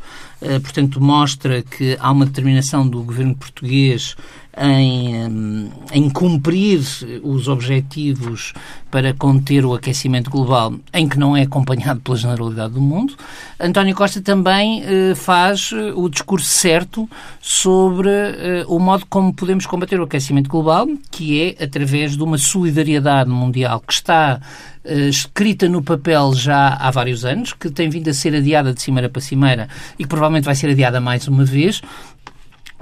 portanto, 0.62 1.00
mostra 1.00 1.62
que 1.62 1.96
há 2.00 2.10
uma 2.10 2.26
determinação 2.26 2.86
do 2.86 3.02
governo 3.02 3.34
português 3.34 4.16
em, 4.56 5.70
em 5.92 6.10
cumprir 6.10 6.80
os 7.22 7.48
objetivos 7.48 8.52
para 8.90 9.14
conter 9.14 9.64
o 9.64 9.72
aquecimento 9.72 10.30
global, 10.30 10.74
em 10.92 11.08
que 11.08 11.18
não 11.18 11.36
é 11.36 11.42
acompanhado 11.42 12.00
pela 12.00 12.16
generalidade 12.16 12.74
do 12.74 12.80
mundo. 12.80 13.14
António 13.58 13.94
Costa 13.94 14.20
também 14.20 14.82
eh, 14.84 15.14
faz 15.14 15.70
eh, 15.72 15.92
o 15.94 16.08
discurso 16.08 16.46
certo 16.46 17.08
sobre 17.40 18.10
eh, 18.10 18.64
o 18.68 18.78
modo 18.78 19.06
como 19.08 19.32
podemos 19.32 19.64
combater 19.64 19.98
o 19.98 20.04
aquecimento 20.04 20.50
global, 20.50 20.86
que 21.10 21.40
é 21.40 21.64
através 21.64 22.16
de 22.16 22.22
uma 22.22 22.36
solidariedade 22.36 23.30
mundial 23.30 23.80
que 23.80 23.94
está 23.94 24.40
eh, 24.84 25.08
escrita 25.08 25.68
no 25.68 25.80
papel 25.80 26.34
já 26.34 26.74
há 26.74 26.90
vários 26.90 27.24
anos, 27.24 27.52
que 27.52 27.70
tem 27.70 27.88
vindo 27.88 28.10
a 28.10 28.12
ser 28.12 28.34
adiada 28.34 28.74
de 28.74 28.82
cimeira 28.82 29.08
para 29.08 29.22
cimeira 29.22 29.68
e 29.96 30.02
que 30.02 30.08
provavelmente 30.08 30.31
vai 30.40 30.54
ser 30.54 30.70
adiada 30.70 31.00
mais 31.00 31.28
uma 31.28 31.44
vez, 31.44 31.82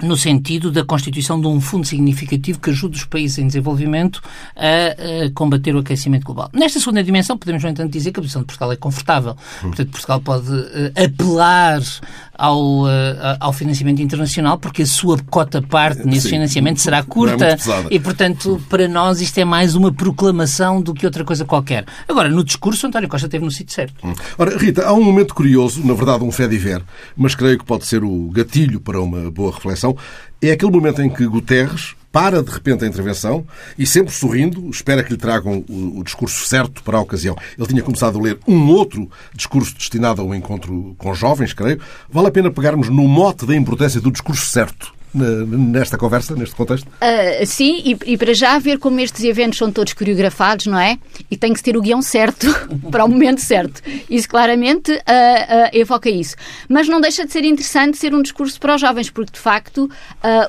no 0.01 0.17
sentido 0.17 0.71
da 0.71 0.83
constituição 0.83 1.39
de 1.39 1.47
um 1.47 1.61
fundo 1.61 1.85
significativo 1.85 2.59
que 2.59 2.69
ajude 2.69 2.97
os 2.97 3.05
países 3.05 3.37
em 3.37 3.47
desenvolvimento 3.47 4.21
a, 4.55 5.25
a, 5.25 5.31
combater 5.31 5.75
o 5.75 5.79
aquecimento 5.79 6.25
global. 6.25 6.49
Nesta 6.53 6.79
segunda 6.79 7.03
dimensão, 7.03 7.37
podemos, 7.37 7.63
no 7.63 7.69
entanto, 7.69 7.91
dizer 7.91 8.11
que 8.11 8.19
a 8.19 8.21
posição 8.21 8.41
de 8.41 8.47
Portugal 8.47 8.71
é 8.71 8.75
confortável. 8.75 9.35
Portanto, 9.61 9.89
Portugal 9.89 10.21
pode 10.21 10.51
uh, 10.51 10.91
apelar 10.95 11.81
ao, 12.41 12.85
uh, 12.85 13.37
ao 13.39 13.53
financiamento 13.53 14.01
internacional, 14.01 14.57
porque 14.57 14.81
a 14.81 14.85
sua 14.85 15.17
cota-parte 15.29 16.05
nesse 16.07 16.23
Sim. 16.23 16.29
financiamento 16.29 16.81
será 16.81 16.97
é 16.97 17.03
curta. 17.03 17.45
É 17.45 17.57
e, 17.91 17.99
portanto, 17.99 18.59
para 18.67 18.87
nós 18.87 19.21
isto 19.21 19.37
é 19.37 19.45
mais 19.45 19.75
uma 19.75 19.91
proclamação 19.91 20.81
do 20.81 20.93
que 20.93 21.05
outra 21.05 21.23
coisa 21.23 21.45
qualquer. 21.45 21.85
Agora, 22.07 22.29
no 22.29 22.43
discurso, 22.43 22.87
António 22.87 23.07
Costa 23.07 23.27
esteve 23.27 23.45
no 23.45 23.51
sítio 23.51 23.75
certo. 23.75 23.93
Hum. 24.03 24.13
Ora, 24.39 24.57
Rita, 24.57 24.87
há 24.87 24.93
um 24.93 25.03
momento 25.03 25.35
curioso, 25.35 25.85
na 25.85 25.93
verdade 25.93 26.23
um 26.23 26.31
fé 26.31 26.47
de 26.47 26.57
ver, 26.57 26.83
mas 27.15 27.35
creio 27.35 27.59
que 27.59 27.65
pode 27.65 27.85
ser 27.85 28.03
o 28.03 28.29
gatilho 28.31 28.79
para 28.79 28.99
uma 28.99 29.29
boa 29.29 29.53
reflexão. 29.53 29.90
É 30.41 30.51
aquele 30.51 30.71
momento 30.71 31.01
em 31.01 31.09
que 31.09 31.25
Guterres 31.25 31.95
para 32.11 32.43
de 32.43 32.51
repente 32.51 32.83
a 32.83 32.87
intervenção 32.87 33.45
e, 33.77 33.85
sempre 33.85 34.13
sorrindo, 34.13 34.69
espera 34.69 35.03
que 35.03 35.11
lhe 35.11 35.17
tragam 35.17 35.63
o, 35.69 35.99
o, 35.99 36.03
discurso 36.03 36.45
certo 36.45 36.83
para 36.83 36.97
a 36.97 37.01
ocasião. 37.01 37.37
Ele 37.57 37.67
tinha 37.67 37.81
começado 37.81 38.19
a 38.19 38.21
ler 38.21 38.37
um 38.47 38.67
outro 38.67 39.09
discurso 39.33 39.73
destinado 39.75 40.21
ao 40.21 40.35
encontro 40.35 40.93
com 40.97 41.13
jovens, 41.13 41.53
creio. 41.53 41.79
Vale 42.09 42.27
a 42.27 42.31
pena 42.31 42.51
pegarmos 42.51 42.89
no 42.89 43.07
mote 43.07 43.45
da 43.45 43.55
importância 43.55 44.01
do 44.01 44.11
discurso 44.11 44.45
certo 44.45 44.93
nesta 45.13 45.97
conversa, 45.97 46.35
neste 46.35 46.55
contexto? 46.55 46.87
Uh, 46.87 47.45
sim, 47.45 47.81
e, 47.83 48.13
e, 48.13 48.17
para 48.17 48.33
já 48.33 48.57
ver 48.59 48.79
como 48.79 48.99
estes 48.99 49.23
eventos 49.23 49.57
são 49.57 49.71
todos 49.71 49.93
coreografados, 49.93 50.67
não 50.67 50.79
é? 50.79 50.97
E 51.29 51.35
tem 51.35 51.51
que 51.51 51.59
se 51.59 51.63
ter 51.63 51.75
o 51.75 51.81
guião 51.81 52.01
certo 52.01 52.47
para 52.89 53.03
o 53.03 53.09
momento 53.09 53.41
certo. 53.41 53.81
Isso 54.09 54.27
claramente 54.29 54.91
uh, 54.91 54.95
uh, 54.95 55.01
evoca 55.73 56.09
isso. 56.09 56.35
Mas 56.69 56.87
não 56.87 57.01
deixa 57.01 57.25
de 57.25 57.31
ser 57.31 57.43
interessante 57.43 57.97
ser 57.97 58.15
um 58.15 58.21
discurso 58.21 58.59
para 58.59 58.75
os 58.75 58.81
jovens, 58.81 59.09
porque 59.09 59.33
de 59.33 59.39
facto 59.39 59.89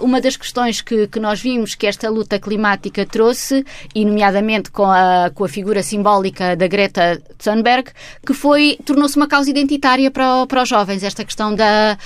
uma 0.01 0.21
das 0.21 0.37
questões 0.37 0.81
que, 0.81 1.07
que 1.07 1.19
nós 1.19 1.41
vimos 1.41 1.75
que 1.75 1.87
esta 1.87 2.09
luta 2.09 2.39
climática 2.39 3.05
trouxe, 3.07 3.65
e 3.95 4.05
nomeadamente 4.05 4.71
com 4.71 4.85
a, 4.85 5.31
com 5.35 5.45
a 5.45 5.49
figura 5.49 5.83
simbólica 5.83 6.55
da 6.57 6.67
Greta 6.67 7.21
Thunberg, 7.39 7.91
que 8.25 8.35
foi, 8.35 8.79
tornou-se 8.85 9.17
uma 9.17 9.27
causa 9.27 9.51
identitária 9.51 10.11
para, 10.11 10.47
para 10.47 10.63
os 10.63 10.69
jovens, 10.69 11.03
esta 11.03 11.25
questão 11.25 11.55
da, 11.55 11.97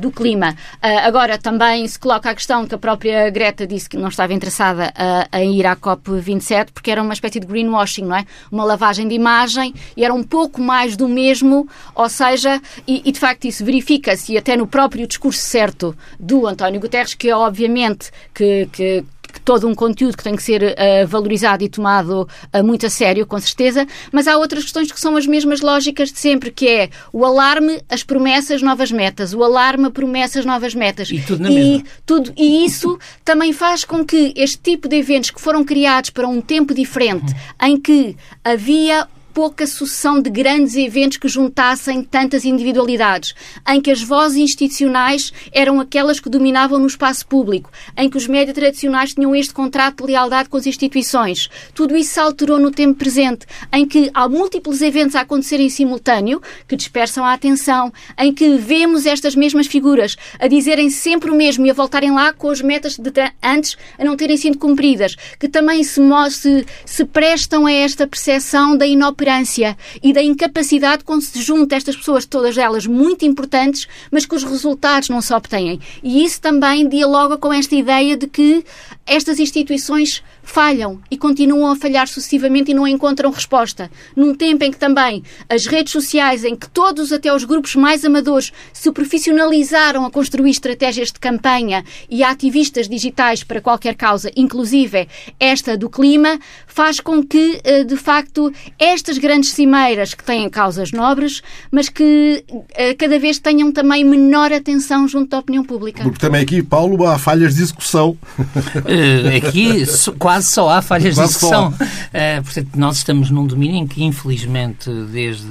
do 0.00 0.10
clima. 0.10 0.56
agora, 0.82 1.36
também 1.36 1.84
se 1.90 1.98
coloca 1.98 2.30
a 2.30 2.34
questão 2.34 2.66
que 2.66 2.74
a 2.74 2.78
própria 2.78 3.28
Greta 3.30 3.66
disse 3.66 3.88
que 3.88 3.96
não 3.96 4.08
estava 4.08 4.32
interessada 4.32 4.92
a, 4.94 5.28
a 5.30 5.44
ir 5.44 5.66
à 5.66 5.76
COP27 5.76 6.68
porque 6.72 6.90
era 6.90 7.02
uma 7.02 7.12
espécie 7.12 7.40
de 7.40 7.46
greenwashing, 7.46 8.04
não 8.04 8.16
é? 8.16 8.24
Uma 8.50 8.64
lavagem 8.64 9.06
de 9.08 9.14
imagem 9.14 9.74
e 9.96 10.04
era 10.04 10.14
um 10.14 10.22
pouco 10.22 10.60
mais 10.60 10.96
do 10.96 11.08
mesmo, 11.08 11.68
ou 11.94 12.08
seja, 12.08 12.60
e, 12.86 13.02
e 13.04 13.12
de 13.12 13.18
facto 13.18 13.44
isso 13.46 13.64
verifica-se 13.64 14.38
até 14.38 14.56
no 14.56 14.66
próprio 14.66 15.06
discurso 15.06 15.40
certo 15.40 15.96
do 16.18 16.46
António 16.46 16.80
Guterres, 16.80 17.14
que 17.14 17.28
é 17.28 17.36
obviamente 17.36 18.10
que, 18.32 18.68
que 18.72 19.04
todo 19.44 19.66
um 19.66 19.74
conteúdo 19.74 20.16
que 20.16 20.24
tem 20.24 20.36
que 20.36 20.42
ser 20.42 20.62
uh, 20.62 21.06
valorizado 21.06 21.64
e 21.64 21.68
tomado 21.68 22.28
uh, 22.54 22.64
muito 22.64 22.86
a 22.86 22.90
sério, 22.90 23.26
com 23.26 23.38
certeza, 23.38 23.86
mas 24.12 24.26
há 24.26 24.36
outras 24.36 24.64
questões 24.64 24.90
que 24.90 25.00
são 25.00 25.16
as 25.16 25.26
mesmas 25.26 25.60
lógicas 25.60 26.12
de 26.12 26.18
sempre, 26.18 26.50
que 26.50 26.68
é 26.68 26.90
o 27.12 27.24
alarme, 27.24 27.80
as 27.88 28.02
promessas, 28.02 28.62
novas 28.62 28.90
metas, 28.90 29.34
o 29.34 29.42
alarme, 29.42 29.90
promessas, 29.90 30.44
novas 30.44 30.74
metas. 30.74 31.10
E 31.10 31.20
tudo 31.20 31.42
na 31.42 31.50
e, 31.50 31.54
mesma. 31.54 31.84
Tudo, 32.06 32.32
e 32.36 32.64
isso 32.64 32.98
também 33.24 33.52
faz 33.52 33.84
com 33.84 34.04
que 34.04 34.32
este 34.36 34.58
tipo 34.58 34.88
de 34.88 34.96
eventos 34.96 35.30
que 35.30 35.40
foram 35.40 35.64
criados 35.64 36.10
para 36.10 36.28
um 36.28 36.40
tempo 36.40 36.74
diferente, 36.74 37.32
uhum. 37.32 37.68
em 37.68 37.80
que 37.80 38.16
havia 38.44 39.06
pouca 39.32 39.66
sucessão 39.66 40.20
de 40.20 40.28
grandes 40.28 40.74
eventos 40.74 41.16
que 41.16 41.28
juntassem 41.28 42.02
tantas 42.02 42.44
individualidades, 42.44 43.34
em 43.68 43.80
que 43.80 43.90
as 43.90 44.02
vozes 44.02 44.38
institucionais 44.38 45.32
eram 45.52 45.80
aquelas 45.80 46.18
que 46.18 46.28
dominavam 46.28 46.78
no 46.78 46.86
espaço 46.86 47.26
público, 47.26 47.70
em 47.96 48.10
que 48.10 48.16
os 48.16 48.26
médias 48.26 48.54
tradicionais 48.54 49.14
tinham 49.14 49.34
este 49.34 49.54
contrato 49.54 50.04
de 50.04 50.12
lealdade 50.12 50.48
com 50.48 50.56
as 50.56 50.66
instituições. 50.66 51.48
Tudo 51.74 51.96
isso 51.96 52.14
se 52.14 52.20
alterou 52.20 52.58
no 52.58 52.70
tempo 52.70 52.98
presente, 52.98 53.46
em 53.72 53.86
que 53.86 54.10
há 54.12 54.28
múltiplos 54.28 54.82
eventos 54.82 55.14
a 55.14 55.20
acontecer 55.20 55.60
em 55.60 55.68
simultâneo 55.68 56.42
que 56.66 56.76
dispersam 56.76 57.24
a 57.24 57.32
atenção, 57.32 57.92
em 58.18 58.32
que 58.32 58.56
vemos 58.56 59.06
estas 59.06 59.34
mesmas 59.34 59.66
figuras 59.66 60.16
a 60.38 60.48
dizerem 60.48 60.90
sempre 60.90 61.30
o 61.30 61.34
mesmo 61.34 61.64
e 61.66 61.70
a 61.70 61.74
voltarem 61.74 62.12
lá 62.12 62.32
com 62.32 62.50
as 62.50 62.60
metas 62.60 62.96
de 62.98 63.10
antes 63.42 63.76
a 63.98 64.04
não 64.04 64.16
terem 64.16 64.36
sido 64.36 64.58
cumpridas, 64.58 65.16
que 65.38 65.48
também 65.48 65.84
se, 65.84 66.00
se, 66.30 66.66
se 66.84 67.04
prestam 67.04 67.66
a 67.66 67.72
esta 67.72 68.06
percepção 68.06 68.76
da 68.76 68.86
inoperância 68.86 69.19
inoperância 69.20 69.76
e 70.02 70.12
da 70.12 70.22
incapacidade 70.22 71.04
quando 71.04 71.22
se 71.22 71.40
junta 71.42 71.76
estas 71.76 71.96
pessoas, 71.96 72.24
todas 72.24 72.56
elas 72.56 72.86
muito 72.86 73.24
importantes, 73.24 73.86
mas 74.10 74.24
que 74.24 74.34
os 74.34 74.42
resultados 74.42 75.08
não 75.08 75.20
se 75.20 75.32
obtêm. 75.34 75.78
E 76.02 76.24
isso 76.24 76.40
também 76.40 76.88
dialoga 76.88 77.36
com 77.36 77.52
esta 77.52 77.74
ideia 77.74 78.16
de 78.16 78.26
que 78.26 78.64
estas 79.06 79.38
instituições 79.38 80.22
falham 80.50 81.00
e 81.10 81.16
continuam 81.16 81.70
a 81.72 81.76
falhar 81.76 82.08
sucessivamente 82.08 82.70
e 82.70 82.74
não 82.74 82.86
encontram 82.86 83.30
resposta. 83.30 83.90
Num 84.16 84.34
tempo 84.34 84.64
em 84.64 84.70
que 84.70 84.78
também 84.78 85.22
as 85.48 85.66
redes 85.66 85.92
sociais, 85.92 86.44
em 86.44 86.56
que 86.56 86.68
todos, 86.68 87.12
até 87.12 87.32
os 87.32 87.44
grupos 87.44 87.76
mais 87.76 88.04
amadores, 88.04 88.52
se 88.72 88.90
profissionalizaram 88.90 90.04
a 90.04 90.10
construir 90.10 90.50
estratégias 90.50 91.08
de 91.08 91.20
campanha 91.20 91.84
e 92.08 92.22
ativistas 92.22 92.88
digitais 92.88 93.44
para 93.44 93.60
qualquer 93.60 93.94
causa, 93.94 94.30
inclusive 94.36 95.08
esta 95.38 95.76
do 95.76 95.88
clima, 95.88 96.38
faz 96.66 97.00
com 97.00 97.22
que, 97.22 97.60
eh, 97.62 97.84
de 97.84 97.96
facto, 97.96 98.52
estas 98.78 99.18
grandes 99.18 99.52
cimeiras 99.52 100.14
que 100.14 100.24
têm 100.24 100.48
causas 100.50 100.90
nobres, 100.92 101.42
mas 101.70 101.88
que 101.88 102.44
eh, 102.74 102.94
cada 102.94 103.18
vez 103.18 103.38
tenham 103.38 103.70
também 103.72 104.04
menor 104.04 104.52
atenção 104.52 105.06
junto 105.06 105.30
da 105.30 105.38
opinião 105.38 105.64
pública. 105.64 106.02
Porque 106.02 106.18
também 106.18 106.42
aqui, 106.42 106.62
Paulo, 106.62 107.06
há 107.06 107.18
falhas 107.18 107.54
de 107.54 107.62
execução. 107.62 108.16
Uh, 108.40 109.46
aqui 109.46 109.84
quase 110.18 110.39
só 110.42 110.70
há 110.70 110.82
falhas 110.82 111.14
quase 111.14 111.32
de 111.32 111.36
execução. 111.36 111.68
Uh, 111.68 112.42
portanto, 112.42 112.70
nós 112.76 112.96
estamos 112.98 113.30
num 113.30 113.46
domínio 113.46 113.76
em 113.76 113.86
que, 113.86 114.02
infelizmente, 114.02 114.90
desde. 115.12 115.46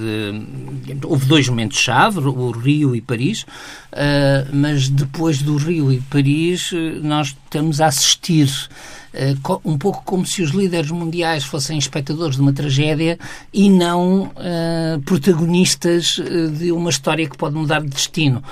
Houve 1.04 1.26
dois 1.26 1.48
momentos-chave, 1.48 2.20
o 2.20 2.52
Rio 2.52 2.96
e 2.96 3.02
Paris, 3.02 3.44
uh, 3.44 4.50
mas 4.54 4.90
depois 4.90 5.42
do 5.42 5.58
Rio 5.58 5.92
e 5.92 6.00
Paris, 6.02 6.72
nós 7.02 7.28
estamos 7.28 7.82
a 7.82 7.88
assistir 7.88 8.50
um 9.66 9.76
pouco 9.76 10.04
como 10.06 10.24
se 10.24 10.44
os 10.44 10.52
líderes 10.52 10.92
mundiais 10.92 11.44
fossem 11.44 11.80
espectadores 11.80 12.36
de 12.36 12.44
uma 12.44 12.54
tragédia 12.54 13.18
e 13.52 13.68
não 13.68 14.26
uh, 14.26 15.02
protagonistas 15.04 16.20
de 16.58 16.72
uma 16.72 16.92
história 16.92 17.28
que 17.28 17.36
pode 17.36 17.56
mudar 17.56 17.82
de 17.82 17.90
destino. 17.90 18.44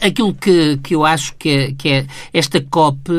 Aquilo 0.00 0.32
que, 0.32 0.76
que 0.78 0.94
eu 0.94 1.04
acho 1.04 1.34
que 1.36 1.48
é, 1.48 1.72
que 1.72 1.88
é 1.88 2.06
esta 2.32 2.60
COP 2.60 3.10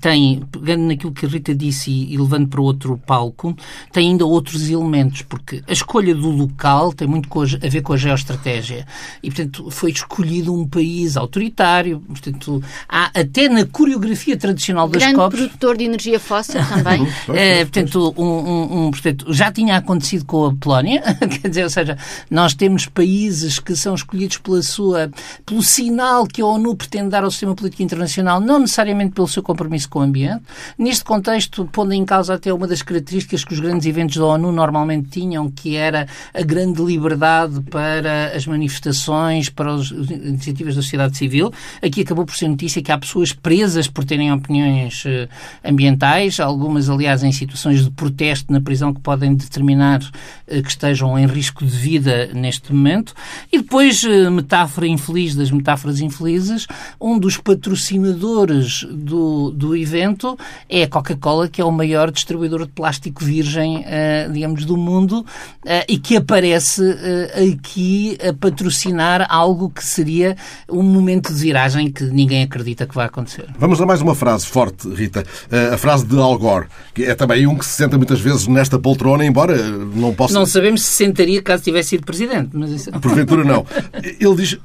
tem, 0.00 0.40
pegando 0.52 0.84
naquilo 0.84 1.12
que 1.12 1.26
a 1.26 1.28
Rita 1.28 1.52
disse 1.52 1.90
e, 1.90 2.14
e, 2.14 2.16
levando 2.16 2.46
para 2.46 2.60
outro 2.60 2.96
palco, 3.04 3.56
tem 3.92 4.10
ainda 4.10 4.24
outros 4.24 4.70
elementos, 4.70 5.22
porque 5.22 5.64
a 5.66 5.72
escolha 5.72 6.14
do 6.14 6.30
local 6.30 6.92
tem 6.92 7.08
muito 7.08 7.28
a 7.40 7.68
ver 7.68 7.82
com 7.82 7.92
a 7.92 7.96
geoestratégia. 7.96 8.86
E, 9.20 9.30
portanto, 9.30 9.68
foi 9.70 9.90
escolhido 9.90 10.54
um 10.54 10.66
país 10.66 11.16
autoritário, 11.16 12.00
portanto, 12.00 12.62
há 12.88 13.10
até 13.12 13.48
na 13.48 13.66
coreografia 13.66 14.36
tradicional 14.36 14.88
das 14.88 15.02
Grande 15.02 15.16
COPs... 15.16 15.38
produtor 15.40 15.76
de 15.76 15.84
energia 15.84 16.20
fóssil 16.20 16.60
também. 16.66 17.06
é, 17.34 17.64
portanto, 17.64 18.14
um, 18.16 18.24
um, 18.24 18.86
um, 18.86 18.90
portanto, 18.92 19.32
já 19.32 19.50
tinha 19.50 19.76
acontecido 19.76 20.24
com 20.24 20.46
a 20.46 20.54
Polónia, 20.54 21.02
quer 21.42 21.48
dizer, 21.48 21.64
ou 21.64 21.70
seja, 21.70 21.98
nós 22.30 22.54
temos 22.54 22.86
países 22.86 23.58
que 23.58 23.74
são 23.74 23.94
escolhidos 23.94 24.38
pela 24.38 24.62
sua, 24.62 25.10
pelo 25.44 25.62
sinal 25.62 25.95
sinal 25.96 26.26
que 26.26 26.42
a 26.42 26.46
ONU 26.46 26.76
pretende 26.76 27.08
dar 27.08 27.24
ao 27.24 27.30
sistema 27.30 27.54
político 27.54 27.82
internacional, 27.82 28.38
não 28.38 28.58
necessariamente 28.58 29.12
pelo 29.14 29.26
seu 29.26 29.42
compromisso 29.42 29.88
com 29.88 30.00
o 30.00 30.02
ambiente. 30.02 30.42
Neste 30.76 31.02
contexto, 31.02 31.66
pondo 31.72 31.94
em 31.94 32.04
causa 32.04 32.34
até 32.34 32.52
uma 32.52 32.66
das 32.66 32.82
características 32.82 33.42
que 33.42 33.54
os 33.54 33.60
grandes 33.60 33.86
eventos 33.86 34.18
da 34.18 34.26
ONU 34.26 34.52
normalmente 34.52 35.08
tinham, 35.08 35.50
que 35.50 35.74
era 35.74 36.06
a 36.34 36.42
grande 36.42 36.82
liberdade 36.82 37.62
para 37.70 38.36
as 38.36 38.46
manifestações, 38.46 39.48
para 39.48 39.72
as 39.72 39.90
iniciativas 39.90 40.76
da 40.76 40.82
sociedade 40.82 41.16
civil. 41.16 41.50
Aqui 41.82 42.02
acabou 42.02 42.26
por 42.26 42.36
ser 42.36 42.48
notícia 42.48 42.82
que 42.82 42.92
há 42.92 42.98
pessoas 42.98 43.32
presas 43.32 43.88
por 43.88 44.04
terem 44.04 44.30
opiniões 44.30 45.02
eh, 45.06 45.30
ambientais, 45.64 46.38
algumas, 46.40 46.90
aliás, 46.90 47.22
em 47.22 47.32
situações 47.32 47.82
de 47.82 47.90
protesto 47.90 48.52
na 48.52 48.60
prisão 48.60 48.92
que 48.92 49.00
podem 49.00 49.34
determinar 49.34 50.02
eh, 50.46 50.60
que 50.60 50.68
estejam 50.68 51.18
em 51.18 51.26
risco 51.26 51.64
de 51.64 51.74
vida 51.74 52.28
neste 52.34 52.70
momento. 52.70 53.14
E 53.50 53.56
depois, 53.56 54.04
eh, 54.04 54.28
metáfora 54.28 54.86
infeliz 54.86 55.34
das 55.34 55.50
metáforas 55.50 55.85
metáforas 55.86 56.00
infelizes, 56.00 56.66
um 57.00 57.18
dos 57.18 57.36
patrocinadores 57.36 58.84
do, 58.90 59.50
do 59.50 59.76
evento 59.76 60.36
é 60.68 60.82
a 60.82 60.88
Coca-Cola, 60.88 61.48
que 61.48 61.60
é 61.60 61.64
o 61.64 61.70
maior 61.70 62.10
distribuidor 62.10 62.66
de 62.66 62.72
plástico 62.72 63.24
virgem, 63.24 63.78
uh, 63.78 64.32
digamos, 64.32 64.64
do 64.64 64.76
mundo, 64.76 65.20
uh, 65.20 65.84
e 65.88 65.98
que 65.98 66.16
aparece 66.16 66.82
uh, 66.82 67.52
aqui 67.52 68.18
a 68.26 68.32
patrocinar 68.32 69.26
algo 69.30 69.70
que 69.70 69.84
seria 69.84 70.36
um 70.68 70.82
momento 70.82 71.32
de 71.32 71.40
viragem 71.40 71.90
que 71.90 72.04
ninguém 72.04 72.42
acredita 72.42 72.86
que 72.86 72.94
vai 72.94 73.06
acontecer. 73.06 73.46
Vamos 73.58 73.80
a 73.80 73.86
mais 73.86 74.00
uma 74.00 74.14
frase 74.14 74.46
forte, 74.46 74.88
Rita. 74.88 75.24
a 75.72 75.76
frase 75.76 76.04
de 76.04 76.18
Al 76.18 76.38
Gore, 76.38 76.66
que 76.94 77.04
é 77.04 77.14
também 77.14 77.46
um 77.46 77.56
que 77.56 77.64
se 77.64 77.72
senta 77.72 77.96
muitas 77.96 78.20
vezes 78.20 78.46
nesta 78.46 78.78
poltrona, 78.78 79.24
embora 79.24 79.56
não 79.56 80.14
possa... 80.14 80.34
Não 80.34 80.46
sabemos 80.46 80.82
se 80.82 80.92
sentaria 80.92 81.42
caso 81.42 81.62
tivesse 81.62 81.90
sido 81.90 82.04
presidente, 82.04 82.50
mas 82.54 82.70
isso... 82.70 82.90
Porventura 82.92 83.44
não. 83.44 83.64
Ele 84.20 84.34
diz 84.36 84.58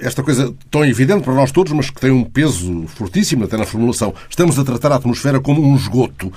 esta 0.00 0.22
coisa 0.22 0.54
tão 0.70 0.84
evidente 0.84 1.24
para 1.24 1.34
nós 1.34 1.50
todos, 1.50 1.72
mas 1.72 1.90
que 1.90 2.00
tem 2.00 2.10
um 2.10 2.24
peso 2.24 2.86
fortíssimo 2.88 3.44
até 3.44 3.56
na 3.56 3.66
formulação. 3.66 4.14
Estamos 4.28 4.58
a 4.58 4.64
tratar 4.64 4.92
a 4.92 4.96
atmosfera 4.96 5.40
como 5.40 5.62
um 5.62 5.74
esgoto. 5.74 6.32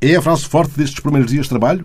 É 0.00 0.16
a 0.16 0.22
frase 0.22 0.44
forte 0.46 0.76
destes 0.76 1.00
primeiros 1.00 1.30
dias 1.30 1.44
de 1.44 1.50
trabalho? 1.50 1.84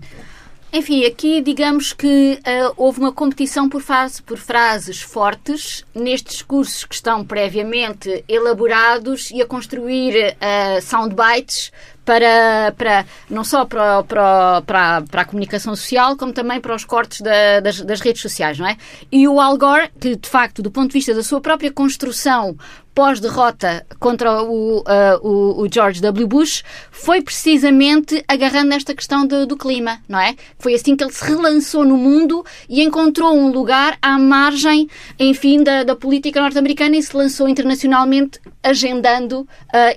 Enfim, 0.74 1.06
aqui 1.06 1.40
digamos 1.42 1.94
que 1.94 2.40
uh, 2.40 2.74
houve 2.76 3.00
uma 3.00 3.14
competição 3.14 3.70
por, 3.70 3.82
fase, 3.82 4.22
por 4.22 4.38
frases 4.38 5.02
fortes 5.02 5.86
nestes 5.96 6.36
discursos 6.36 6.84
que 6.84 6.94
estão 6.94 7.24
previamente 7.24 8.24
elaborados 8.28 9.32
e 9.32 9.42
a 9.42 9.46
construir 9.46 10.36
uh, 10.36 10.82
soundbites 10.82 11.72
para, 12.08 12.72
para 12.78 13.06
não 13.30 13.44
só 13.44 13.66
para, 13.66 14.02
para, 14.04 14.62
para, 14.62 15.02
para 15.02 15.22
a 15.24 15.26
comunicação 15.26 15.76
social, 15.76 16.16
como 16.16 16.32
também 16.32 16.62
para 16.62 16.74
os 16.74 16.86
cortes 16.86 17.20
da, 17.20 17.60
das, 17.60 17.82
das 17.82 18.00
redes 18.00 18.22
sociais, 18.22 18.58
não 18.58 18.66
é? 18.66 18.78
E 19.12 19.28
o 19.28 19.42
Al 19.42 19.58
Gore, 19.58 19.92
que 20.00 20.16
de 20.16 20.30
facto, 20.30 20.62
do 20.62 20.72
ponto 20.72 20.88
de 20.88 20.94
vista 20.94 21.14
da 21.14 21.22
sua 21.22 21.42
própria 21.42 21.70
construção 21.70 22.56
pós-derrota 22.98 23.86
contra 24.00 24.42
o, 24.42 24.80
uh, 24.80 24.84
o, 25.22 25.62
o, 25.62 25.72
George 25.72 26.02
W. 26.02 26.26
Bush 26.26 26.64
foi 26.90 27.22
precisamente 27.22 28.26
agarrando 28.28 28.70
nesta 28.70 28.96
questão 28.96 29.24
do, 29.24 29.46
do, 29.46 29.56
clima, 29.56 30.00
não 30.10 30.20
é? 30.20 30.36
Foi 30.58 30.74
assim 30.74 30.96
que 30.96 31.04
ele 31.04 31.14
se 31.14 31.24
relançou 31.24 31.86
no 31.86 31.96
mundo 31.96 32.44
e 32.68 32.82
encontrou 32.82 33.38
um 33.38 33.52
lugar 33.52 34.00
à 34.02 34.18
margem, 34.18 34.90
enfim, 35.20 35.62
da, 35.62 35.84
da 35.84 35.96
política 35.96 36.42
norte-americana 36.42 36.98
e 36.98 37.04
se 37.04 37.16
lançou 37.16 37.48
internacionalmente 37.48 38.40
agendando 38.64 39.42
uh, 39.42 39.48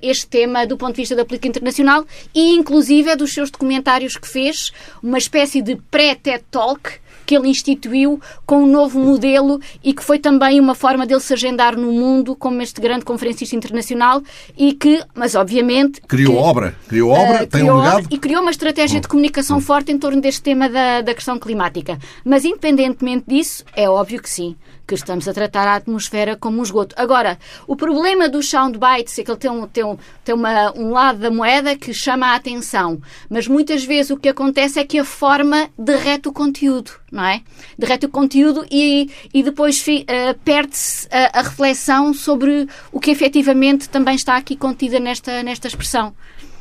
este 0.03 0.27
tema 0.27 0.67
do 0.67 0.77
ponto 0.77 0.95
de 0.95 1.01
vista 1.01 1.17
da 1.17 1.25
política 1.25 1.49
internacional 1.49 2.05
e, 2.35 2.53
inclusive, 2.53 3.09
é 3.09 3.17
dos 3.17 3.33
seus 3.33 3.51
documentários 3.51 4.19
que 4.19 4.29
fez 4.29 4.73
uma 5.03 5.17
espécie 5.17 5.63
de 5.63 5.75
pré-TED 5.91 6.45
Talk 6.51 7.01
que 7.31 7.37
ele 7.37 7.47
instituiu 7.47 8.21
com 8.45 8.64
um 8.64 8.66
novo 8.66 8.99
modelo 8.99 9.61
e 9.85 9.95
que 9.95 10.03
foi 10.03 10.19
também 10.19 10.59
uma 10.59 10.75
forma 10.75 11.07
dele 11.07 11.21
se 11.21 11.33
agendar 11.33 11.77
no 11.77 11.93
mundo 11.93 12.35
como 12.35 12.61
este 12.61 12.81
grande 12.81 13.05
conferencista 13.05 13.55
internacional 13.55 14.21
e 14.59 14.73
que, 14.73 15.01
mas 15.14 15.37
obviamente... 15.37 16.01
Criou 16.09 16.33
que, 16.33 16.38
obra, 16.40 16.75
criou 16.88 17.11
obra, 17.11 17.45
uh, 17.45 17.47
tem 17.47 17.61
criou 17.61 17.77
um 17.77 17.81
legado... 17.81 18.09
E 18.11 18.19
criou 18.19 18.43
uma 18.43 18.51
estratégia 18.51 19.01
de 19.01 19.07
comunicação 19.07 19.59
hum. 19.59 19.61
forte 19.61 19.93
em 19.93 19.99
torno 19.99 20.21
deste 20.21 20.43
tema 20.43 20.69
da, 20.69 21.03
da 21.03 21.14
questão 21.14 21.38
climática. 21.38 22.01
Mas 22.25 22.45
independentemente 22.45 23.27
disso, 23.29 23.64
é 23.77 23.88
óbvio 23.88 24.21
que 24.21 24.29
sim 24.29 24.57
que 24.90 24.94
estamos 24.96 25.29
a 25.29 25.33
tratar 25.33 25.68
a 25.68 25.76
atmosfera 25.76 26.37
como 26.37 26.59
um 26.59 26.62
esgoto. 26.64 26.96
Agora, 26.98 27.38
o 27.64 27.76
problema 27.76 28.29
dos 28.29 28.50
soundbites 28.50 29.16
é 29.20 29.22
que 29.22 29.31
ele 29.31 29.38
tem, 29.38 29.50
um, 29.50 29.66
tem, 29.68 29.85
um, 29.85 29.96
tem 30.24 30.35
uma, 30.35 30.76
um 30.76 30.90
lado 30.90 31.20
da 31.20 31.31
moeda 31.31 31.76
que 31.76 31.94
chama 31.94 32.26
a 32.26 32.35
atenção, 32.35 33.00
mas 33.29 33.46
muitas 33.46 33.85
vezes 33.85 34.11
o 34.11 34.16
que 34.16 34.29
acontece 34.29 34.81
é 34.81 34.85
que 34.85 34.98
a 34.98 35.05
forma 35.05 35.70
derrete 35.79 36.29
o 36.29 36.33
conteúdo, 36.33 36.90
não 37.12 37.24
é? 37.24 37.40
Derrete 37.79 38.07
o 38.07 38.09
conteúdo 38.09 38.66
e, 38.68 39.09
e 39.33 39.44
depois 39.44 39.81
uh, 39.81 40.38
perde-se 40.44 41.07
a, 41.12 41.38
a 41.38 41.42
reflexão 41.42 42.12
sobre 42.12 42.66
o 42.90 42.98
que 42.98 43.12
efetivamente 43.12 43.88
também 43.88 44.16
está 44.16 44.37
aqui 44.37 44.57
contida 44.57 44.98
nesta, 44.98 45.40
nesta 45.44 45.68
expressão. 45.68 46.12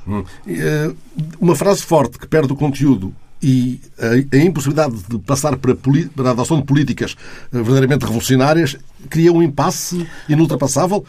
Hum. 0.08 0.24
Eh, 0.48 0.92
uma 1.40 1.56
frase 1.56 1.84
forte 1.84 2.18
que 2.18 2.28
perde 2.28 2.54
o 2.54 2.56
conteúdo 2.56 3.14
e 3.42 3.80
a, 3.98 4.36
a 4.36 4.40
impossibilidade 4.40 4.96
de 5.08 5.18
passar 5.20 5.56
para, 5.58 5.76
para, 5.76 6.28
a 6.30 6.32
adoção 6.32 6.60
de 6.60 6.66
políticas 6.66 7.16
eh, 7.54 7.58
verdadeiramente 7.58 8.06
revolucionárias 8.06 8.78
cria 9.10 9.32
um 9.32 9.42
impasse 9.42 10.06
inultrapassável? 10.28 11.06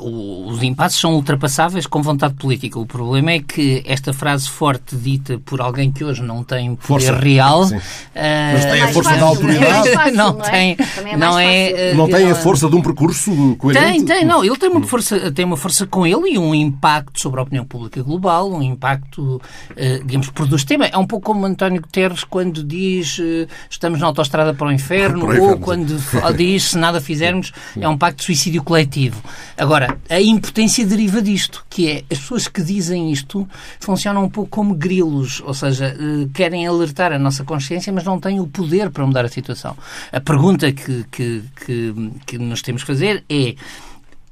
Os 0.00 0.62
impasses 0.62 1.00
são 1.00 1.14
ultrapassáveis 1.14 1.86
com 1.86 2.02
vontade 2.02 2.34
política. 2.34 2.78
O 2.78 2.84
problema 2.84 3.30
é 3.30 3.40
que 3.40 3.82
esta 3.86 4.12
frase 4.12 4.48
forte 4.50 4.96
dita 4.96 5.38
por 5.38 5.60
alguém 5.60 5.90
que 5.90 6.04
hoje 6.04 6.22
não 6.22 6.42
tem 6.42 6.74
poder 6.74 7.06
força. 7.06 7.16
real... 7.16 7.64
Uh, 7.64 7.80
Mas 8.14 8.64
tem 8.66 8.82
a 8.82 8.88
força 8.88 9.10
fácil, 9.10 9.24
da 9.24 9.26
autoridade? 9.26 9.88
É 9.88 9.92
fácil, 9.94 10.16
não, 10.16 10.32
não, 10.32 10.40
tem... 10.40 10.76
É 11.04 11.16
não, 11.16 11.38
é, 11.38 11.94
não 11.94 12.08
tem 12.08 12.30
a 12.30 12.34
força 12.34 12.68
de 12.68 12.76
um 12.76 12.82
percurso 12.82 13.56
coerente? 13.56 13.86
Tem, 13.86 14.04
tem. 14.04 14.24
Não, 14.24 14.44
ele 14.44 14.56
tem 14.56 14.68
uma, 14.68 14.82
força, 14.82 15.32
tem 15.32 15.44
uma 15.44 15.56
força 15.56 15.86
com 15.86 16.06
ele 16.06 16.32
e 16.32 16.38
um 16.38 16.54
impacto 16.54 17.20
sobre 17.20 17.40
a 17.40 17.44
opinião 17.44 17.64
pública 17.64 18.02
global, 18.02 18.52
um 18.52 18.62
impacto, 18.62 19.40
uh, 19.70 20.04
digamos, 20.04 20.28
produz 20.30 20.64
tema. 20.64 20.86
É 20.86 20.98
um 20.98 21.06
pouco 21.06 21.26
como 21.26 21.46
António 21.62 21.80
Guterres 21.80 22.24
quando 22.24 22.62
diz 22.62 23.18
uh, 23.18 23.48
estamos 23.70 24.00
na 24.00 24.06
autostrada 24.06 24.52
para 24.52 24.66
o 24.66 24.72
inferno, 24.72 25.26
para 25.26 25.40
ou 25.40 25.58
quando 25.58 25.96
diz 26.36 26.64
se 26.64 26.78
nada 26.78 27.00
fizer 27.00 27.22
fizermos, 27.22 27.52
é 27.78 27.88
um 27.88 27.96
pacto 27.96 28.18
de 28.18 28.24
suicídio 28.24 28.62
coletivo. 28.62 29.22
Agora, 29.56 29.96
a 30.08 30.20
impotência 30.20 30.84
deriva 30.84 31.22
disto, 31.22 31.64
que 31.70 31.88
é 31.88 32.04
as 32.10 32.18
pessoas 32.18 32.48
que 32.48 32.62
dizem 32.62 33.12
isto 33.12 33.48
funcionam 33.78 34.24
um 34.24 34.28
pouco 34.28 34.50
como 34.50 34.74
grilos, 34.74 35.40
ou 35.44 35.54
seja, 35.54 35.86
eh, 35.86 36.28
querem 36.34 36.66
alertar 36.66 37.12
a 37.12 37.18
nossa 37.18 37.44
consciência, 37.44 37.92
mas 37.92 38.04
não 38.04 38.18
têm 38.18 38.40
o 38.40 38.46
poder 38.46 38.90
para 38.90 39.06
mudar 39.06 39.24
a 39.24 39.28
situação. 39.28 39.76
A 40.10 40.20
pergunta 40.20 40.72
que, 40.72 41.04
que, 41.10 41.42
que, 41.64 41.94
que 42.26 42.38
nos 42.38 42.62
temos 42.62 42.82
que 42.82 42.88
fazer 42.88 43.24
é 43.28 43.54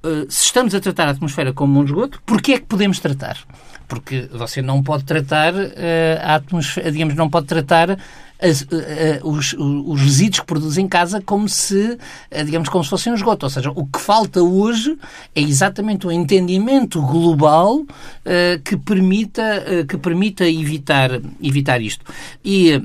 eh, 0.02 0.26
se 0.28 0.46
estamos 0.46 0.74
a 0.74 0.80
tratar 0.80 1.08
a 1.08 1.10
atmosfera 1.10 1.52
como 1.52 1.78
um 1.78 1.84
esgoto, 1.84 2.20
porquê 2.26 2.52
é 2.52 2.58
que 2.58 2.66
podemos 2.66 2.98
tratar? 2.98 3.38
Porque 3.90 4.28
você 4.32 4.62
não 4.62 4.84
pode 4.84 5.02
tratar 5.02 5.52
uh, 5.52 5.66
a 6.22 6.40
digamos, 6.90 7.16
não 7.16 7.28
pode 7.28 7.46
tratar 7.46 7.98
as, 8.40 8.62
uh, 8.62 8.66
uh, 9.24 9.28
os, 9.28 9.52
os, 9.52 10.00
resíduos 10.00 10.38
que 10.38 10.46
produz 10.46 10.78
em 10.78 10.86
casa 10.86 11.20
como 11.20 11.48
se, 11.48 11.98
digamos, 12.46 12.68
como 12.68 12.84
se 12.84 12.88
fossem 12.88 13.12
um 13.12 13.16
esgoto. 13.16 13.44
Ou 13.44 13.50
seja, 13.50 13.72
o 13.72 13.84
que 13.84 14.00
falta 14.00 14.40
hoje 14.40 14.96
é 15.34 15.40
exatamente 15.42 16.06
um 16.06 16.12
entendimento 16.12 17.02
global 17.02 17.84
que 18.64 18.76
permita, 18.76 19.84
que 19.86 19.98
permita 19.98 20.48
evitar, 20.48 21.10
evitar 21.42 21.82
isto. 21.82 22.04
E 22.44 22.80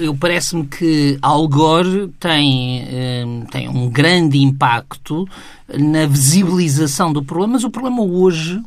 eu 0.00 0.14
parece-me 0.16 0.66
que 0.66 1.18
Al 1.20 1.46
Gore 1.46 2.08
tem, 2.18 3.46
tem 3.50 3.68
um 3.68 3.88
grande 3.88 4.38
impacto 4.38 5.28
na 5.68 6.06
visibilização 6.06 7.12
do 7.12 7.22
problema, 7.22 7.54
mas 7.54 7.64
o 7.64 7.70
problema 7.70 8.02
hoje 8.02 8.60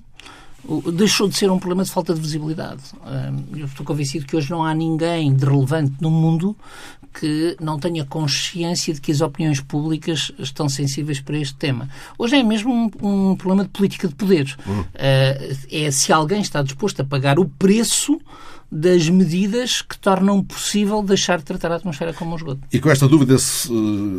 deixou 0.94 1.28
de 1.28 1.36
ser 1.36 1.50
um 1.52 1.60
problema 1.60 1.84
de 1.84 1.92
falta 1.92 2.14
de 2.14 2.20
visibilidade. 2.20 2.82
Eu 3.56 3.66
estou 3.66 3.86
convencido 3.86 4.26
que 4.26 4.36
hoje 4.36 4.50
não 4.50 4.64
há 4.64 4.74
ninguém 4.74 5.34
de 5.34 5.46
relevante 5.46 5.94
no 6.02 6.10
mundo 6.10 6.56
que 7.20 7.56
não 7.62 7.80
tenha 7.80 8.04
consciência 8.04 8.94
de 8.94 9.00
que 9.00 9.12
as 9.12 9.22
opiniões 9.22 9.62
públicas 9.62 10.32
estão 10.38 10.68
sensíveis 10.68 11.22
para 11.22 11.38
este 11.38 11.56
tema. 11.56 11.90
Hoje 12.18 12.36
é 12.36 12.44
mesmo 12.44 12.74
um, 12.74 13.30
um 13.32 13.36
problema 13.36 13.64
de 13.64 13.70
política 13.70 14.08
de 14.08 14.16
poder. 14.16 14.54
Hum. 14.68 14.84
É 14.94 15.92
se 15.92 16.12
alguém 16.12 16.42
está 16.42 16.62
disposto 16.62 17.02
a 17.02 17.06
pagar 17.06 17.40
o 17.40 17.46
preço 17.46 18.20
das 18.76 19.08
medidas 19.08 19.82
que 19.82 19.98
tornam 19.98 20.44
possível 20.44 21.02
deixar 21.02 21.38
de 21.38 21.46
tratar 21.46 21.72
a 21.72 21.76
atmosfera 21.78 22.14
como 22.14 22.34
um 22.34 22.36
esgoto. 22.36 22.60
E 22.74 22.78
com 22.78 22.90
esta 22.90 23.08
dúvida 23.08 23.38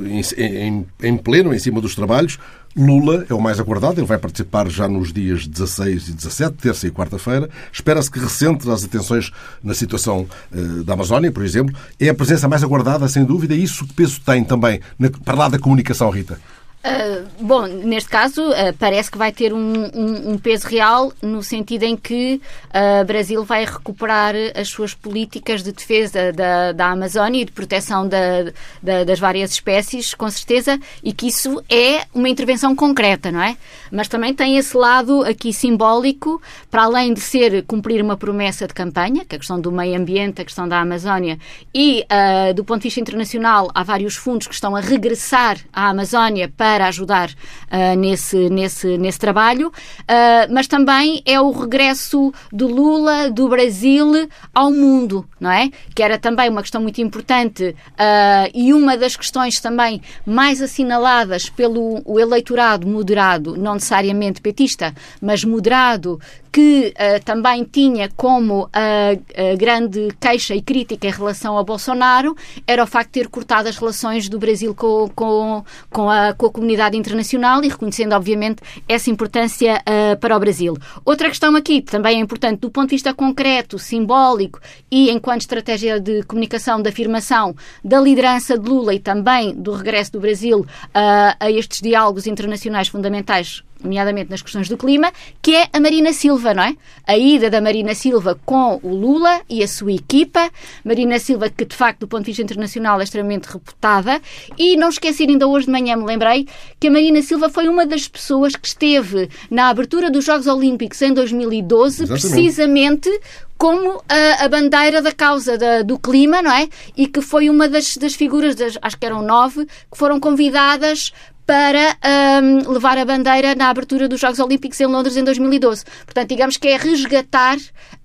em, 0.07 0.87
em 1.03 1.17
pleno, 1.19 1.53
em 1.53 1.59
cima 1.59 1.79
dos 1.79 1.95
trabalhos, 1.95 2.39
Lula 2.75 3.27
é 3.29 3.35
o 3.35 3.41
mais 3.41 3.61
aguardado, 3.61 4.01
ele 4.01 4.07
vai 4.07 4.17
participar 4.17 4.71
já 4.71 4.89
nos 4.89 5.13
dias 5.13 5.47
16 5.47 6.09
e 6.09 6.13
17, 6.15 6.57
terça 6.57 6.87
e 6.87 6.91
quarta-feira. 6.91 7.51
Espera-se 7.71 8.11
que 8.11 8.19
recentre 8.19 8.71
as 8.71 8.83
atenções 8.83 9.31
na 9.63 9.75
situação 9.75 10.27
uh, 10.51 10.85
da 10.85 10.95
Amazónia, 10.95 11.31
por 11.31 11.45
exemplo. 11.45 11.77
É 12.01 12.09
a 12.09 12.15
presença 12.15 12.49
mais 12.49 12.65
aguardada, 12.65 13.07
sem 13.09 13.27
dúvida, 13.27 13.55
e 13.55 13.63
isso 13.63 13.87
que 13.87 13.93
peso 13.93 14.23
tem 14.25 14.43
também 14.43 14.81
na, 14.99 15.11
para 15.11 15.37
lá 15.37 15.49
da 15.49 15.59
comunicação, 15.59 16.09
Rita? 16.09 16.39
Uh, 16.87 17.27
bom, 17.41 17.67
neste 17.67 18.09
caso, 18.09 18.49
uh, 18.49 18.73
parece 18.79 19.11
que 19.11 19.19
vai 19.19 19.33
ter 19.33 19.53
um, 19.53 19.87
um, 19.93 20.31
um, 20.31 20.39
peso 20.39 20.69
real 20.69 21.13
no 21.21 21.43
sentido 21.43 21.83
em 21.83 21.97
que 21.97 22.41
o 22.73 23.03
uh, 23.03 23.05
Brasil 23.05 23.43
vai 23.43 23.65
recuperar 23.65 24.37
as 24.55 24.69
suas 24.69 24.95
políticas 24.95 25.65
de 25.65 25.73
defesa 25.73 26.33
da, 26.33 26.71
da 26.71 26.87
Amazónia 26.93 27.43
e 27.43 27.45
de 27.45 27.51
proteção 27.51 28.07
da, 28.07 28.53
da, 28.81 29.03
das 29.03 29.19
várias 29.19 29.51
espécies, 29.51 30.15
com 30.15 30.31
certeza, 30.31 30.79
e 31.03 31.13
que 31.13 31.27
isso 31.27 31.61
é 31.69 32.05
uma 32.15 32.29
intervenção 32.29 32.77
concreta, 32.77 33.33
não 33.33 33.43
é? 33.43 33.57
Mas 33.91 34.07
também 34.07 34.33
tem 34.33 34.57
esse 34.57 34.77
lado 34.77 35.25
aqui 35.25 35.53
simbólico, 35.53 36.41
para 36.71 36.85
além 36.85 37.13
de 37.13 37.21
ser 37.21 37.65
cumprir 37.65 38.01
uma 38.01 38.17
promessa 38.17 38.65
de 38.65 38.75
campanha, 38.75 39.25
que 39.25 39.35
é 39.35 39.37
a 39.37 39.41
questão 39.41 39.61
do 39.61 39.73
meio 39.73 39.99
ambiente, 39.99 40.41
a 40.41 40.45
questão 40.45 40.69
da 40.69 40.81
Amazónia, 40.81 41.37
e 41.75 42.07
do 42.55 42.65
ponto 42.65 42.83
de 42.83 42.85
vista 42.85 43.01
internacional, 43.01 43.71
há 43.75 43.83
vários 43.83 44.15
fundos 44.15 44.47
que 44.47 44.55
estão 44.55 44.77
a 44.77 44.81
regressar 44.81 45.59
à 45.73 45.89
Amazónia 45.89 46.53
para 46.57 46.76
para 46.77 46.89
ajudar 46.89 47.31
uh, 47.31 47.97
nesse, 47.97 48.51
nesse, 48.51 48.99
nesse 48.99 49.19
trabalho, 49.19 49.69
uh, 49.69 50.53
mas 50.53 50.67
também 50.67 51.23
é 51.25 51.41
o 51.41 51.51
regresso 51.51 52.35
do 52.53 52.67
Lula, 52.67 53.31
do 53.31 53.49
Brasil, 53.49 54.29
ao 54.55 54.71
mundo, 54.71 55.27
não 55.41 55.51
é? 55.51 55.71
Que 55.95 56.03
era 56.03 56.19
também 56.19 56.51
uma 56.51 56.61
questão 56.61 56.83
muito 56.83 57.01
importante 57.01 57.75
uh, 57.93 58.51
e 58.53 58.75
uma 58.75 58.95
das 58.95 59.17
questões 59.17 59.59
também 59.59 60.03
mais 60.27 60.61
assinaladas 60.61 61.49
pelo 61.49 62.03
o 62.05 62.21
eleitorado 62.21 62.87
moderado, 62.87 63.57
não 63.57 63.75
necessariamente 63.75 64.43
petista, 64.43 64.95
mas 65.19 65.45
moderado, 65.45 66.21
que 66.57 66.95
uh, 66.97 67.23
também 67.23 67.65
tinha 67.65 68.09
como 68.17 68.67
a, 68.73 69.11
a, 69.11 69.57
grande 69.57 70.09
queixa 70.19 70.55
e 70.55 70.63
crítica 70.63 71.07
em 71.07 71.11
relação 71.11 71.59
a 71.59 71.63
Bolsonaro 71.63 72.35
era 72.67 72.83
o 72.83 72.87
facto 72.87 73.09
de 73.09 73.21
ter 73.21 73.29
cortado 73.29 73.69
as 73.69 73.77
relações 73.77 74.27
do 74.27 74.39
Brasil 74.39 74.75
com, 74.75 75.07
com, 75.15 75.63
com, 75.91 76.09
a, 76.09 76.33
com 76.33 76.47
a 76.47 76.51
comunidade 76.51 76.97
internacional 76.97 77.63
e 77.63 77.69
reconhecendo, 77.69 78.15
obviamente, 78.15 78.63
essa 78.89 79.11
importância 79.11 79.83
uh, 79.83 80.17
para 80.19 80.35
o 80.35 80.41
Brasil. 80.41 80.79
Outra 81.05 81.29
questão 81.29 81.55
aqui 81.55 81.83
também 81.83 82.21
é 82.21 82.23
importante 82.23 82.61
do 82.61 82.71
ponto 82.71 82.89
de 82.89 82.95
vista 82.95 83.13
concreto, 83.13 83.79
simbólico 83.79 84.59
e 84.91 85.11
enquanto 85.11 85.43
estratégia 85.43 86.01
de 86.01 86.23
comunicação, 86.23 86.81
de 86.81 86.89
afirmação 86.89 87.55
da 87.85 88.01
liderança 88.01 88.59
de 88.59 88.67
Lula 88.67 88.95
e 88.95 88.99
também 88.99 89.55
do 89.55 89.73
regresso 89.73 90.13
do 90.13 90.21
Brasil 90.21 90.61
uh, 90.61 91.37
a 91.39 91.51
estes 91.51 91.83
diálogos 91.83 92.27
internacionais 92.27 92.89
fundamentais 92.89 93.63
nomeadamente 93.83 94.31
nas 94.31 94.43
questões 94.43 94.69
do 94.69 94.77
clima, 94.77 95.13
que 95.41 95.55
é 95.55 95.69
a 95.73 95.81
Marina 95.81 96.13
Silva, 96.13 96.55
não 96.55 96.63
é? 96.63 96.77
A 97.07 97.17
ida 97.17 97.51
da 97.51 97.61
Marina 97.61 97.95
Silva 97.95 98.39
com 98.45 98.81
o 98.83 98.95
Lula 98.95 99.41
e 99.49 99.63
a 99.63 99.69
sua 99.69 99.93
equipa. 99.93 100.51
Marina 100.85 101.19
Silva, 101.19 101.49
que 101.51 101.65
de 101.65 101.75
facto, 101.75 102.01
do 102.01 102.09
ponto 102.09 102.23
de 102.23 102.27
vista 102.27 102.43
internacional, 102.43 103.01
é 103.01 103.05
extremamente 103.05 103.47
reputada. 103.47 104.21
E 104.59 104.77
não 104.77 104.89
esquecer, 104.89 105.29
ainda 105.29 105.47
hoje 105.47 105.67
de 105.67 105.73
manhã 105.73 105.97
me 105.97 106.05
lembrei 106.05 106.47
que 106.81 106.89
a 106.89 106.91
Marina 106.91 107.23
Silva 107.23 107.49
foi 107.49 107.69
uma 107.69 107.87
das 107.87 108.09
pessoas 108.09 108.57
que 108.57 108.67
esteve 108.67 109.29
na 109.51 109.69
abertura 109.69 110.11
dos 110.11 110.25
Jogos 110.25 110.47
Olímpicos 110.47 111.01
em 111.03 111.13
2012, 111.13 112.03
Exatamente. 112.05 112.29
precisamente 112.29 113.21
como 113.59 114.03
a, 114.09 114.45
a, 114.45 114.49
bandeira 114.49 115.01
da 115.01 115.13
causa 115.13 115.57
da, 115.57 115.83
do 115.83 115.99
clima, 115.99 116.43
não 116.43 116.53
é? 116.53 116.69
E 116.97 117.07
que 117.07 117.23
foi 117.23 117.49
uma 117.49 117.69
das, 117.69 117.97
das 117.97 118.15
figuras, 118.15 118.55
das, 118.55 118.77
acho 118.83 118.99
que 118.99 119.07
eram 119.07 119.23
nove, 119.23 119.65
que 119.65 119.97
foram 119.97 120.21
convidadas 120.21 121.13
para 121.47 121.97
um, 122.43 122.73
levar 122.73 122.99
a 122.99 123.05
bandeira 123.05 123.55
na 123.55 123.69
abertura 123.69 124.09
dos 124.09 124.21
Jogos 124.21 124.41
Olímpicos 124.41 124.81
em 124.81 124.87
Londres 124.87 125.17
em 125.17 125.23
2012. 125.23 125.85
Portanto, 126.05 126.29
digamos 126.29 126.57
que 126.57 126.67
é 126.67 126.77
resgatar 126.77 127.57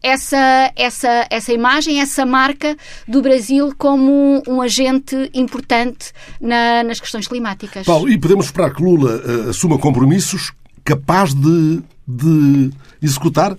essa, 0.01 0.71
essa, 0.75 1.27
essa 1.29 1.51
imagem, 1.51 1.99
essa 1.99 2.25
marca 2.25 2.77
do 3.07 3.21
Brasil 3.21 3.73
como 3.77 4.43
um, 4.47 4.61
agente 4.61 5.29
importante 5.33 6.11
na, 6.39 6.83
nas 6.83 6.99
questões 6.99 7.27
climáticas. 7.27 7.85
Paulo, 7.85 8.07
e 8.07 8.17
podemos 8.17 8.45
esperar 8.45 8.73
que 8.73 8.83
Lula 8.83 9.17
uh, 9.17 9.49
assuma 9.49 9.79
compromissos 9.79 10.51
capaz 10.83 11.33
de, 11.33 11.81
de 12.07 12.69
executar? 13.01 13.57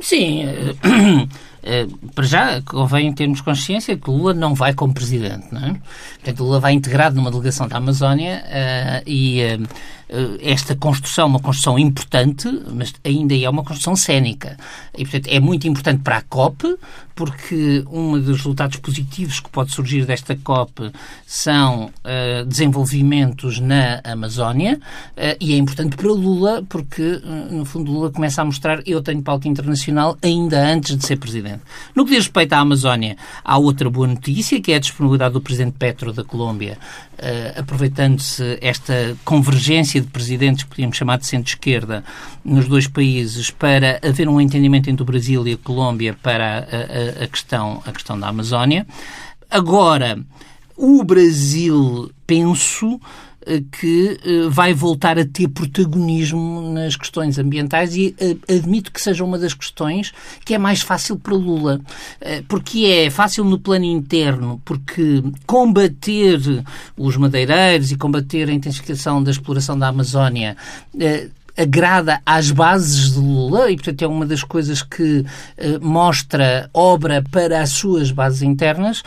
Sim. 0.00 0.44
Uh, 1.62 2.08
para 2.14 2.24
já, 2.24 2.62
convém 2.62 3.12
termos 3.12 3.40
consciência 3.40 3.96
que 3.96 4.10
Lula 4.10 4.32
não 4.32 4.54
vai 4.54 4.72
como 4.72 4.94
presidente. 4.94 5.46
Não 5.52 5.60
é? 5.60 5.76
Portanto, 6.14 6.44
Lula 6.44 6.60
vai 6.60 6.72
integrado 6.72 7.16
numa 7.16 7.30
delegação 7.30 7.68
da 7.68 7.76
Amazónia 7.76 8.42
uh, 8.46 9.02
e 9.06 9.42
uh, 9.42 9.68
esta 10.40 10.74
construção 10.74 11.24
é 11.24 11.28
uma 11.28 11.40
construção 11.40 11.78
importante, 11.78 12.48
mas 12.72 12.92
ainda 13.04 13.36
é 13.36 13.48
uma 13.48 13.62
construção 13.62 13.94
cénica. 13.94 14.56
E, 14.96 15.04
portanto, 15.04 15.28
é 15.28 15.38
muito 15.38 15.68
importante 15.68 16.02
para 16.02 16.16
a 16.16 16.22
COP, 16.22 16.76
porque 17.20 17.84
um 17.90 18.18
dos 18.18 18.38
resultados 18.38 18.78
positivos 18.78 19.40
que 19.40 19.50
pode 19.50 19.72
surgir 19.72 20.06
desta 20.06 20.34
COP 20.36 20.90
são 21.26 21.90
uh, 22.02 22.46
desenvolvimentos 22.46 23.60
na 23.60 24.00
Amazónia 24.02 24.80
uh, 25.18 25.36
e 25.38 25.52
é 25.52 25.58
importante 25.58 25.98
para 25.98 26.08
Lula 26.08 26.64
porque, 26.66 27.20
uh, 27.22 27.54
no 27.54 27.66
fundo, 27.66 27.92
Lula 27.92 28.10
começa 28.10 28.40
a 28.40 28.44
mostrar 28.46 28.82
eu 28.86 29.02
tenho 29.02 29.20
palco 29.20 29.46
internacional 29.46 30.16
ainda 30.22 30.66
antes 30.66 30.96
de 30.96 31.04
ser 31.04 31.16
presidente. 31.16 31.60
No 31.94 32.06
que 32.06 32.12
diz 32.12 32.20
respeito 32.20 32.54
à 32.54 32.60
Amazónia, 32.60 33.18
há 33.44 33.58
outra 33.58 33.90
boa 33.90 34.06
notícia, 34.06 34.58
que 34.58 34.72
é 34.72 34.76
a 34.76 34.80
disponibilidade 34.80 35.34
do 35.34 35.42
presidente 35.42 35.74
Petro 35.78 36.14
da 36.14 36.24
Colômbia, 36.24 36.78
aproveitando-se 37.54 38.58
esta 38.62 39.14
convergência 39.24 39.99
de 40.00 40.08
presidentes 40.08 40.64
que 40.64 40.70
podíamos 40.70 40.96
chamar 40.96 41.18
de 41.18 41.26
centro-esquerda 41.26 42.04
nos 42.44 42.68
dois 42.68 42.86
países 42.86 43.50
para 43.50 44.00
haver 44.02 44.28
um 44.28 44.40
entendimento 44.40 44.88
entre 44.90 45.02
o 45.02 45.06
Brasil 45.06 45.46
e 45.46 45.52
a 45.52 45.56
Colômbia 45.56 46.16
para 46.22 46.58
a, 46.58 47.20
a 47.22 47.24
a, 47.24 47.26
questão, 47.26 47.82
a 47.86 47.92
questão 47.92 48.18
da 48.18 48.28
Amazónia. 48.28 48.86
Agora, 49.50 50.18
o 50.76 51.02
Brasil, 51.04 52.10
penso, 52.26 53.00
que 53.72 54.18
eh, 54.24 54.48
vai 54.48 54.72
voltar 54.72 55.18
a 55.18 55.24
ter 55.24 55.48
protagonismo 55.48 56.72
nas 56.72 56.96
questões 56.96 57.38
ambientais 57.38 57.96
e 57.96 58.14
eh, 58.18 58.36
admito 58.54 58.92
que 58.92 59.00
seja 59.00 59.24
uma 59.24 59.38
das 59.38 59.54
questões 59.54 60.12
que 60.44 60.54
é 60.54 60.58
mais 60.58 60.82
fácil 60.82 61.16
para 61.16 61.34
Lula. 61.34 61.80
Porque 62.48 62.84
é 62.84 63.10
fácil 63.10 63.44
no 63.44 63.58
plano 63.58 63.84
interno, 63.84 64.60
porque 64.64 65.22
combater 65.46 66.38
os 66.96 67.16
madeireiros 67.16 67.90
e 67.90 67.96
combater 67.96 68.48
a 68.48 68.52
intensificação 68.52 69.22
da 69.22 69.30
exploração 69.30 69.78
da 69.78 69.88
Amazónia 69.88 70.56
agrada 71.56 72.20
às 72.24 72.50
bases 72.50 73.12
de 73.12 73.18
Lula 73.18 73.70
e, 73.70 73.76
portanto, 73.76 74.02
é 74.02 74.06
uma 74.06 74.24
das 74.24 74.42
coisas 74.42 74.82
que 74.82 75.24
eh, 75.56 75.78
mostra 75.78 76.70
obra 76.72 77.22
para 77.30 77.60
as 77.60 77.70
suas 77.70 78.10
bases 78.10 78.42
internas 78.42 79.02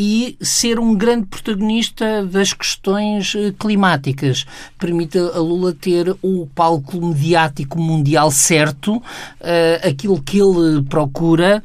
e 0.00 0.36
ser 0.40 0.78
um 0.78 0.94
grande 0.94 1.26
protagonista 1.26 2.24
das 2.24 2.52
questões 2.52 3.34
eh, 3.34 3.52
climáticas. 3.58 4.46
Permite 4.78 5.18
a 5.18 5.40
Lula 5.40 5.72
ter 5.72 6.16
o 6.22 6.46
palco 6.54 7.04
mediático 7.04 7.80
mundial 7.80 8.30
certo, 8.30 8.98
uh, 8.98 9.02
aquilo 9.88 10.22
que 10.22 10.38
ele 10.38 10.82
procura 10.82 11.60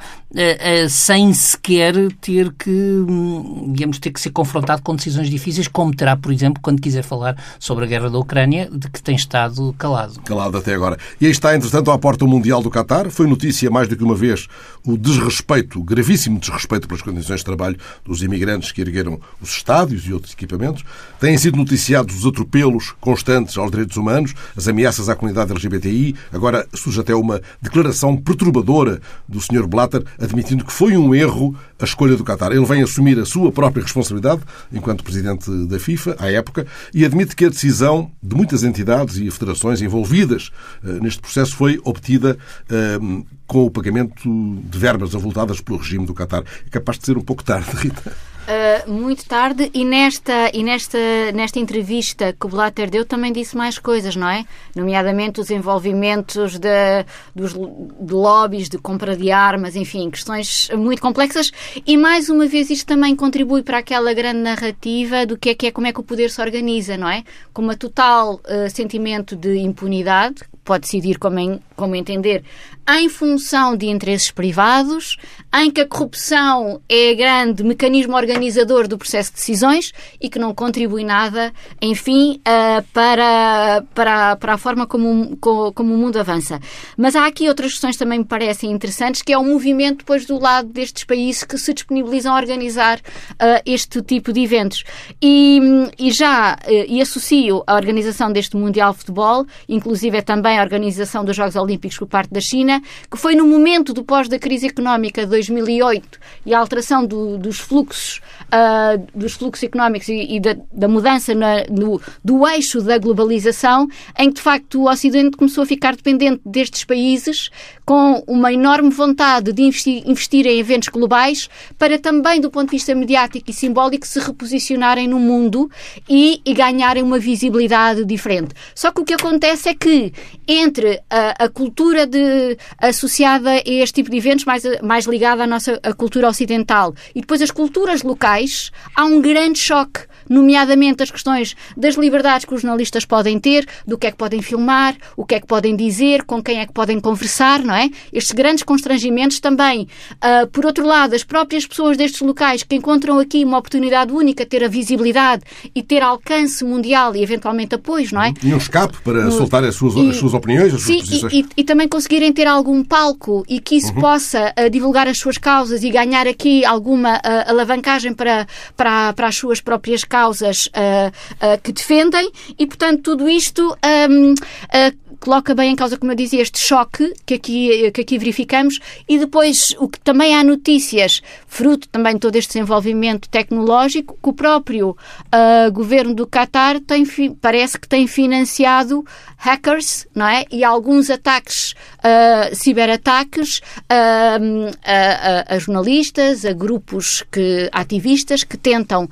sem 0.89 1.33
sequer 1.33 1.93
ter 2.19 2.51
que, 2.53 2.69
um, 2.69 3.71
digamos, 3.71 3.99
ter 3.99 4.11
que 4.11 4.19
ser 4.19 4.31
confrontado 4.31 4.81
com 4.81 4.95
decisões 4.95 5.29
difíceis, 5.29 5.67
como 5.67 5.95
terá, 5.95 6.15
por 6.15 6.31
exemplo, 6.31 6.61
quando 6.61 6.81
quiser 6.81 7.03
falar 7.03 7.37
sobre 7.59 7.85
a 7.85 7.87
guerra 7.87 8.09
da 8.09 8.17
Ucrânia, 8.17 8.69
de 8.71 8.89
que 8.89 9.01
tem 9.01 9.15
estado 9.15 9.73
calado. 9.77 10.19
Calado 10.21 10.57
até 10.57 10.73
agora. 10.73 10.97
E 11.21 11.25
aí 11.25 11.31
está, 11.31 11.55
entretanto, 11.55 11.91
à 11.91 11.97
porta 11.97 12.25
o 12.25 12.27
Mundial 12.27 12.61
do 12.61 12.69
Qatar. 12.69 13.09
Foi 13.09 13.27
notícia 13.27 13.69
mais 13.69 13.87
do 13.87 13.95
que 13.95 14.03
uma 14.03 14.15
vez 14.15 14.47
o 14.85 14.97
desrespeito, 14.97 15.81
gravíssimo 15.83 16.39
desrespeito 16.39 16.87
pelas 16.87 17.01
condições 17.01 17.39
de 17.39 17.45
trabalho 17.45 17.77
dos 18.03 18.21
imigrantes 18.21 18.71
que 18.71 18.81
ergueram 18.81 19.19
os 19.41 19.49
estádios 19.49 20.05
e 20.05 20.13
outros 20.13 20.33
equipamentos. 20.33 20.83
Têm 21.19 21.37
sido 21.37 21.57
noticiados 21.57 22.17
os 22.17 22.25
atropelos 22.25 22.93
constantes 22.99 23.57
aos 23.57 23.71
direitos 23.71 23.97
humanos, 23.97 24.33
as 24.55 24.67
ameaças 24.67 25.09
à 25.09 25.15
comunidade 25.15 25.51
LGBTI. 25.51 26.15
Agora 26.31 26.67
surge 26.73 26.99
até 26.99 27.15
uma 27.15 27.41
declaração 27.61 28.17
perturbadora 28.17 29.01
do 29.27 29.39
Sr. 29.39 29.67
Blatter, 29.67 30.03
admitindo 30.23 30.63
que 30.63 30.71
foi 30.71 30.95
um 30.95 31.13
erro 31.13 31.55
a 31.79 31.83
escolha 31.83 32.15
do 32.15 32.23
Qatar. 32.23 32.51
Ele 32.51 32.65
vem 32.65 32.81
assumir 32.81 33.19
a 33.19 33.25
sua 33.25 33.51
própria 33.51 33.83
responsabilidade 33.83 34.41
enquanto 34.71 35.03
presidente 35.03 35.49
da 35.67 35.77
FIFA, 35.77 36.15
à 36.17 36.31
época, 36.31 36.65
e 36.93 37.03
admite 37.03 37.35
que 37.35 37.45
a 37.45 37.49
decisão 37.49 38.09
de 38.21 38.35
muitas 38.35 38.63
entidades 38.63 39.17
e 39.17 39.29
federações 39.29 39.81
envolvidas 39.81 40.49
uh, 40.83 41.03
neste 41.03 41.19
processo 41.19 41.55
foi 41.55 41.79
obtida 41.83 42.37
uh, 42.69 43.25
com 43.45 43.65
o 43.65 43.71
pagamento 43.71 44.23
de 44.23 44.77
verbas 44.79 45.13
avultadas 45.13 45.59
pelo 45.59 45.77
regime 45.77 46.05
do 46.05 46.13
Qatar. 46.13 46.43
É 46.65 46.69
capaz 46.69 46.97
de 46.97 47.05
ser 47.05 47.17
um 47.17 47.21
pouco 47.21 47.43
tarde, 47.43 47.69
Rita. 47.75 48.13
Uh, 48.43 48.91
muito 48.91 49.25
tarde 49.25 49.71
e 49.73 49.85
nesta, 49.85 50.51
e 50.53 50.63
nesta, 50.63 50.97
nesta 51.33 51.59
entrevista 51.59 52.33
que 52.37 52.45
o 52.45 52.49
Blatter 52.49 52.89
deu 52.89 53.05
também 53.05 53.31
disse 53.31 53.55
mais 53.55 53.79
coisas, 53.79 54.17
não 54.17 54.27
é? 54.27 54.45
Nomeadamente 54.75 55.39
os 55.39 55.49
envolvimentos 55.49 56.59
de, 56.59 57.05
dos, 57.33 57.53
de 57.53 58.13
lobbies, 58.13 58.67
de 58.67 58.77
compra 58.77 59.15
de 59.15 59.31
armas, 59.31 59.77
enfim, 59.77 60.09
questões 60.09 60.69
muito 60.75 61.01
complexas 61.01 61.53
e 61.87 61.95
mais 61.95 62.27
uma 62.27 62.45
vez 62.45 62.69
isto 62.69 62.85
também 62.85 63.15
contribui 63.15 63.63
para 63.63 63.77
aquela 63.77 64.13
grande 64.13 64.39
narrativa 64.39 65.25
do 65.25 65.37
que 65.37 65.51
é 65.51 65.55
que 65.55 65.67
é, 65.67 65.71
como 65.71 65.87
é 65.87 65.93
que 65.93 66.01
o 66.01 66.03
poder 66.03 66.29
se 66.29 66.41
organiza, 66.41 66.97
não 66.97 67.07
é? 67.07 67.23
Com 67.53 67.61
uma 67.61 67.77
total 67.77 68.35
uh, 68.35 68.69
sentimento 68.69 69.37
de 69.37 69.57
impunidade, 69.57 70.41
pode 70.63 70.81
decidir 70.81 71.19
como, 71.19 71.39
em, 71.39 71.59
como 71.75 71.95
entender, 71.95 72.43
em 72.89 73.07
função 73.07 73.77
de 73.77 73.87
interesses 73.87 74.29
privados, 74.31 75.17
em 75.55 75.71
que 75.71 75.81
a 75.81 75.87
corrupção 75.87 76.81
é 76.89 77.13
grande 77.13 77.63
mecanismo 77.63 78.15
organizador 78.15 78.87
do 78.87 78.97
processo 78.97 79.31
de 79.31 79.37
decisões 79.37 79.93
e 80.19 80.29
que 80.29 80.39
não 80.39 80.53
contribui 80.53 81.03
nada, 81.03 81.53
enfim, 81.81 82.39
uh, 82.39 82.83
para, 82.91 83.83
para, 83.93 84.35
para 84.35 84.53
a 84.53 84.57
forma 84.57 84.85
como, 84.85 85.37
como 85.37 85.93
o 85.93 85.97
mundo 85.97 86.19
avança. 86.19 86.59
Mas 86.97 87.15
há 87.15 87.25
aqui 87.25 87.47
outras 87.47 87.71
questões 87.71 87.95
que 87.95 88.03
também 88.03 88.19
me 88.19 88.25
parecem 88.25 88.71
interessantes, 88.71 89.21
que 89.21 89.31
é 89.31 89.37
o 89.37 89.43
movimento 89.43 89.99
depois 89.99 90.25
do 90.25 90.39
lado 90.39 90.67
destes 90.67 91.03
países 91.03 91.43
que 91.43 91.57
se 91.57 91.73
disponibilizam 91.73 92.33
a 92.33 92.37
organizar 92.37 92.97
uh, 92.99 93.61
este 93.65 94.01
tipo 94.01 94.33
de 94.33 94.41
eventos. 94.41 94.83
E, 95.21 95.59
e 95.97 96.11
já, 96.11 96.55
uh, 96.55 96.71
e 96.87 97.01
associo 97.01 97.63
a 97.65 97.75
organização 97.75 98.31
deste 98.31 98.57
Mundial 98.57 98.91
de 98.91 98.99
Futebol, 98.99 99.45
inclusive 99.69 100.17
é 100.17 100.21
também 100.21 100.52
a 100.59 100.63
organização 100.63 101.23
dos 101.23 101.35
Jogos 101.35 101.55
Olímpicos 101.55 101.97
por 101.97 102.07
parte 102.07 102.31
da 102.31 102.41
China, 102.41 102.81
que 103.09 103.17
foi 103.17 103.35
no 103.35 103.45
momento 103.45 103.93
depois 103.93 104.27
da 104.27 104.39
crise 104.39 104.67
económica 104.67 105.21
de 105.21 105.27
2008 105.27 106.19
e 106.45 106.53
a 106.53 106.59
alteração 106.59 107.05
do, 107.05 107.37
dos 107.37 107.59
fluxos 107.59 108.21
uh, 108.53 109.03
dos 109.13 109.33
fluxos 109.33 109.63
económicos 109.63 110.07
e, 110.09 110.35
e 110.35 110.39
da, 110.39 110.55
da, 110.71 110.87
mudança 110.87 111.33
na, 111.33 111.63
no, 111.69 112.01
do 112.23 112.47
eixo 112.47 112.81
da 112.81 112.97
globalização, 112.97 113.87
em 114.17 114.29
que 114.29 114.35
de 114.35 114.41
facto 114.41 114.81
o 114.81 114.89
Ocidente 114.89 115.37
começou 115.37 115.63
a 115.63 115.65
ficar 115.65 115.95
dependente 115.95 116.41
destes 116.45 116.83
países 116.83 117.49
com 117.85 118.23
uma 118.27 118.53
enorme 118.53 118.89
vontade 118.89 119.51
de 119.51 119.61
investir, 119.63 120.03
investir 120.05 120.45
em 120.45 120.59
eventos 120.59 120.89
globais 120.89 121.49
para 121.77 121.99
também, 121.99 122.39
do 122.39 122.49
ponto 122.49 122.69
de 122.69 122.77
vista 122.77 122.95
mediático 122.95 123.49
e 123.49 123.53
simbólico, 123.53 124.05
se 124.05 124.19
reposicionarem 124.19 125.07
no 125.07 125.19
mundo 125.19 125.69
e, 126.09 126.41
e 126.45 126.53
ganharem 126.53 127.03
uma 127.03 127.19
visibilidade 127.19 128.05
diferente. 128.05 128.53
Só 128.75 128.91
que 128.91 129.01
o 129.01 129.05
que 129.05 129.13
acontece 129.13 129.69
é 129.69 129.73
que 129.73 130.13
entre 130.47 131.01
a, 131.09 131.45
a 131.45 131.49
cultura 131.49 132.05
de, 132.05 132.57
associada 132.77 133.51
a 133.51 133.61
este 133.65 133.95
tipo 133.95 134.09
de 134.09 134.17
eventos, 134.17 134.45
mais, 134.45 134.63
mais 134.81 135.05
ligada 135.05 135.43
à 135.43 135.47
nossa 135.47 135.79
à 135.83 135.93
cultura 135.93 136.27
ocidental, 136.27 136.93
e 137.15 137.21
depois 137.21 137.41
as 137.41 137.51
culturas 137.51 138.03
locais, 138.03 138.71
há 138.95 139.05
um 139.05 139.21
grande 139.21 139.59
choque 139.59 140.01
nomeadamente 140.29 141.03
as 141.03 141.11
questões 141.11 141.55
das 141.75 141.95
liberdades 141.95 142.45
que 142.45 142.53
os 142.53 142.61
jornalistas 142.61 143.05
podem 143.05 143.39
ter, 143.39 143.67
do 143.85 143.97
que 143.97 144.07
é 144.07 144.11
que 144.11 144.17
podem 144.17 144.41
filmar, 144.41 144.95
o 145.15 145.25
que 145.25 145.35
é 145.35 145.39
que 145.39 145.47
podem 145.47 145.75
dizer, 145.75 146.23
com 146.23 146.41
quem 146.41 146.59
é 146.59 146.65
que 146.65 146.73
podem 146.73 146.99
conversar, 146.99 147.63
não 147.63 147.75
é? 147.75 147.89
Estes 148.11 148.31
grandes 148.31 148.63
constrangimentos 148.63 149.39
também. 149.39 149.87
Uh, 150.15 150.47
por 150.47 150.65
outro 150.65 150.85
lado, 150.85 151.13
as 151.15 151.23
próprias 151.23 151.65
pessoas 151.65 151.97
destes 151.97 152.21
locais 152.21 152.63
que 152.63 152.75
encontram 152.75 153.19
aqui 153.19 153.43
uma 153.43 153.57
oportunidade 153.57 154.11
única, 154.11 154.45
ter 154.45 154.63
a 154.63 154.67
visibilidade 154.67 155.43
e 155.73 155.81
ter 155.83 156.01
alcance 156.01 156.63
mundial 156.63 157.15
e 157.15 157.23
eventualmente 157.23 157.75
apoio, 157.75 158.07
não 158.11 158.21
é? 158.21 158.33
E 158.43 158.53
um 158.53 158.57
escape 158.57 158.97
para 159.03 159.25
no... 159.25 159.31
soltar 159.31 159.63
as 159.63 159.75
suas, 159.75 159.95
e, 159.95 160.09
as 160.09 160.15
suas 160.17 160.32
opiniões, 160.33 160.73
as 160.73 160.81
sim, 160.81 160.97
suas 160.97 161.09
posições. 161.09 161.33
E, 161.33 161.39
e, 161.39 161.45
e, 161.57 161.63
também 161.63 161.87
conseguirem 161.87 162.31
ter 162.31 162.47
algum 162.47 162.83
palco 162.83 163.43
e 163.47 163.59
que 163.59 163.75
isso 163.75 163.93
uhum. 163.93 164.01
possa 164.01 164.53
uh, 164.57 164.69
divulgar 164.69 165.07
as 165.07 165.17
suas 165.17 165.37
causas 165.37 165.83
e 165.83 165.89
ganhar 165.89 166.27
aqui 166.27 166.65
alguma 166.65 167.15
uh, 167.17 167.49
alavancagem 167.49 168.13
para, 168.13 168.47
para, 168.75 169.13
para 169.13 169.27
as 169.27 169.35
suas 169.35 169.61
próprias 169.61 170.03
causas 170.03 170.67
uh, 170.67 171.61
que 171.61 171.71
defendem 171.71 172.31
e, 172.57 172.65
portanto, 172.65 173.01
tudo 173.01 173.29
isto 173.29 173.77
um, 174.09 174.33
uh, 174.33 175.02
coloca 175.23 175.55
bem 175.55 175.71
em 175.71 175.75
causa, 175.75 175.97
como 175.97 176.11
eu 176.11 176.15
dizia, 176.17 176.41
este 176.41 176.59
choque 176.59 177.13
que 177.25 177.35
aqui, 177.35 177.91
que 177.91 178.01
aqui 178.01 178.17
verificamos 178.17 178.77
e 179.07 179.17
depois 179.17 179.73
o 179.79 179.87
que 179.87 179.97
também 179.97 180.35
há 180.35 180.43
notícias, 180.43 181.21
fruto 181.47 181.87
também 181.87 182.15
de 182.15 182.19
todo 182.19 182.35
este 182.35 182.55
desenvolvimento 182.55 183.29
tecnológico, 183.29 184.17
que 184.21 184.29
o 184.29 184.33
próprio 184.33 184.89
uh, 184.89 185.71
governo 185.71 186.13
do 186.13 186.27
Qatar 186.27 186.81
tem, 186.81 187.05
parece 187.39 187.79
que 187.79 187.87
tem 187.87 188.05
financiado 188.05 189.05
hackers, 189.37 190.05
não 190.13 190.27
é? 190.27 190.45
E 190.51 190.61
alguns 190.61 191.09
ataques, 191.09 191.71
uh, 191.99 192.53
ciberataques 192.53 193.59
uh, 193.59 194.71
a, 194.83 195.55
a, 195.55 195.59
jornalistas, 195.59 196.45
a 196.45 196.51
grupos 196.51 197.23
que, 197.31 197.69
ativistas 197.71 198.43
que 198.43 198.57
tentam 198.57 199.07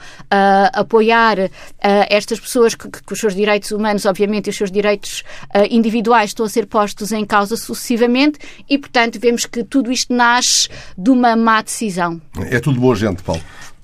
apoiar 0.73 1.37
estas 1.79 2.39
pessoas 2.39 2.75
que, 2.75 2.89
que, 2.89 3.13
os 3.13 3.19
seus 3.19 3.35
direitos 3.35 3.71
humanos, 3.71 4.05
obviamente, 4.05 4.47
e 4.47 4.49
os 4.49 4.57
seus 4.57 4.71
direitos 4.71 5.23
individuais 5.69 6.00
individuais 6.01 6.31
estão 6.31 6.45
a 6.45 6.49
ser 6.49 6.65
postos 6.65 7.11
em 7.11 7.23
causa 7.25 7.55
sucessivamente 7.55 8.39
e, 8.67 8.77
portanto, 8.77 9.19
vemos 9.19 9.45
que 9.45 9.63
tudo 9.63 9.91
isto 9.91 10.13
nasce 10.13 10.67
de 10.97 11.09
uma 11.09 11.35
má 11.35 11.61
decisão. 11.61 12.19
É 12.39 12.59
tudo 12.59 12.79
boa 12.79 12.95
gente, 12.95 13.21
Paulo. 13.23 13.41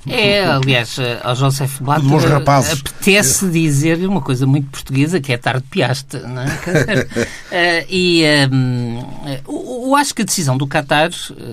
É, 0.09 0.45
aliás, 0.45 0.95
ao 1.21 1.35
Joseph 1.35 1.81
Blatter 1.81 2.33
apetece 2.37 3.49
dizer 3.49 3.97
uma 4.07 4.21
coisa 4.21 4.45
muito 4.47 4.69
portuguesa 4.69 5.19
que 5.19 5.33
é 5.33 5.37
tarde 5.37 5.65
piaste, 5.69 6.17
não 6.19 6.41
é? 6.41 7.27
Eh, 7.49 7.85
e 7.89 8.23
um, 8.51 8.99
eu 9.47 9.95
acho 9.95 10.13
que 10.13 10.21
a 10.21 10.25
decisão 10.25 10.57
do 10.57 10.67
Qatar, 10.67 11.09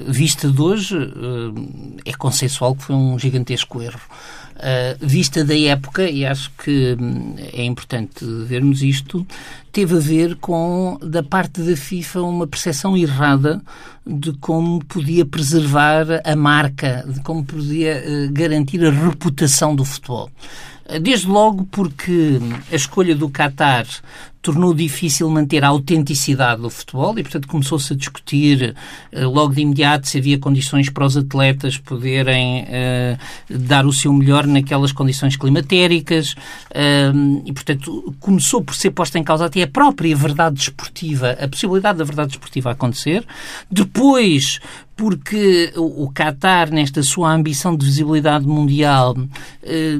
vista 0.06 0.48
de 0.48 0.60
hoje, 0.60 0.96
eh, 0.96 2.10
é 2.10 2.12
consensual 2.12 2.74
que 2.74 2.84
foi 2.84 2.96
um 2.96 3.16
gigantesco 3.18 3.80
erro. 3.80 4.00
Uh, 4.64 5.06
vista 5.06 5.44
da 5.44 5.54
época, 5.54 6.08
e 6.08 6.24
acho 6.24 6.50
que 6.56 6.96
hum, 6.98 7.34
é 7.52 7.64
importante 7.64 8.24
vermos 8.46 8.82
isto, 8.82 9.26
teve 9.70 9.94
a 9.94 10.00
ver 10.00 10.36
com, 10.36 10.98
da 11.02 11.22
parte 11.22 11.60
da 11.60 11.76
FIFA, 11.76 12.22
uma 12.22 12.46
percepção 12.46 12.96
errada 12.96 13.60
de 14.06 14.32
como 14.38 14.82
podia 14.86 15.26
preservar 15.26 16.06
a 16.24 16.34
marca, 16.34 17.04
de 17.06 17.20
como 17.20 17.44
podia 17.44 18.02
uh, 18.06 18.32
garantir 18.32 18.82
a 18.82 18.90
reputação 18.90 19.76
do 19.76 19.84
futebol. 19.84 20.30
Desde 21.02 21.26
logo 21.26 21.66
porque 21.70 22.38
a 22.72 22.74
escolha 22.74 23.14
do 23.14 23.28
Qatar 23.28 23.86
tornou 24.44 24.74
difícil 24.74 25.28
manter 25.30 25.64
a 25.64 25.68
autenticidade 25.68 26.60
do 26.60 26.68
futebol 26.68 27.18
e, 27.18 27.22
portanto, 27.22 27.48
começou-se 27.48 27.94
a 27.94 27.96
discutir 27.96 28.76
uh, 29.10 29.26
logo 29.30 29.54
de 29.54 29.62
imediato 29.62 30.06
se 30.06 30.18
havia 30.18 30.38
condições 30.38 30.90
para 30.90 31.06
os 31.06 31.16
atletas 31.16 31.78
poderem 31.78 32.64
uh, 32.64 33.18
dar 33.48 33.86
o 33.86 33.92
seu 33.92 34.12
melhor 34.12 34.46
naquelas 34.46 34.92
condições 34.92 35.34
climatéricas 35.34 36.32
uh, 36.32 37.42
e, 37.46 37.52
portanto, 37.54 38.14
começou 38.20 38.62
por 38.62 38.74
ser 38.74 38.90
posta 38.90 39.18
em 39.18 39.24
causa 39.24 39.46
até 39.46 39.62
a 39.62 39.66
própria 39.66 40.14
verdade 40.14 40.56
desportiva, 40.56 41.30
a 41.30 41.48
possibilidade 41.48 41.96
da 41.96 42.04
verdade 42.04 42.28
desportiva 42.28 42.70
acontecer. 42.70 43.24
Depois, 43.70 44.60
porque 44.94 45.72
o 45.74 46.08
Qatar, 46.12 46.70
nesta 46.70 47.02
sua 47.02 47.32
ambição 47.32 47.76
de 47.76 47.84
visibilidade 47.84 48.46
mundial, 48.46 49.16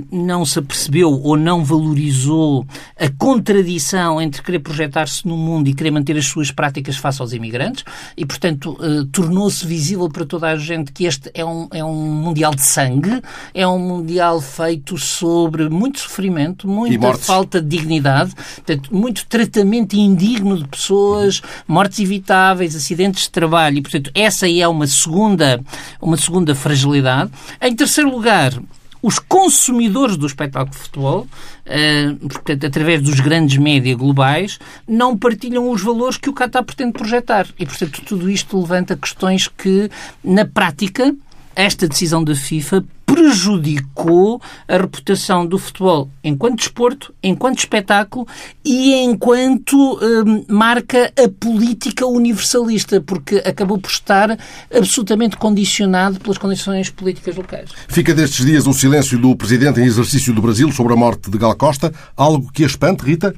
não 0.09 0.45
se 0.47 0.61
apercebeu 0.61 1.11
ou 1.11 1.37
não 1.37 1.65
valorizou 1.65 2.65
a 2.97 3.09
contradição 3.19 4.23
entre 4.23 4.34
querer 4.43 4.59
projetar-se 4.59 5.27
no 5.27 5.37
mundo 5.37 5.69
e 5.69 5.75
querer 5.75 5.91
manter 5.91 6.17
as 6.17 6.27
suas 6.27 6.51
práticas 6.51 6.97
face 6.97 7.21
aos 7.21 7.33
imigrantes 7.33 7.85
e, 8.17 8.25
portanto, 8.25 8.79
tornou-se 9.13 9.67
visível 9.67 10.09
para 10.09 10.25
toda 10.25 10.49
a 10.49 10.57
gente 10.57 10.93
que 10.93 11.05
este 11.05 11.31
é 11.35 11.45
um, 11.45 11.69
é 11.73 11.85
um 11.85 11.95
mundial 11.95 12.55
de 12.55 12.63
sangue, 12.63 13.21
é 13.53 13.67
um 13.67 13.79
mundial 13.79 14.41
feito 14.41 14.97
sobre 14.99 15.69
muito 15.69 16.01
sofrimento, 16.01 16.69
muita 16.69 17.15
falta 17.15 17.61
de 17.61 17.77
dignidade, 17.77 18.35
portanto, 18.35 18.95
muito 18.95 19.27
tratamento 19.27 19.95
indigno 19.95 20.59
de 20.59 20.69
pessoas, 20.69 21.43
mortes 21.67 21.99
evitáveis, 21.99 22.77
acidentes 22.77 23.25
de 23.25 23.31
trabalho 23.31 23.79
e, 23.79 23.83
portanto, 23.83 24.11
essa 24.15 24.49
é 24.51 24.67
uma 24.67 24.87
segunda, 24.87 25.61
uma 26.01 26.17
segunda 26.17 26.55
fragilidade. 26.55 27.31
Em 27.61 27.75
terceiro 27.75 28.11
lugar, 28.11 28.53
os 29.05 29.19
consumidores 29.19 30.17
do 30.17 30.27
espetáculo 30.27 30.71
de 30.71 30.79
futebol, 30.79 31.27
uh, 31.67 32.29
portanto, 32.29 32.65
através 32.65 33.03
dos 33.03 33.21
grandes 33.21 33.59
média 33.59 33.95
globais, 33.95 34.59
não 34.89 35.15
partilham 35.15 35.71
os 35.71 35.83
valores 35.83 36.17
que 36.17 36.31
o 36.31 36.33
Qatar 36.33 36.65
pretende 36.65 36.93
projetar. 36.93 37.47
E, 37.59 37.67
portanto, 37.67 38.01
tudo 38.01 38.31
isto 38.31 38.59
levanta 38.59 38.97
questões 38.97 39.47
que, 39.47 39.91
na 40.25 40.47
prática, 40.47 41.15
esta 41.55 41.87
decisão 41.87 42.25
da 42.25 42.35
FIFA 42.35 42.83
prejudicou 43.15 44.43
a 44.67 44.77
reputação 44.77 45.47
do 45.47 45.57
futebol 45.57 46.11
enquanto 46.23 46.57
desporto, 46.57 47.15
enquanto 47.23 47.61
espetáculo 47.61 48.27
e 48.65 48.93
enquanto 48.95 49.77
hum, 50.03 50.45
marca 50.49 51.13
a 51.17 51.29
política 51.29 52.05
universalista, 52.07 53.01
porque 53.01 53.37
acabou 53.37 53.79
por 53.79 53.91
estar 53.91 54.37
absolutamente 54.75 55.37
condicionado 55.37 56.19
pelas 56.19 56.39
condições 56.39 56.91
políticas 56.91 57.37
locais. 57.37 57.71
Fica 57.87 58.13
destes 58.13 58.45
dias 58.45 58.67
o 58.67 58.73
silêncio 58.73 59.17
do 59.17 59.37
presidente 59.37 59.81
em 59.81 59.85
exercício 59.85 60.35
do 60.35 60.43
Brasil 60.43 60.73
sobre 60.73 60.93
a 60.93 60.97
morte 60.97 61.31
de 61.31 61.39
Gal 61.39 61.55
Costa, 61.55 61.93
algo 62.17 62.51
que 62.53 62.65
a 62.65 62.67
espante, 62.67 63.05
Rita? 63.05 63.33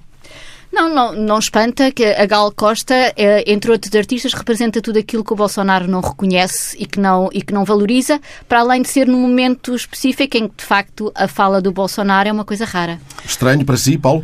Não, 0.76 0.94
não, 0.94 1.12
não 1.14 1.38
espanta 1.38 1.90
que 1.90 2.04
a 2.04 2.26
Gal 2.26 2.52
Costa, 2.52 2.94
eh, 3.16 3.44
entre 3.46 3.72
outros 3.72 3.94
artistas, 3.94 4.34
representa 4.34 4.82
tudo 4.82 4.98
aquilo 4.98 5.24
que 5.24 5.32
o 5.32 5.36
Bolsonaro 5.36 5.88
não 5.88 6.02
reconhece 6.02 6.76
e 6.78 6.84
que 6.84 7.00
não, 7.00 7.30
e 7.32 7.40
que 7.40 7.54
não 7.54 7.64
valoriza, 7.64 8.20
para 8.46 8.60
além 8.60 8.82
de 8.82 8.88
ser 8.88 9.06
num 9.06 9.22
momento 9.22 9.74
específico 9.74 10.36
em 10.36 10.46
que, 10.46 10.56
de 10.58 10.64
facto, 10.64 11.10
a 11.14 11.26
fala 11.26 11.62
do 11.62 11.72
Bolsonaro 11.72 12.28
é 12.28 12.32
uma 12.32 12.44
coisa 12.44 12.66
rara. 12.66 13.00
Estranho 13.24 13.64
para 13.64 13.78
si, 13.78 13.96
Paulo? 13.96 14.22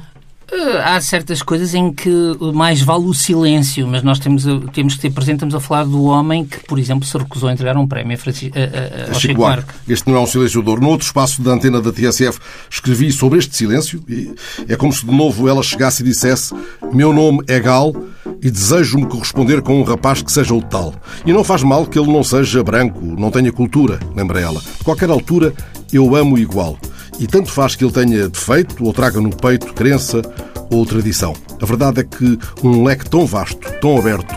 Eh, 0.52 0.82
há 0.84 1.00
certas 1.00 1.42
coisas 1.42 1.74
em 1.74 1.90
que 1.90 2.10
mais 2.52 2.82
vale 2.82 3.06
o 3.06 3.14
silêncio, 3.14 3.88
mas 3.88 4.02
nós 4.02 4.18
temos, 4.18 4.44
temos 4.72 4.94
que 4.94 5.00
ter 5.00 5.10
presente, 5.10 5.36
estamos 5.36 5.54
a 5.54 5.60
falar 5.60 5.84
do 5.84 6.04
homem 6.04 6.44
que, 6.44 6.58
por 6.66 6.78
exemplo, 6.78 7.06
se 7.06 7.16
recusou 7.16 7.48
a 7.48 7.52
entregar 7.52 7.74
um 7.78 7.86
prémio 7.86 8.18
a, 8.18 8.20
a, 8.20 9.08
a, 9.08 9.10
a 9.10 9.14
Chico 9.14 9.36
Buarque. 9.36 9.72
Este 9.88 10.10
não 10.10 10.18
é 10.18 10.20
um 10.20 10.26
silenciador. 10.26 10.78
No 10.78 10.88
outro 10.88 11.06
espaço 11.06 11.40
da 11.40 11.52
antena 11.52 11.80
da 11.80 11.90
TSF 11.90 12.38
escrevi 12.70 13.10
sobre 13.10 13.38
este 13.38 13.56
silêncio 13.56 14.02
e 14.06 14.34
é 14.68 14.76
como 14.76 14.92
se 14.92 15.06
de 15.06 15.12
novo 15.12 15.48
ela 15.48 15.62
chegasse 15.62 16.02
e 16.02 16.04
dissesse 16.04 16.54
meu 16.92 17.12
nome 17.12 17.42
é 17.48 17.58
Gal 17.58 17.94
e 18.42 18.50
desejo-me 18.50 19.06
corresponder 19.06 19.62
com 19.62 19.80
um 19.80 19.84
rapaz 19.84 20.20
que 20.20 20.30
seja 20.30 20.52
o 20.52 20.60
tal. 20.60 20.94
E 21.24 21.32
não 21.32 21.42
faz 21.42 21.62
mal 21.62 21.86
que 21.86 21.98
ele 21.98 22.12
não 22.12 22.22
seja 22.22 22.62
branco, 22.62 23.00
não 23.02 23.30
tenha 23.30 23.50
cultura, 23.50 23.98
lembra 24.14 24.40
ela. 24.40 24.60
De 24.60 24.84
qualquer 24.84 25.08
altura, 25.08 25.54
eu 25.92 26.14
amo 26.14 26.36
igual. 26.36 26.76
E 27.18 27.26
tanto 27.26 27.50
faz 27.50 27.74
que 27.74 27.84
ele 27.84 27.92
tenha 27.92 28.28
defeito 28.28 28.84
ou 28.84 28.92
traga 28.92 29.20
no 29.20 29.30
peito 29.30 29.72
crença 29.74 30.22
ou 30.70 30.84
tradição. 30.86 31.34
A 31.60 31.66
verdade 31.66 32.00
é 32.00 32.04
que 32.04 32.38
um 32.62 32.82
leque 32.82 33.08
tão 33.08 33.26
vasto, 33.26 33.58
tão 33.80 33.98
aberto, 33.98 34.34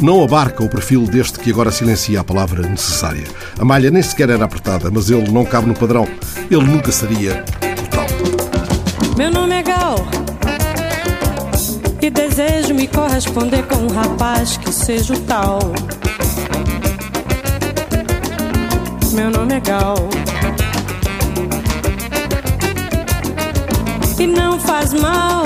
não 0.00 0.22
abarca 0.22 0.64
o 0.64 0.68
perfil 0.68 1.02
deste 1.02 1.38
que 1.38 1.50
agora 1.50 1.70
silencia 1.70 2.20
a 2.20 2.24
palavra 2.24 2.66
necessária. 2.66 3.24
A 3.58 3.64
malha 3.64 3.90
nem 3.90 4.02
sequer 4.02 4.30
era 4.30 4.44
apertada, 4.44 4.90
mas 4.90 5.10
ele 5.10 5.30
não 5.30 5.44
cabe 5.44 5.68
no 5.68 5.74
padrão. 5.74 6.06
Ele 6.50 6.64
nunca 6.64 6.90
seria 6.90 7.44
o 7.62 7.88
tal. 7.88 8.06
Meu 9.16 9.30
nome 9.30 9.54
é 9.54 9.62
Gal 9.62 10.06
e 12.02 12.08
desejo 12.08 12.72
me 12.72 12.86
corresponder 12.88 13.66
com 13.66 13.76
um 13.76 13.88
rapaz 13.88 14.56
que 14.56 14.72
seja 14.72 15.12
o 15.12 15.20
tal. 15.20 15.58
Meu 19.12 19.30
nome 19.30 19.54
é 19.54 19.60
Gal. 19.60 20.08
E 24.20 24.26
não 24.26 24.60
faz 24.60 24.92
mal 24.92 25.44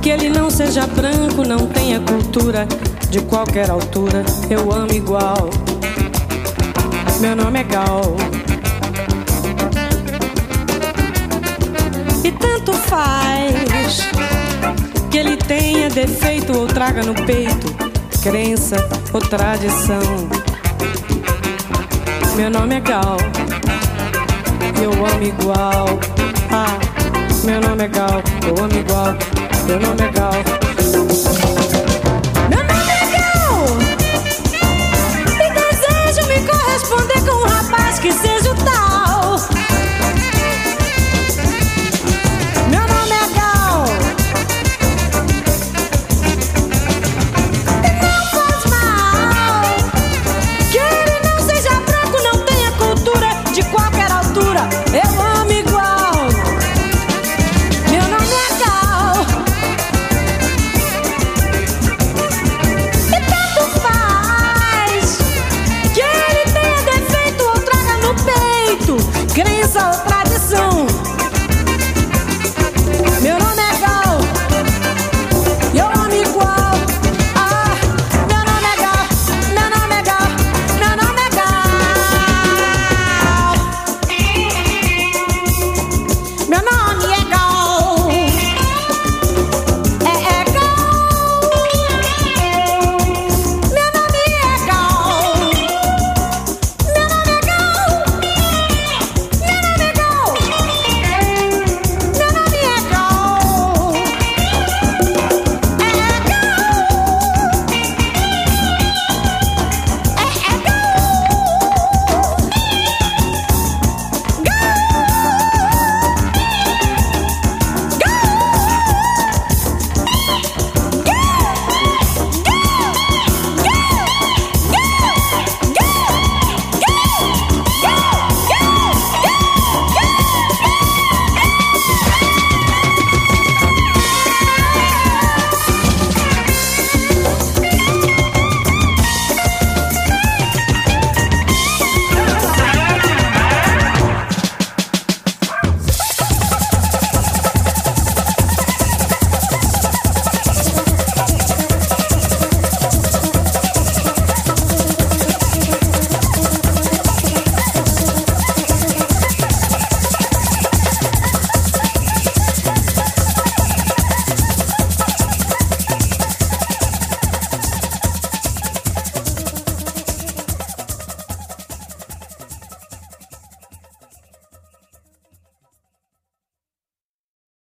que 0.00 0.08
ele 0.08 0.30
não 0.30 0.48
seja 0.50 0.86
branco, 0.86 1.44
não 1.44 1.66
tenha 1.66 2.00
cultura 2.00 2.66
de 3.10 3.20
qualquer 3.20 3.68
altura. 3.70 4.24
Eu 4.48 4.72
amo 4.72 4.90
igual. 4.90 5.50
Meu 7.20 7.36
nome 7.36 7.60
é 7.60 7.64
Gal. 7.64 8.16
E 12.24 12.32
tanto 12.32 12.72
faz 12.72 14.08
que 15.10 15.18
ele 15.18 15.36
tenha 15.36 15.90
defeito 15.90 16.56
ou 16.56 16.66
traga 16.66 17.02
no 17.02 17.14
peito 17.14 17.70
crença 18.22 18.76
ou 19.12 19.20
tradição. 19.20 20.00
Meu 22.34 22.48
nome 22.48 22.76
é 22.76 22.80
Gal. 22.80 23.18
Eu 24.82 24.92
amo 24.92 25.22
igual. 25.22 25.86
Ah. 26.50 26.99
Meu 27.44 27.60
nome 27.60 27.84
é 27.84 27.88
Gal, 27.88 28.22
eu 28.46 28.64
amo 28.64 28.74
igual. 28.78 29.16
Meu 29.66 29.80
nome 29.80 30.02
é 30.02 30.12
Gal. 30.12 30.32
Meu 32.48 32.62
nome 32.64 32.92
é 32.92 33.06
Gal. 33.16 33.64
E 35.34 35.50
desejo 35.54 36.28
me 36.28 36.46
corresponder 36.46 37.20
com 37.24 37.36
um 37.36 37.48
rapaz 37.48 37.98
que 37.98 38.12
seja. 38.12 38.39